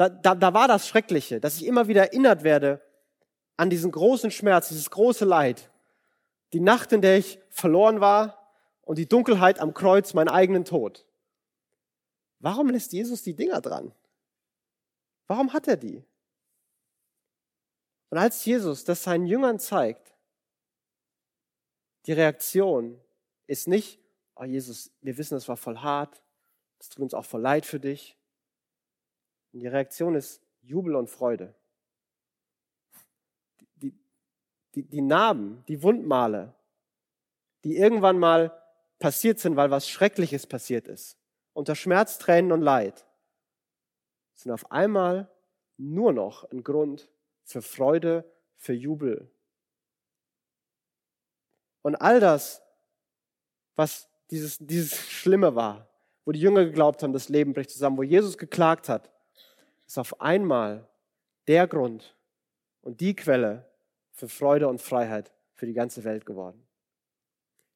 Da, 0.00 0.08
da, 0.08 0.34
da 0.34 0.54
war 0.54 0.66
das 0.66 0.88
Schreckliche, 0.88 1.40
dass 1.40 1.56
ich 1.56 1.66
immer 1.66 1.86
wieder 1.86 2.00
erinnert 2.00 2.42
werde 2.42 2.80
an 3.58 3.68
diesen 3.68 3.90
großen 3.90 4.30
Schmerz, 4.30 4.68
dieses 4.68 4.88
große 4.88 5.26
Leid. 5.26 5.70
Die 6.54 6.60
Nacht, 6.60 6.92
in 6.92 7.02
der 7.02 7.18
ich 7.18 7.38
verloren 7.50 8.00
war 8.00 8.50
und 8.80 8.96
die 8.96 9.06
Dunkelheit 9.06 9.58
am 9.58 9.74
Kreuz, 9.74 10.14
meinen 10.14 10.30
eigenen 10.30 10.64
Tod. 10.64 11.04
Warum 12.38 12.70
lässt 12.70 12.94
Jesus 12.94 13.22
die 13.22 13.36
Dinger 13.36 13.60
dran? 13.60 13.92
Warum 15.26 15.52
hat 15.52 15.68
er 15.68 15.76
die? 15.76 16.02
Und 18.08 18.16
als 18.16 18.42
Jesus 18.46 18.84
das 18.84 19.02
seinen 19.02 19.26
Jüngern 19.26 19.58
zeigt, 19.58 20.14
die 22.06 22.12
Reaktion 22.12 22.98
ist 23.46 23.68
nicht, 23.68 24.00
oh 24.34 24.44
Jesus, 24.44 24.92
wir 25.02 25.18
wissen, 25.18 25.34
das 25.34 25.46
war 25.46 25.58
voll 25.58 25.76
hart, 25.76 26.22
es 26.78 26.88
tut 26.88 27.02
uns 27.02 27.12
auch 27.12 27.26
voll 27.26 27.42
leid 27.42 27.66
für 27.66 27.80
dich. 27.80 28.16
Und 29.52 29.60
die 29.60 29.66
Reaktion 29.66 30.14
ist 30.14 30.42
Jubel 30.62 30.94
und 30.96 31.08
Freude. 31.08 31.54
Die, 33.76 33.94
die, 34.74 34.82
die 34.84 35.00
Narben, 35.00 35.64
die 35.68 35.82
Wundmale, 35.82 36.54
die 37.64 37.76
irgendwann 37.76 38.18
mal 38.18 38.56
passiert 38.98 39.38
sind, 39.38 39.56
weil 39.56 39.70
was 39.70 39.88
Schreckliches 39.88 40.46
passiert 40.46 40.86
ist, 40.86 41.18
unter 41.52 41.74
Schmerz, 41.74 42.18
Tränen 42.18 42.52
und 42.52 42.60
Leid, 42.60 43.06
sind 44.34 44.52
auf 44.52 44.70
einmal 44.70 45.30
nur 45.76 46.12
noch 46.12 46.50
ein 46.50 46.62
Grund 46.62 47.10
für 47.44 47.62
Freude, 47.62 48.30
für 48.56 48.72
Jubel. 48.72 49.30
Und 51.82 51.96
all 51.96 52.20
das, 52.20 52.62
was 53.74 54.08
dieses, 54.30 54.58
dieses 54.58 54.96
Schlimme 54.96 55.54
war, 55.54 55.88
wo 56.24 56.32
die 56.32 56.40
Jünger 56.40 56.64
geglaubt 56.64 57.02
haben, 57.02 57.12
das 57.12 57.28
Leben 57.28 57.54
bricht 57.54 57.70
zusammen, 57.70 57.96
wo 57.96 58.02
Jesus 58.02 58.38
geklagt 58.38 58.88
hat, 58.88 59.10
ist 59.90 59.98
auf 59.98 60.20
einmal 60.20 60.86
der 61.48 61.66
Grund 61.66 62.14
und 62.80 63.00
die 63.00 63.16
Quelle 63.16 63.64
für 64.12 64.28
Freude 64.28 64.68
und 64.68 64.80
Freiheit 64.80 65.32
für 65.54 65.66
die 65.66 65.72
ganze 65.72 66.04
Welt 66.04 66.24
geworden. 66.24 66.62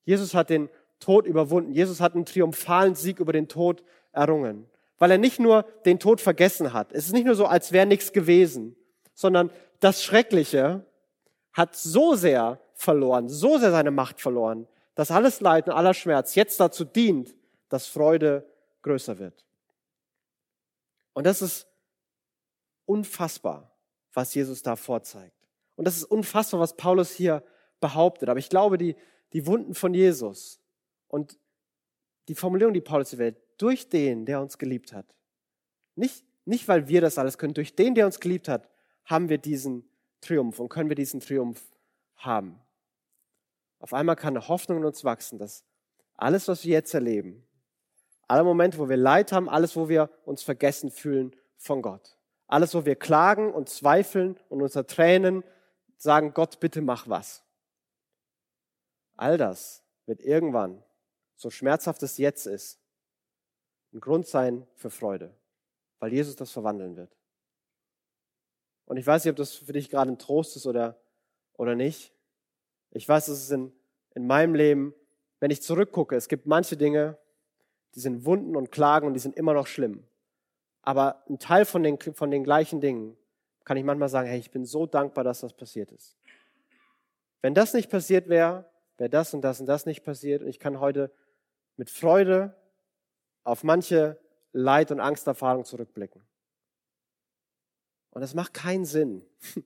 Jesus 0.04 0.32
hat 0.32 0.48
den 0.48 0.68
Tod 1.00 1.26
überwunden. 1.26 1.72
Jesus 1.72 2.00
hat 2.00 2.14
einen 2.14 2.24
triumphalen 2.24 2.94
Sieg 2.94 3.18
über 3.18 3.32
den 3.32 3.48
Tod 3.48 3.82
errungen, 4.12 4.70
weil 4.98 5.10
er 5.10 5.18
nicht 5.18 5.40
nur 5.40 5.64
den 5.86 5.98
Tod 5.98 6.20
vergessen 6.20 6.72
hat. 6.72 6.92
Es 6.92 7.06
ist 7.06 7.14
nicht 7.14 7.26
nur 7.26 7.34
so, 7.34 7.46
als 7.46 7.72
wäre 7.72 7.84
nichts 7.84 8.12
gewesen, 8.12 8.76
sondern 9.12 9.50
das 9.80 10.04
Schreckliche 10.04 10.86
hat 11.52 11.74
so 11.74 12.14
sehr 12.14 12.60
verloren, 12.74 13.28
so 13.28 13.58
sehr 13.58 13.72
seine 13.72 13.90
Macht 13.90 14.20
verloren, 14.20 14.68
dass 14.94 15.10
alles 15.10 15.40
Leid 15.40 15.66
und 15.66 15.74
aller 15.74 15.94
Schmerz 15.94 16.36
jetzt 16.36 16.60
dazu 16.60 16.84
dient, 16.84 17.34
dass 17.70 17.88
Freude 17.88 18.46
größer 18.82 19.18
wird. 19.18 19.44
Und 21.12 21.26
das 21.26 21.42
ist 21.42 21.66
unfassbar, 22.86 23.70
was 24.12 24.34
Jesus 24.34 24.62
da 24.62 24.76
vorzeigt. 24.76 25.36
Und 25.76 25.86
das 25.86 25.96
ist 25.96 26.04
unfassbar, 26.04 26.60
was 26.60 26.76
Paulus 26.76 27.10
hier 27.10 27.42
behauptet. 27.80 28.28
Aber 28.28 28.38
ich 28.38 28.48
glaube, 28.48 28.78
die, 28.78 28.96
die 29.32 29.46
Wunden 29.46 29.74
von 29.74 29.94
Jesus 29.94 30.60
und 31.08 31.38
die 32.28 32.34
Formulierung, 32.34 32.74
die 32.74 32.80
Paulus 32.80 33.10
hier 33.10 33.18
wählt, 33.18 33.36
durch 33.58 33.88
den, 33.88 34.24
der 34.26 34.40
uns 34.40 34.58
geliebt 34.58 34.92
hat. 34.92 35.14
Nicht, 35.94 36.24
nicht, 36.44 36.68
weil 36.68 36.88
wir 36.88 37.00
das 37.00 37.18
alles 37.18 37.38
können, 37.38 37.54
durch 37.54 37.74
den, 37.74 37.94
der 37.94 38.06
uns 38.06 38.20
geliebt 38.20 38.48
hat, 38.48 38.68
haben 39.04 39.28
wir 39.28 39.38
diesen 39.38 39.88
Triumph 40.20 40.58
und 40.58 40.68
können 40.68 40.88
wir 40.88 40.96
diesen 40.96 41.20
Triumph 41.20 41.62
haben. 42.16 42.60
Auf 43.78 43.92
einmal 43.92 44.16
kann 44.16 44.36
eine 44.36 44.48
Hoffnung 44.48 44.78
in 44.78 44.84
uns 44.84 45.04
wachsen, 45.04 45.38
dass 45.38 45.64
alles, 46.16 46.48
was 46.48 46.64
wir 46.64 46.72
jetzt 46.72 46.94
erleben, 46.94 47.44
alle 48.26 48.44
Momente, 48.44 48.78
wo 48.78 48.88
wir 48.88 48.96
Leid 48.96 49.32
haben, 49.32 49.48
alles, 49.48 49.76
wo 49.76 49.88
wir 49.88 50.10
uns 50.24 50.42
vergessen 50.42 50.90
fühlen 50.90 51.36
von 51.56 51.82
Gott, 51.82 52.16
alles, 52.46 52.74
wo 52.74 52.84
wir 52.84 52.96
klagen 52.96 53.52
und 53.52 53.68
zweifeln 53.68 54.38
und 54.48 54.62
unter 54.62 54.86
Tränen 54.86 55.44
sagen, 55.96 56.34
Gott, 56.34 56.60
bitte 56.60 56.82
mach 56.82 57.08
was. 57.08 57.42
All 59.16 59.38
das 59.38 59.82
wird 60.06 60.20
irgendwann, 60.20 60.82
so 61.36 61.50
schmerzhaft 61.50 62.02
es 62.02 62.18
jetzt 62.18 62.46
ist, 62.46 62.80
ein 63.92 64.00
Grund 64.00 64.26
sein 64.26 64.66
für 64.74 64.90
Freude, 64.90 65.34
weil 66.00 66.12
Jesus 66.12 66.36
das 66.36 66.50
verwandeln 66.50 66.96
wird. 66.96 67.16
Und 68.86 68.96
ich 68.96 69.06
weiß 69.06 69.24
nicht, 69.24 69.30
ob 69.30 69.36
das 69.36 69.54
für 69.54 69.72
dich 69.72 69.88
gerade 69.88 70.10
ein 70.10 70.18
Trost 70.18 70.56
ist 70.56 70.66
oder, 70.66 71.00
oder 71.54 71.74
nicht. 71.74 72.12
Ich 72.90 73.08
weiß, 73.08 73.26
dass 73.26 73.38
es 73.38 73.50
in, 73.50 73.72
in 74.14 74.26
meinem 74.26 74.54
Leben, 74.54 74.94
wenn 75.40 75.50
ich 75.50 75.62
zurückgucke, 75.62 76.16
es 76.16 76.28
gibt 76.28 76.46
manche 76.46 76.76
Dinge, 76.76 77.18
die 77.94 78.00
sind 78.00 78.24
Wunden 78.24 78.56
und 78.56 78.72
Klagen 78.72 79.06
und 79.06 79.14
die 79.14 79.20
sind 79.20 79.36
immer 79.36 79.54
noch 79.54 79.66
schlimm. 79.66 80.06
Aber 80.84 81.24
ein 81.30 81.38
Teil 81.38 81.64
von 81.64 81.82
den, 81.82 81.98
von 81.98 82.30
den 82.30 82.44
gleichen 82.44 82.80
Dingen 82.80 83.16
kann 83.64 83.78
ich 83.78 83.84
manchmal 83.84 84.10
sagen, 84.10 84.28
hey, 84.28 84.38
ich 84.38 84.50
bin 84.50 84.66
so 84.66 84.84
dankbar, 84.84 85.24
dass 85.24 85.40
das 85.40 85.54
passiert 85.54 85.90
ist. 85.92 86.14
Wenn 87.40 87.54
das 87.54 87.72
nicht 87.72 87.90
passiert 87.90 88.28
wäre, 88.28 88.70
wäre 88.98 89.08
das 89.08 89.32
und 89.32 89.40
das 89.40 89.60
und 89.60 89.66
das 89.66 89.86
nicht 89.86 90.04
passiert. 90.04 90.42
Und 90.42 90.48
ich 90.48 90.60
kann 90.60 90.80
heute 90.80 91.10
mit 91.76 91.88
Freude 91.88 92.54
auf 93.44 93.64
manche 93.64 94.20
Leid- 94.52 94.90
und 94.90 95.00
Angsterfahrungen 95.00 95.64
zurückblicken. 95.64 96.22
Und 98.10 98.20
das 98.20 98.34
macht 98.34 98.54
keinen 98.54 98.84
Sinn. 98.84 99.26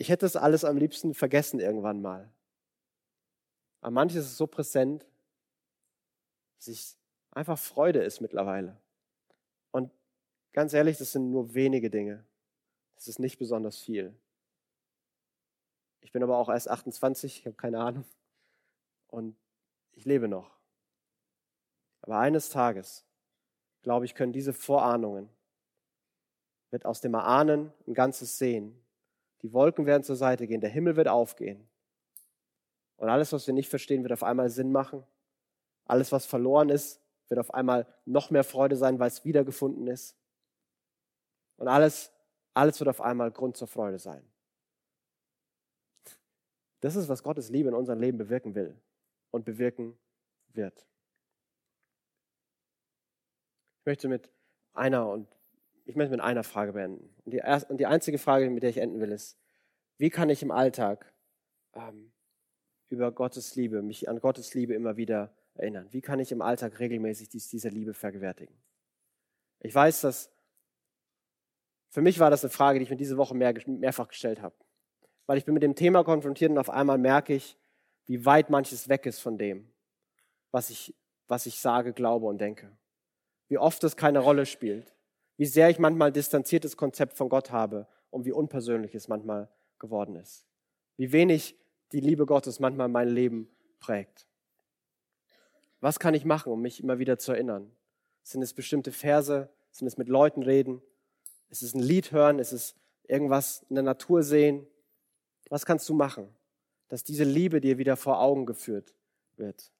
Ich 0.00 0.10
hätte 0.10 0.26
das 0.26 0.36
alles 0.36 0.64
am 0.64 0.76
liebsten 0.76 1.12
vergessen 1.12 1.58
irgendwann 1.58 2.00
mal. 2.00 2.32
Aber 3.80 3.90
manches 3.90 4.26
ist 4.26 4.36
so 4.36 4.46
präsent, 4.46 5.04
dass 6.56 6.68
ich 6.68 6.96
einfach 7.32 7.58
Freude 7.58 8.04
ist 8.04 8.20
mittlerweile. 8.20 8.80
Ganz 10.58 10.72
ehrlich, 10.72 10.98
das 10.98 11.12
sind 11.12 11.30
nur 11.30 11.54
wenige 11.54 11.88
Dinge. 11.88 12.24
Das 12.96 13.06
ist 13.06 13.20
nicht 13.20 13.38
besonders 13.38 13.78
viel. 13.78 14.12
Ich 16.00 16.10
bin 16.10 16.20
aber 16.20 16.36
auch 16.36 16.48
erst 16.48 16.68
28, 16.68 17.38
ich 17.38 17.46
habe 17.46 17.54
keine 17.54 17.78
Ahnung. 17.78 18.04
Und 19.06 19.36
ich 19.92 20.04
lebe 20.04 20.26
noch. 20.26 20.50
Aber 22.02 22.18
eines 22.18 22.50
Tages, 22.50 23.04
glaube 23.82 24.04
ich, 24.04 24.16
können 24.16 24.32
diese 24.32 24.52
Vorahnungen 24.52 25.28
wird 26.72 26.86
aus 26.86 27.00
dem 27.00 27.14
Erahnen 27.14 27.72
ein 27.86 27.94
ganzes 27.94 28.36
Sehen. 28.36 28.84
Die 29.42 29.52
Wolken 29.52 29.86
werden 29.86 30.02
zur 30.02 30.16
Seite 30.16 30.48
gehen, 30.48 30.60
der 30.60 30.70
Himmel 30.70 30.96
wird 30.96 31.06
aufgehen. 31.06 31.68
Und 32.96 33.08
alles, 33.10 33.32
was 33.32 33.46
wir 33.46 33.54
nicht 33.54 33.68
verstehen, 33.68 34.02
wird 34.02 34.12
auf 34.12 34.24
einmal 34.24 34.50
Sinn 34.50 34.72
machen. 34.72 35.04
Alles, 35.84 36.10
was 36.10 36.26
verloren 36.26 36.68
ist, 36.68 37.00
wird 37.28 37.38
auf 37.38 37.54
einmal 37.54 37.86
noch 38.06 38.30
mehr 38.30 38.42
Freude 38.42 38.74
sein, 38.74 38.98
weil 38.98 39.06
es 39.06 39.24
wiedergefunden 39.24 39.86
ist. 39.86 40.17
Und 41.58 41.68
alles, 41.68 42.10
alles 42.54 42.80
wird 42.80 42.88
auf 42.88 43.00
einmal 43.00 43.30
Grund 43.30 43.56
zur 43.56 43.68
Freude 43.68 43.98
sein. 43.98 44.24
Das 46.80 46.96
ist, 46.96 47.08
was 47.08 47.22
Gottes 47.22 47.50
Liebe 47.50 47.68
in 47.68 47.74
unserem 47.74 48.00
Leben 48.00 48.18
bewirken 48.18 48.54
will 48.54 48.80
und 49.30 49.44
bewirken 49.44 49.98
wird. 50.54 50.86
Ich 53.80 53.86
möchte 53.86 54.08
mit 54.08 54.30
einer 54.72 55.08
und 55.08 55.28
ich 55.84 55.96
möchte 55.96 56.12
mit 56.12 56.20
einer 56.20 56.44
Frage 56.44 56.74
beenden. 56.74 57.14
Und 57.24 57.32
die, 57.32 57.38
erste, 57.38 57.72
und 57.72 57.78
die 57.78 57.86
einzige 57.86 58.18
Frage, 58.18 58.48
mit 58.50 58.62
der 58.62 58.70
ich 58.70 58.76
enden 58.76 59.00
will, 59.00 59.10
ist, 59.10 59.38
wie 59.96 60.10
kann 60.10 60.30
ich 60.30 60.42
im 60.42 60.50
Alltag 60.50 61.12
ähm, 61.74 62.12
über 62.88 63.10
Gottes 63.10 63.56
Liebe, 63.56 63.82
mich 63.82 64.08
an 64.08 64.20
Gottes 64.20 64.54
Liebe 64.54 64.74
immer 64.74 64.96
wieder 64.96 65.34
erinnern? 65.54 65.88
Wie 65.90 66.02
kann 66.02 66.20
ich 66.20 66.30
im 66.30 66.42
Alltag 66.42 66.78
regelmäßig 66.78 67.30
dies, 67.30 67.48
diese 67.48 67.70
Liebe 67.70 67.94
vergewärtigen? 67.94 68.54
Ich 69.60 69.74
weiß, 69.74 70.02
dass 70.02 70.30
für 71.90 72.02
mich 72.02 72.18
war 72.18 72.30
das 72.30 72.44
eine 72.44 72.50
Frage, 72.50 72.78
die 72.78 72.84
ich 72.84 72.90
mir 72.90 72.96
diese 72.96 73.16
Woche 73.16 73.34
mehr, 73.34 73.54
mehrfach 73.66 74.08
gestellt 74.08 74.42
habe. 74.42 74.54
Weil 75.26 75.38
ich 75.38 75.44
bin 75.44 75.54
mit 75.54 75.62
dem 75.62 75.74
Thema 75.74 76.04
konfrontiert 76.04 76.50
und 76.50 76.58
auf 76.58 76.70
einmal 76.70 76.98
merke 76.98 77.34
ich, 77.34 77.56
wie 78.06 78.24
weit 78.24 78.50
manches 78.50 78.88
weg 78.88 79.06
ist 79.06 79.20
von 79.20 79.36
dem, 79.36 79.70
was 80.50 80.70
ich, 80.70 80.94
was 81.26 81.46
ich 81.46 81.60
sage, 81.60 81.92
glaube 81.92 82.26
und 82.26 82.38
denke. 82.38 82.70
Wie 83.48 83.58
oft 83.58 83.82
es 83.84 83.96
keine 83.96 84.20
Rolle 84.20 84.46
spielt 84.46 84.94
wie 85.38 85.46
sehr 85.46 85.70
ich 85.70 85.78
manchmal 85.78 86.12
distanziertes 86.12 86.76
Konzept 86.76 87.16
von 87.16 87.30
Gott 87.30 87.50
habe 87.50 87.86
und 88.10 88.26
wie 88.26 88.32
unpersönlich 88.32 88.94
es 88.94 89.08
manchmal 89.08 89.48
geworden 89.78 90.16
ist. 90.16 90.44
Wie 90.96 91.12
wenig 91.12 91.56
die 91.92 92.00
Liebe 92.00 92.26
Gottes 92.26 92.58
manchmal 92.58 92.88
mein 92.88 93.08
Leben 93.08 93.48
prägt. 93.78 94.26
Was 95.80 96.00
kann 96.00 96.14
ich 96.14 96.24
machen, 96.24 96.52
um 96.52 96.60
mich 96.60 96.82
immer 96.82 96.98
wieder 96.98 97.18
zu 97.18 97.32
erinnern? 97.32 97.70
Sind 98.24 98.42
es 98.42 98.52
bestimmte 98.52 98.90
Verse? 98.90 99.48
Sind 99.70 99.86
es 99.86 99.96
mit 99.96 100.08
Leuten 100.08 100.42
reden? 100.42 100.82
Ist 101.50 101.62
es 101.62 101.74
ein 101.74 101.82
Lied 101.82 102.12
hören? 102.12 102.38
Ist 102.38 102.52
es 102.52 102.74
irgendwas 103.06 103.64
in 103.68 103.76
der 103.76 103.84
Natur 103.84 104.22
sehen? 104.22 104.66
Was 105.50 105.64
kannst 105.64 105.88
du 105.88 105.94
machen, 105.94 106.28
dass 106.88 107.04
diese 107.04 107.24
Liebe 107.24 107.60
dir 107.60 107.78
wieder 107.78 107.96
vor 107.96 108.20
Augen 108.20 108.46
geführt 108.46 108.94
wird? 109.36 109.70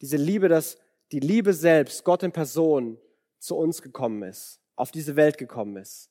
Diese 0.00 0.16
Liebe, 0.16 0.48
dass 0.48 0.78
die 1.12 1.20
Liebe 1.20 1.54
selbst, 1.54 2.04
Gott 2.04 2.22
in 2.22 2.32
Person, 2.32 2.98
zu 3.38 3.56
uns 3.56 3.82
gekommen 3.82 4.22
ist 4.22 4.62
auf 4.76 4.90
diese 4.90 5.16
Welt 5.16 5.38
gekommen 5.38 5.76
ist. 5.76 6.10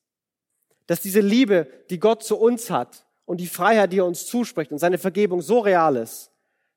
Dass 0.87 1.01
diese 1.01 1.19
Liebe, 1.19 1.67
die 1.89 1.99
Gott 1.99 2.23
zu 2.23 2.37
uns 2.37 2.69
hat 2.69 3.05
und 3.25 3.39
die 3.39 3.47
Freiheit, 3.47 3.91
die 3.93 3.99
er 3.99 4.05
uns 4.05 4.25
zuspricht 4.25 4.71
und 4.71 4.77
seine 4.77 4.97
Vergebung 4.97 5.41
so 5.41 5.59
real 5.59 5.95
ist, 5.95 6.31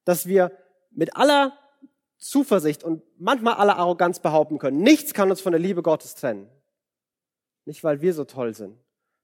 dass 0.04 0.26
wir 0.26 0.52
mit 0.90 1.16
aller 1.16 1.56
Zuversicht 2.18 2.84
und 2.84 3.02
manchmal 3.18 3.54
aller 3.54 3.76
Arroganz 3.76 4.20
behaupten 4.20 4.58
können, 4.58 4.78
nichts 4.78 5.14
kann 5.14 5.30
uns 5.30 5.40
von 5.40 5.52
der 5.52 5.60
Liebe 5.60 5.82
Gottes 5.82 6.14
trennen. 6.14 6.48
Nicht, 7.64 7.82
weil 7.84 8.00
wir 8.00 8.12
so 8.14 8.24
toll 8.24 8.54
sind, 8.54 8.78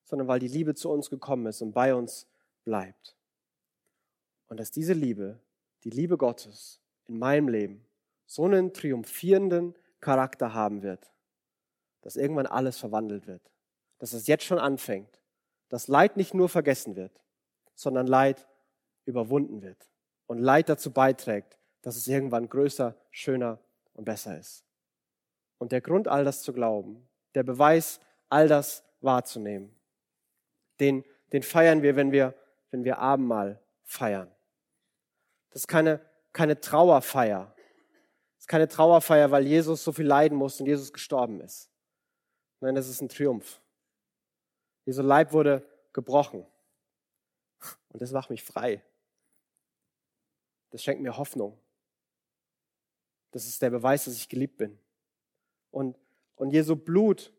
sondern 0.05 0.29
weil 0.29 0.41
die 0.41 0.49
Liebe 0.49 0.75
zu 0.75 0.91
uns 0.91 1.11
gekommen 1.11 1.47
ist 1.47 1.63
und 1.63 1.73
bei 1.73 1.95
uns 1.95 2.27
bleibt. 2.65 3.17
Und 4.49 4.59
dass 4.59 4.71
diese 4.71 4.93
Liebe, 4.93 5.39
die 5.85 5.91
Liebe 5.91 6.17
Gottes 6.17 6.81
in 7.07 7.19
meinem 7.19 7.49
Leben, 7.49 7.85
so 8.27 8.45
einen 8.45 8.73
triumphierenden 8.73 9.75
Charakter 10.01 10.55
haben 10.55 10.83
wird, 10.83 11.13
dass 12.03 12.17
irgendwann 12.17 12.47
alles 12.47 12.79
verwandelt 12.79 13.27
wird. 13.27 13.43
Dass 13.99 14.13
es 14.13 14.27
jetzt 14.27 14.45
schon 14.45 14.59
anfängt. 14.59 15.21
Dass 15.69 15.89
Leid 15.89 16.17
nicht 16.17 16.35
nur 16.35 16.49
vergessen 16.49 16.97
wird, 16.97 17.21
sondern 17.75 18.07
Leid 18.07 18.49
überwunden 19.05 19.63
wird. 19.63 19.91
Und 20.27 20.39
Leid 20.39 20.69
dazu 20.69 20.91
beiträgt, 20.91 21.59
dass 21.83 21.97
es 21.97 22.09
irgendwann 22.09 22.49
größer, 22.49 22.97
schöner 23.11 23.59
und 23.93 24.05
besser 24.05 24.39
ist. 24.39 24.65
Und 25.59 25.73
der 25.73 25.81
Grund, 25.81 26.09
all 26.09 26.25
das 26.25 26.43
zu 26.43 26.53
glauben, 26.53 27.09
der 27.35 27.43
Beweis, 27.43 28.01
all 28.31 28.49
das 28.49 28.85
wahrzunehmen, 29.01 29.75
den, 30.79 31.05
den 31.33 31.43
feiern 31.43 31.83
wir, 31.83 31.97
wenn 31.97 32.13
wir, 32.13 32.35
wenn 32.71 32.85
wir 32.85 32.99
Abendmahl 32.99 33.61
feiern. 33.85 34.31
Das 35.51 35.63
ist 35.63 35.69
keine, 35.69 36.01
keine 36.33 36.61
Trauerfeier. 36.61 37.55
Das 38.37 38.45
ist 38.45 38.49
keine 38.49 38.69
Trauerfeier, 38.69 39.31
weil 39.31 39.47
Jesus 39.47 39.85
so 39.85 39.93
viel 39.93 40.07
leiden 40.07 40.39
muss 40.39 40.61
und 40.61 40.67
Jesus 40.67 40.93
gestorben 40.93 41.41
ist. 41.41 41.71
Nein, 42.61 42.75
das 42.75 42.89
ist 42.89 43.01
ein 43.01 43.09
Triumph. 43.09 43.61
Jesu 44.85 45.03
Leib 45.03 45.33
wurde 45.33 45.67
gebrochen. 45.93 46.47
Und 47.91 48.01
das 48.01 48.13
macht 48.13 48.31
mich 48.31 48.43
frei. 48.43 48.83
Das 50.71 50.83
schenkt 50.83 51.03
mir 51.03 51.17
Hoffnung. 51.17 51.59
Das 53.33 53.47
ist 53.47 53.61
der 53.63 53.71
Beweis, 53.71 54.05
dass 54.05 54.17
ich 54.17 54.29
geliebt 54.29 54.57
bin. 54.57 54.79
Und, 55.71 55.97
und 56.37 56.51
Jesu 56.51 56.77
Blut, 56.77 57.33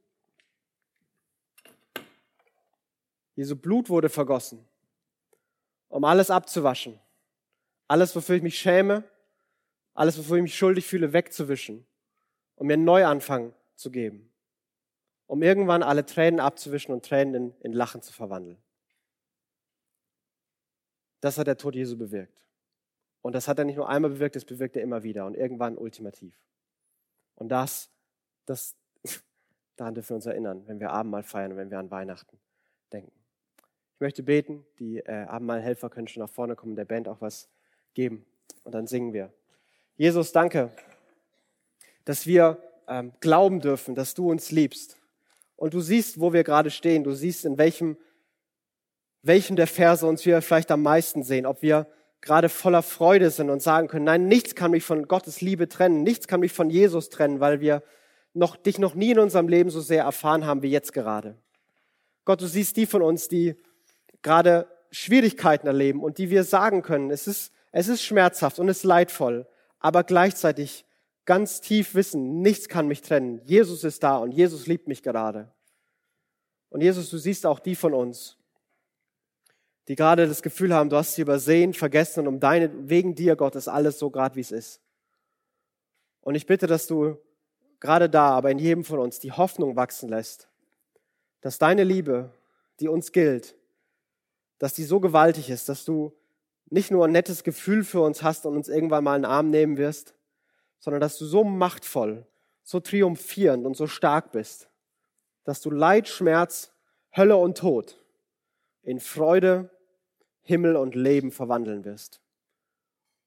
Jesu 3.36 3.56
Blut 3.56 3.90
wurde 3.90 4.10
vergossen, 4.10 4.68
um 5.90 6.04
alles 6.04 6.30
abzuwaschen. 6.30 7.00
Alles, 7.88 8.16
wofür 8.16 8.36
ich 8.36 8.44
mich 8.44 8.58
schäme, 8.58 9.04
alles, 9.94 10.18
wofür 10.18 10.38
ich 10.38 10.44
mich 10.44 10.58
schuldig 10.58 10.86
fühle, 10.86 11.12
wegzuwischen, 11.12 11.86
um 12.56 12.68
mir 12.68 12.74
einen 12.74 12.86
Neuanfang 12.86 13.54
zu 13.76 13.92
geben 13.92 14.32
um 15.32 15.44
irgendwann 15.44 15.82
alle 15.82 16.06
Tränen 16.06 16.42
abzuwischen 16.42 16.92
und 16.92 17.06
Tränen 17.06 17.34
in, 17.34 17.56
in 17.62 17.72
Lachen 17.72 18.02
zu 18.02 18.12
verwandeln. 18.12 18.62
Das 21.22 21.38
hat 21.38 21.48
der 21.48 21.56
Tod 21.56 21.74
Jesu 21.74 21.98
bewirkt. 21.98 22.46
Und 23.22 23.34
das 23.34 23.48
hat 23.48 23.58
er 23.58 23.64
nicht 23.64 23.78
nur 23.78 23.88
einmal 23.88 24.12
bewirkt, 24.12 24.36
das 24.36 24.44
bewirkt 24.44 24.76
er 24.76 24.84
immer 24.84 25.04
wieder 25.04 25.26
und 25.26 25.36
irgendwann 25.36 25.78
ultimativ. 25.78 26.38
Und 27.36 27.48
das, 27.48 27.90
das, 28.46 28.76
daran 29.78 29.96
dürfen 29.96 30.10
wir 30.10 30.16
uns 30.18 30.26
erinnern, 30.26 30.68
wenn 30.68 30.82
wir 30.82 30.90
Abendmahl 30.90 31.24
feiern 31.24 31.56
wenn 31.56 31.72
wir 31.72 31.80
an 31.80 31.92
Weihnachten 31.92 32.38
möchte 34.02 34.24
beten, 34.24 34.66
die 34.80 34.98
äh, 34.98 35.26
Abendmahlhelfer 35.26 35.90
können 35.90 36.08
schon 36.08 36.22
nach 36.22 36.30
vorne 36.30 36.56
kommen, 36.56 36.76
der 36.76 36.86
Band 36.86 37.08
auch 37.08 37.22
was 37.22 37.48
geben 37.94 38.26
und 38.64 38.74
dann 38.74 38.88
singen 38.88 39.14
wir. 39.14 39.32
Jesus, 39.96 40.32
danke, 40.32 40.72
dass 42.06 42.26
wir 42.26 42.58
ähm, 42.88 43.14
glauben 43.20 43.62
dürfen, 43.62 43.96
dass 43.96 44.14
du 44.14 44.30
uns 44.30 44.52
liebst 44.52 44.98
und 45.56 45.74
du 45.74 45.80
siehst, 45.80 46.20
wo 46.20 46.34
wir 46.34 46.44
gerade 46.44 46.72
stehen. 46.72 47.04
Du 47.04 47.14
siehst, 47.14 47.46
in 47.46 47.60
welchem, 47.60 47.96
welchem 49.22 49.56
der 49.56 49.68
Verse 49.68 50.06
uns 50.06 50.26
wir 50.26 50.42
vielleicht 50.42 50.72
am 50.72 50.82
meisten 50.82 51.24
sehen. 51.24 51.46
Ob 51.46 51.62
wir 51.62 51.86
gerade 52.20 52.50
voller 52.50 52.82
Freude 52.82 53.30
sind 53.30 53.52
und 53.52 53.62
sagen 53.62 53.88
können, 53.88 54.06
nein, 54.06 54.28
nichts 54.28 54.56
kann 54.56 54.72
mich 54.72 54.84
von 54.84 55.08
Gottes 55.08 55.42
Liebe 55.42 55.70
trennen. 55.70 56.02
Nichts 56.02 56.28
kann 56.28 56.40
mich 56.40 56.52
von 56.52 56.72
Jesus 56.72 57.10
trennen, 57.10 57.40
weil 57.40 57.62
wir 57.62 57.84
noch, 58.34 58.56
dich 58.56 58.80
noch 58.80 58.96
nie 58.96 59.12
in 59.12 59.20
unserem 59.20 59.48
Leben 59.48 59.70
so 59.70 59.82
sehr 59.82 60.04
erfahren 60.04 60.46
haben 60.46 60.64
wie 60.64 60.72
jetzt 60.72 60.94
gerade. 60.94 61.38
Gott, 62.26 62.42
du 62.42 62.48
siehst 62.48 62.76
die 62.78 62.88
von 62.88 63.04
uns, 63.04 63.28
die 63.28 63.56
gerade 64.22 64.68
Schwierigkeiten 64.92 65.68
erleben 65.68 66.04
und 66.04 66.18
die 66.18 66.30
wir 66.30 66.44
sagen 66.44 66.82
können, 66.82 67.12
es 67.12 67.28
ist, 67.28 67.54
es 67.72 67.88
ist 67.88 68.04
schmerzhaft 68.04 68.60
und 68.60 68.70
es 68.70 68.78
ist 68.78 68.84
leidvoll, 68.84 69.48
aber 69.80 70.04
gleichzeitig 70.04 70.86
ganz 71.26 71.62
tief 71.62 71.96
wissen, 71.96 72.42
nichts 72.42 72.68
kann 72.68 72.88
mich 72.88 73.02
trennen. 73.02 73.42
Jesus 73.46 73.84
ist 73.84 74.04
da 74.04 74.18
und 74.18 74.32
Jesus 74.32 74.68
liebt 74.68 74.88
mich 74.88 75.04
gerade. 75.04 75.52
Und 76.70 76.82
Jesus, 76.82 77.10
du 77.10 77.18
siehst 77.18 77.46
auch 77.46 77.60
die 77.60 77.76
von 77.76 77.94
uns, 77.94 78.38
die 79.88 79.96
gerade 79.96 80.28
das 80.28 80.42
Gefühl 80.42 80.74
haben, 80.74 80.90
du 80.90 80.98
hast 80.98 81.16
sie 81.16 81.22
übersehen, 81.22 81.74
vergessen 81.74 82.22
und 82.22 82.28
um 82.28 82.40
deine, 82.40 82.90
wegen 82.90 83.16
dir, 83.16 83.36
Gott, 83.36 83.56
ist 83.56 83.68
alles 83.68 84.00
so 84.00 84.10
gerade, 84.10 84.36
wie 84.36 84.42
es 84.42 84.52
ist. 84.52 84.82
Und 86.22 86.36
ich 86.36 86.46
bitte, 86.46 86.68
dass 86.68 86.88
du 86.88 87.18
gerade 87.80 88.10
da, 88.10 88.30
aber 88.30 88.52
in 88.52 88.60
jedem 88.60 88.84
von 88.84 89.00
uns 89.00 89.20
die 89.20 89.32
Hoffnung 89.32 89.76
wachsen 89.76 90.08
lässt, 90.08 90.48
dass 91.42 91.58
deine 91.58 91.84
Liebe, 91.84 92.32
die 92.80 92.88
uns 92.88 93.12
gilt, 93.12 93.56
dass 94.62 94.74
die 94.74 94.84
so 94.84 95.00
gewaltig 95.00 95.50
ist, 95.50 95.70
dass 95.70 95.86
du 95.86 96.16
nicht 96.70 96.92
nur 96.92 97.06
ein 97.06 97.12
nettes 97.12 97.44
Gefühl 97.44 97.84
für 97.84 98.02
uns 98.02 98.22
hast 98.22 98.46
und 98.46 98.56
uns 98.56 98.70
irgendwann 98.70 99.04
mal 99.04 99.16
in 99.16 99.24
den 99.24 99.32
Arm 99.32 99.50
nehmen 99.50 99.78
wirst, 99.78 100.14
sondern 100.78 101.02
dass 101.02 101.18
du 101.18 101.26
so 101.26 101.44
machtvoll, 101.44 102.28
so 102.62 102.80
triumphierend 102.80 103.66
und 103.66 103.76
so 103.76 103.88
stark 103.88 104.32
bist, 104.32 104.70
dass 105.46 105.62
du 105.62 105.72
Leid, 105.72 106.08
Schmerz, 106.08 106.72
Hölle 107.18 107.38
und 107.38 107.58
Tod 107.58 107.98
in 108.84 109.00
Freude, 109.00 109.72
Himmel 110.44 110.76
und 110.76 110.94
Leben 110.94 111.32
verwandeln 111.32 111.84
wirst. 111.84 112.22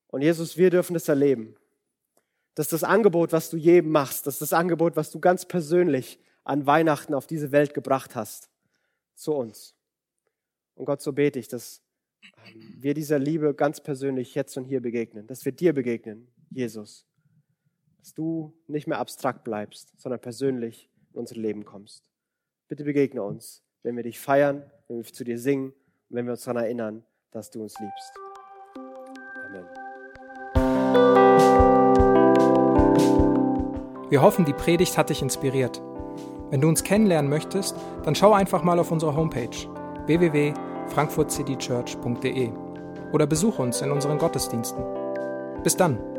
Und 0.07 0.23
Jesus, 0.23 0.57
wir 0.57 0.71
dürfen 0.71 0.95
das 0.95 1.09
erleben. 1.09 1.57
Dass 2.55 2.69
das 2.69 2.85
Angebot, 2.85 3.33
was 3.33 3.51
du 3.51 3.57
jedem 3.57 3.91
machst, 3.91 4.29
dass 4.29 4.39
das 4.39 4.53
Angebot, 4.53 4.95
was 4.95 5.11
du 5.11 5.19
ganz 5.19 5.47
persönlich 5.47 6.21
an 6.45 6.65
Weihnachten 6.65 7.13
auf 7.13 7.27
diese 7.27 7.51
Welt 7.51 7.75
gebracht 7.75 8.15
hast, 8.15 8.51
zu 9.17 9.35
uns. 9.35 9.74
Und 10.75 10.87
Gott, 10.87 11.01
so 11.03 11.13
bete 11.13 11.39
ich, 11.39 11.49
dass 11.49 11.83
ähm, 12.23 12.77
wir 12.79 12.95
dieser 12.95 13.19
Liebe 13.19 13.55
ganz 13.55 13.83
persönlich 13.83 14.35
jetzt 14.35 14.57
und 14.57 14.65
hier 14.65 14.81
begegnen, 14.81 15.27
dass 15.27 15.45
wir 15.45 15.53
dir 15.53 15.73
begegnen, 15.73 16.29
Jesus 16.51 17.07
dass 18.05 18.13
du 18.13 18.53
nicht 18.67 18.87
mehr 18.87 18.99
abstrakt 18.99 19.45
bleibst, 19.45 19.99
sondern 19.99 20.21
persönlich 20.21 20.91
in 21.15 21.21
unser 21.21 21.37
Leben 21.37 21.65
kommst. 21.65 22.11
Bitte 22.69 22.85
begegne 22.85 23.23
uns, 23.23 23.63
wenn 23.83 23.97
wir 23.97 24.03
dich 24.03 24.21
feiern, 24.21 24.71
wenn 24.89 24.99
wir 24.99 25.05
zu 25.05 25.25
dir 25.25 25.39
singen 25.39 25.71
und 26.11 26.17
wenn 26.17 26.27
wir 26.27 26.33
uns 26.33 26.45
daran 26.45 26.63
erinnern, 26.63 27.03
dass 27.31 27.51
du 27.51 27.63
uns 27.63 27.75
liebst. 27.81 28.13
Amen. 29.47 29.65
Wir 34.11 34.21
hoffen, 34.21 34.45
die 34.45 34.53
Predigt 34.53 34.99
hat 34.99 35.09
dich 35.09 35.23
inspiriert. 35.23 35.81
Wenn 36.51 36.61
du 36.61 36.69
uns 36.69 36.85
kennenlernen 36.85 37.31
möchtest, 37.31 37.75
dann 38.05 38.15
schau 38.15 38.35
einfach 38.35 38.63
mal 38.63 38.79
auf 38.79 38.93
unsere 38.93 39.17
Homepage 39.17 39.84
www.frankfurtcitychurch.de 40.07 42.51
oder 43.13 43.27
besuche 43.27 43.63
uns 43.63 43.81
in 43.81 43.91
unseren 43.91 44.19
Gottesdiensten. 44.19 44.85
Bis 45.63 45.77
dann! 45.77 46.14